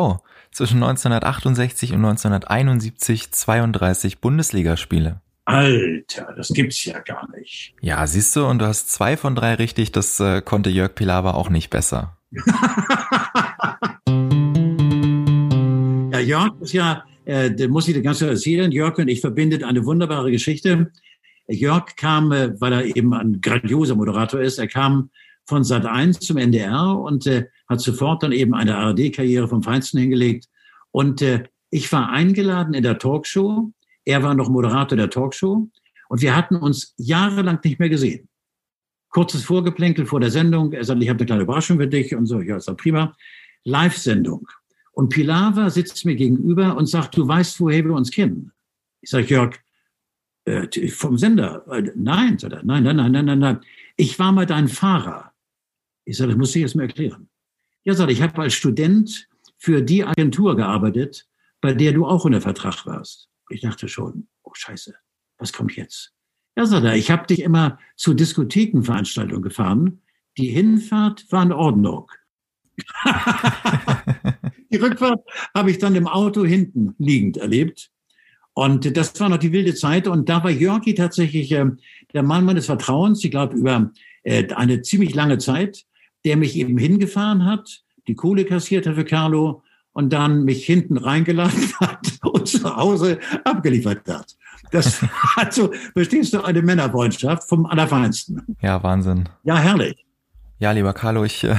zwischen 0.51 0.83
1968 0.83 1.93
und 1.93 2.07
1971 2.07 3.33
32 3.33 4.23
Bundesligaspiele. 4.23 5.21
Alter, 5.45 6.33
das 6.39 6.49
gibt's 6.49 6.83
ja 6.87 7.01
gar 7.01 7.29
nicht. 7.37 7.75
Ja, 7.83 8.07
siehst 8.07 8.35
du, 8.35 8.47
und 8.47 8.61
du 8.61 8.67
hast 8.67 8.91
zwei 8.91 9.19
von 9.19 9.35
drei 9.35 9.53
richtig, 9.53 9.93
das 9.93 10.19
äh, 10.19 10.41
konnte 10.41 10.71
Jörg 10.71 10.95
Pilawa 10.95 11.33
auch 11.33 11.51
nicht 11.51 11.69
besser. 11.69 12.17
ja, 16.13 16.19
Jörg 16.19 16.53
ist 16.63 16.73
ja, 16.73 17.05
äh, 17.27 17.69
muss 17.69 17.89
ich 17.89 17.95
dir 17.95 18.01
ganz 18.01 18.23
erzählen, 18.23 18.73
Jörg 18.73 18.97
und 18.97 19.09
ich 19.09 19.21
verbindet 19.21 19.65
eine 19.65 19.85
wunderbare 19.85 20.31
Geschichte. 20.31 20.91
Jörg 21.49 21.97
kam, 21.97 22.33
äh, 22.33 22.61
weil 22.61 22.73
er 22.73 22.85
eben 22.85 23.13
ein 23.15 23.41
grandioser 23.41 23.95
Moderator 23.95 24.41
ist, 24.41 24.59
er 24.59 24.69
kam 24.69 25.11
von 25.47 25.65
Sat 25.65 25.87
1 25.87 26.21
zum 26.21 26.37
NDR 26.37 26.99
und 26.99 27.27
äh, 27.27 27.47
hat 27.69 27.81
sofort 27.81 28.23
dann 28.23 28.33
eben 28.33 28.55
eine 28.55 28.77
ARD-Karriere 28.77 29.49
vom 29.49 29.63
Feinsten 29.63 29.99
hingelegt. 29.99 30.47
Und 30.91 31.23
äh, 31.23 31.45
ich 31.71 31.91
war 31.93 32.11
eingeladen 32.11 32.75
in 32.75 32.83
der 32.83 32.99
Talkshow 32.99 33.73
er 34.09 34.23
war 34.23 34.35
noch 34.35 34.49
Moderator 34.49 34.97
der 34.97 35.11
Talkshow 35.11 35.69
und 36.09 36.23
wir 36.23 36.35
hatten 36.35 36.57
uns 36.57 36.95
jahrelang 36.97 37.61
nicht 37.63 37.79
mehr 37.79 37.91
gesehen. 37.91 38.27
Kurzes 39.11 39.45
Vorgeplänkel 39.45 40.07
vor 40.07 40.19
der 40.19 40.31
Sendung. 40.31 40.73
Er 40.73 40.83
sagte, 40.83 41.03
ich 41.03 41.11
habe 41.11 41.19
eine 41.19 41.27
kleine 41.27 41.43
Überraschung 41.43 41.79
für 41.79 41.89
dich 41.89 42.15
und 42.15 42.25
so. 42.25 42.41
Ja, 42.41 42.57
ist 42.57 42.69
doch 42.69 42.77
prima. 42.79 43.15
Live-Sendung. 43.65 44.49
Und 44.93 45.11
Pilawa 45.11 45.69
sitzt 45.69 46.07
mir 46.07 46.17
gegenüber 46.17 46.75
und 46.75 46.87
sagt, 46.87 47.19
du 47.19 47.29
weißt, 47.29 47.61
woher 47.61 47.85
wir 47.85 47.93
uns 47.93 48.11
kennen. 48.11 48.51
Ich 49.03 49.11
sage, 49.11 49.27
Jörg, 49.27 49.59
äh, 50.49 50.89
vom 50.89 51.19
Sender. 51.19 51.65
Äh, 51.69 51.93
nein, 51.95 52.39
sagt 52.39 52.55
er, 52.55 52.65
nein, 52.65 52.83
nein, 52.85 52.97
nein, 52.97 53.13
nein, 53.13 53.25
nein, 53.25 53.39
nein. 53.39 53.61
Ich 53.97 54.19
war 54.19 54.33
mal 54.33 54.47
dein 54.47 54.69
Fahrer. 54.69 55.33
Ich 56.05 56.17
sage, 56.17 56.31
das 56.31 56.39
muss 56.39 56.57
ich 56.57 56.63
jetzt 56.63 56.75
mal 56.75 56.85
erklären. 56.85 57.29
Ja, 57.85 57.95
sagt 57.95 58.11
ich 58.11 58.23
habe 58.23 58.41
als 58.41 58.55
Student 58.55 59.29
für 59.59 59.83
die 59.83 60.05
Agentur 60.05 60.57
gearbeitet, 60.57 61.29
bei 61.61 61.75
der 61.75 61.93
du 61.93 62.07
auch 62.07 62.25
unter 62.25 62.41
Vertrag 62.41 62.87
warst. 62.87 63.29
Ich 63.51 63.61
dachte 63.61 63.89
schon, 63.89 64.29
oh 64.43 64.53
Scheiße, 64.55 64.95
was 65.39 65.53
kommt 65.53 65.77
jetzt? 65.77 66.13
Ja, 66.57 66.67
sagt 66.67 66.85
er, 66.85 66.97
ich 66.97 67.11
habe 67.11 67.27
dich 67.27 67.43
immer 67.43 67.79
zu 67.97 68.15
Diskothekenveranstaltungen 68.15 69.43
gefahren. 69.43 70.03
Die 70.37 70.49
Hinfahrt 70.49 71.31
war 71.31 71.43
in 71.43 71.53
Ordnung. 71.53 72.11
die 74.71 74.77
Rückfahrt 74.77 75.21
habe 75.55 75.71
ich 75.71 75.79
dann 75.79 75.95
im 75.95 76.07
Auto 76.07 76.45
hinten 76.45 76.95
liegend 76.99 77.37
erlebt. 77.37 77.91
Und 78.59 78.97
das 78.97 79.21
war 79.21 79.29
noch 79.29 79.37
die 79.37 79.53
wilde 79.53 79.73
Zeit. 79.73 80.09
Und 80.09 80.29
da 80.29 80.43
war 80.43 80.51
Jörgi 80.51 80.93
tatsächlich 80.93 81.53
äh, 81.53 81.67
der 82.13 82.25
Mann 82.25 82.45
meines 82.45 82.67
Vertrauens, 82.67 83.23
ich 83.23 83.31
glaube, 83.31 83.57
über 83.57 83.93
äh, 84.25 84.53
eine 84.53 84.83
ziemlich 84.83 85.15
lange 85.15 85.39
Zeit, 85.39 85.85
der 86.25 86.37
mich 86.37 86.57
eben 86.57 86.77
hingefahren 86.77 87.45
hat, 87.45 87.85
die 88.09 88.17
Kohle 88.17 88.45
kassiert 88.45 88.89
hat 88.89 88.97
für 88.97 89.05
Carlo 89.05 89.63
und 89.93 90.13
dann 90.13 90.43
mich 90.43 90.67
hinten 90.67 90.97
reingeladen 90.97 91.73
hat 91.81 92.09
und 92.25 92.49
zu 92.49 92.75
Hause 92.75 93.21
abgeliefert 93.45 94.01
hat. 94.09 94.37
Das 94.73 95.05
also, 95.37 95.73
verstehst 95.93 96.35
du, 96.35 96.43
eine 96.43 96.61
Männerfreundschaft 96.61 97.49
vom 97.49 97.65
Allerfeinsten. 97.65 98.43
Ja, 98.61 98.83
Wahnsinn. 98.83 99.29
Ja, 99.45 99.57
herrlich. 99.57 100.05
Ja, 100.59 100.73
lieber 100.73 100.95
Carlo, 100.95 101.23
ich 101.23 101.45
äh, 101.45 101.55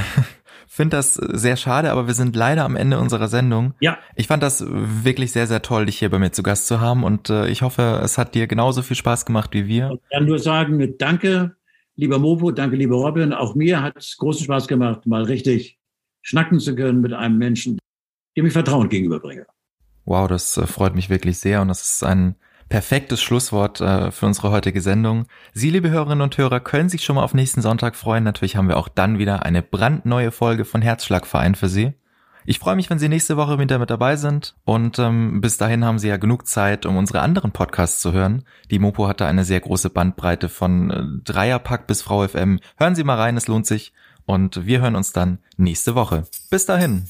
finde 0.72 0.98
das 0.98 1.16
sehr 1.16 1.58
schade, 1.58 1.92
aber 1.92 2.08
wir 2.08 2.14
sind 2.14 2.36
leider 2.36 2.64
am 2.64 2.76
Ende 2.76 3.00
unserer 3.00 3.28
Sendung. 3.28 3.74
Ja. 3.80 3.98
Ich 4.16 4.28
fand 4.28 4.44
das 4.44 4.64
wirklich 4.68 5.32
sehr, 5.32 5.48
sehr 5.48 5.64
toll, 5.64 5.88
dich 5.88 5.98
hier 5.98 6.10
bei 6.10 6.20
mir 6.20 6.32
zu 6.32 6.44
Gast 6.44 6.68
zu 6.68 6.80
haben 6.80 7.04
und 7.04 7.30
äh, 7.30 7.48
ich 7.48 7.64
hoffe, 7.64 8.00
es 8.04 8.18
hat 8.18 8.36
dir 8.36 8.48
genauso 8.48 8.84
viel 8.84 8.96
Spaß 8.96 9.26
gemacht 9.26 9.50
wie 9.54 9.66
wir. 9.68 9.92
Ich 9.92 10.10
kann 10.12 10.26
nur 10.26 10.38
sagen, 10.38 10.96
danke, 11.00 11.56
lieber 11.96 12.20
Mopo, 12.20 12.52
danke, 12.52 12.76
lieber 12.76 12.98
Robin. 12.98 13.34
Auch 13.34 13.56
mir 13.56 13.82
hat 13.82 13.98
es 13.98 14.16
großen 14.18 14.46
Spaß 14.46 14.68
gemacht, 14.68 15.08
mal 15.08 15.24
richtig 15.24 15.80
schnacken 16.22 16.60
zu 16.60 16.76
können 16.76 17.02
mit 17.02 17.14
einem 17.14 17.40
Menschen, 17.40 17.80
dem 18.38 18.46
ich 18.46 18.54
Vertrauen 18.54 18.90
gegenüberbringe. 18.90 19.48
Wow, 20.06 20.28
das 20.28 20.56
äh, 20.56 20.68
freut 20.68 20.94
mich 20.94 21.10
wirklich 21.10 21.40
sehr 21.40 21.62
und 21.62 21.68
das 21.68 21.84
ist 21.84 22.04
ein 22.04 22.36
perfektes 22.70 23.22
Schlusswort 23.22 23.82
äh, 23.82 24.12
für 24.12 24.28
unsere 24.28 24.52
heutige 24.52 24.82
Sendung. 24.82 25.26
Sie, 25.54 25.70
liebe 25.70 25.90
Hörerinnen 25.90 26.22
und 26.22 26.38
Hörer, 26.38 26.60
können 26.60 26.90
sich 26.90 27.04
schon 27.04 27.16
mal 27.16 27.24
auf 27.24 27.34
nächsten 27.34 27.62
Sonntag 27.62 27.96
freuen. 27.96 28.24
Natürlich 28.24 28.56
haben 28.56 28.70
wir 28.70 28.78
auch 28.78 28.88
dann 28.88 29.18
wieder 29.18 29.44
eine 29.44 29.62
brandneue 29.62 30.32
Folge 30.32 30.66
von 30.66 30.82
Herzschlagverein 30.82 31.56
für 31.56 31.68
Sie. 31.68 31.94
Ich 32.46 32.58
freue 32.58 32.76
mich, 32.76 32.90
wenn 32.90 33.00
Sie 33.00 33.10
nächste 33.10 33.38
Woche 33.38 33.60
wieder 33.60 33.78
mit 33.80 33.90
dabei 33.90 34.16
sind 34.16 34.56
und 34.64 34.98
ähm, 34.98 35.42
bis 35.42 35.58
dahin 35.58 35.84
haben 35.84 36.00
Sie 36.00 36.08
ja 36.08 36.18
genug 36.18 36.48
Zeit, 36.48 36.86
um 36.86 36.98
unsere 36.98 37.20
anderen 37.20 37.52
Podcasts 37.52 38.02
zu 38.02 38.14
hören. 38.14 38.44
Die 38.72 38.80
Mopo 38.80 39.08
hatte 39.08 39.26
eine 39.26 39.44
sehr 39.44 39.60
große 39.60 39.90
Bandbreite 39.90 40.50
von 40.50 40.90
äh, 40.90 41.04
Dreierpack 41.26 41.86
bis 41.86 42.02
Frau 42.02 42.28
FM. 42.28 42.60
Hören 42.78 42.96
Sie 42.96 43.04
mal 43.04 43.18
rein, 43.18 43.38
es 43.38 43.48
lohnt 43.48 43.68
sich 43.68 43.94
und 44.26 44.66
wir 44.66 44.82
hören 44.82 44.96
uns 44.96 45.12
dann 45.12 45.40
nächste 45.58 45.96
Woche. 45.96 46.24
Bis 46.50 46.66
dahin. 46.66 47.10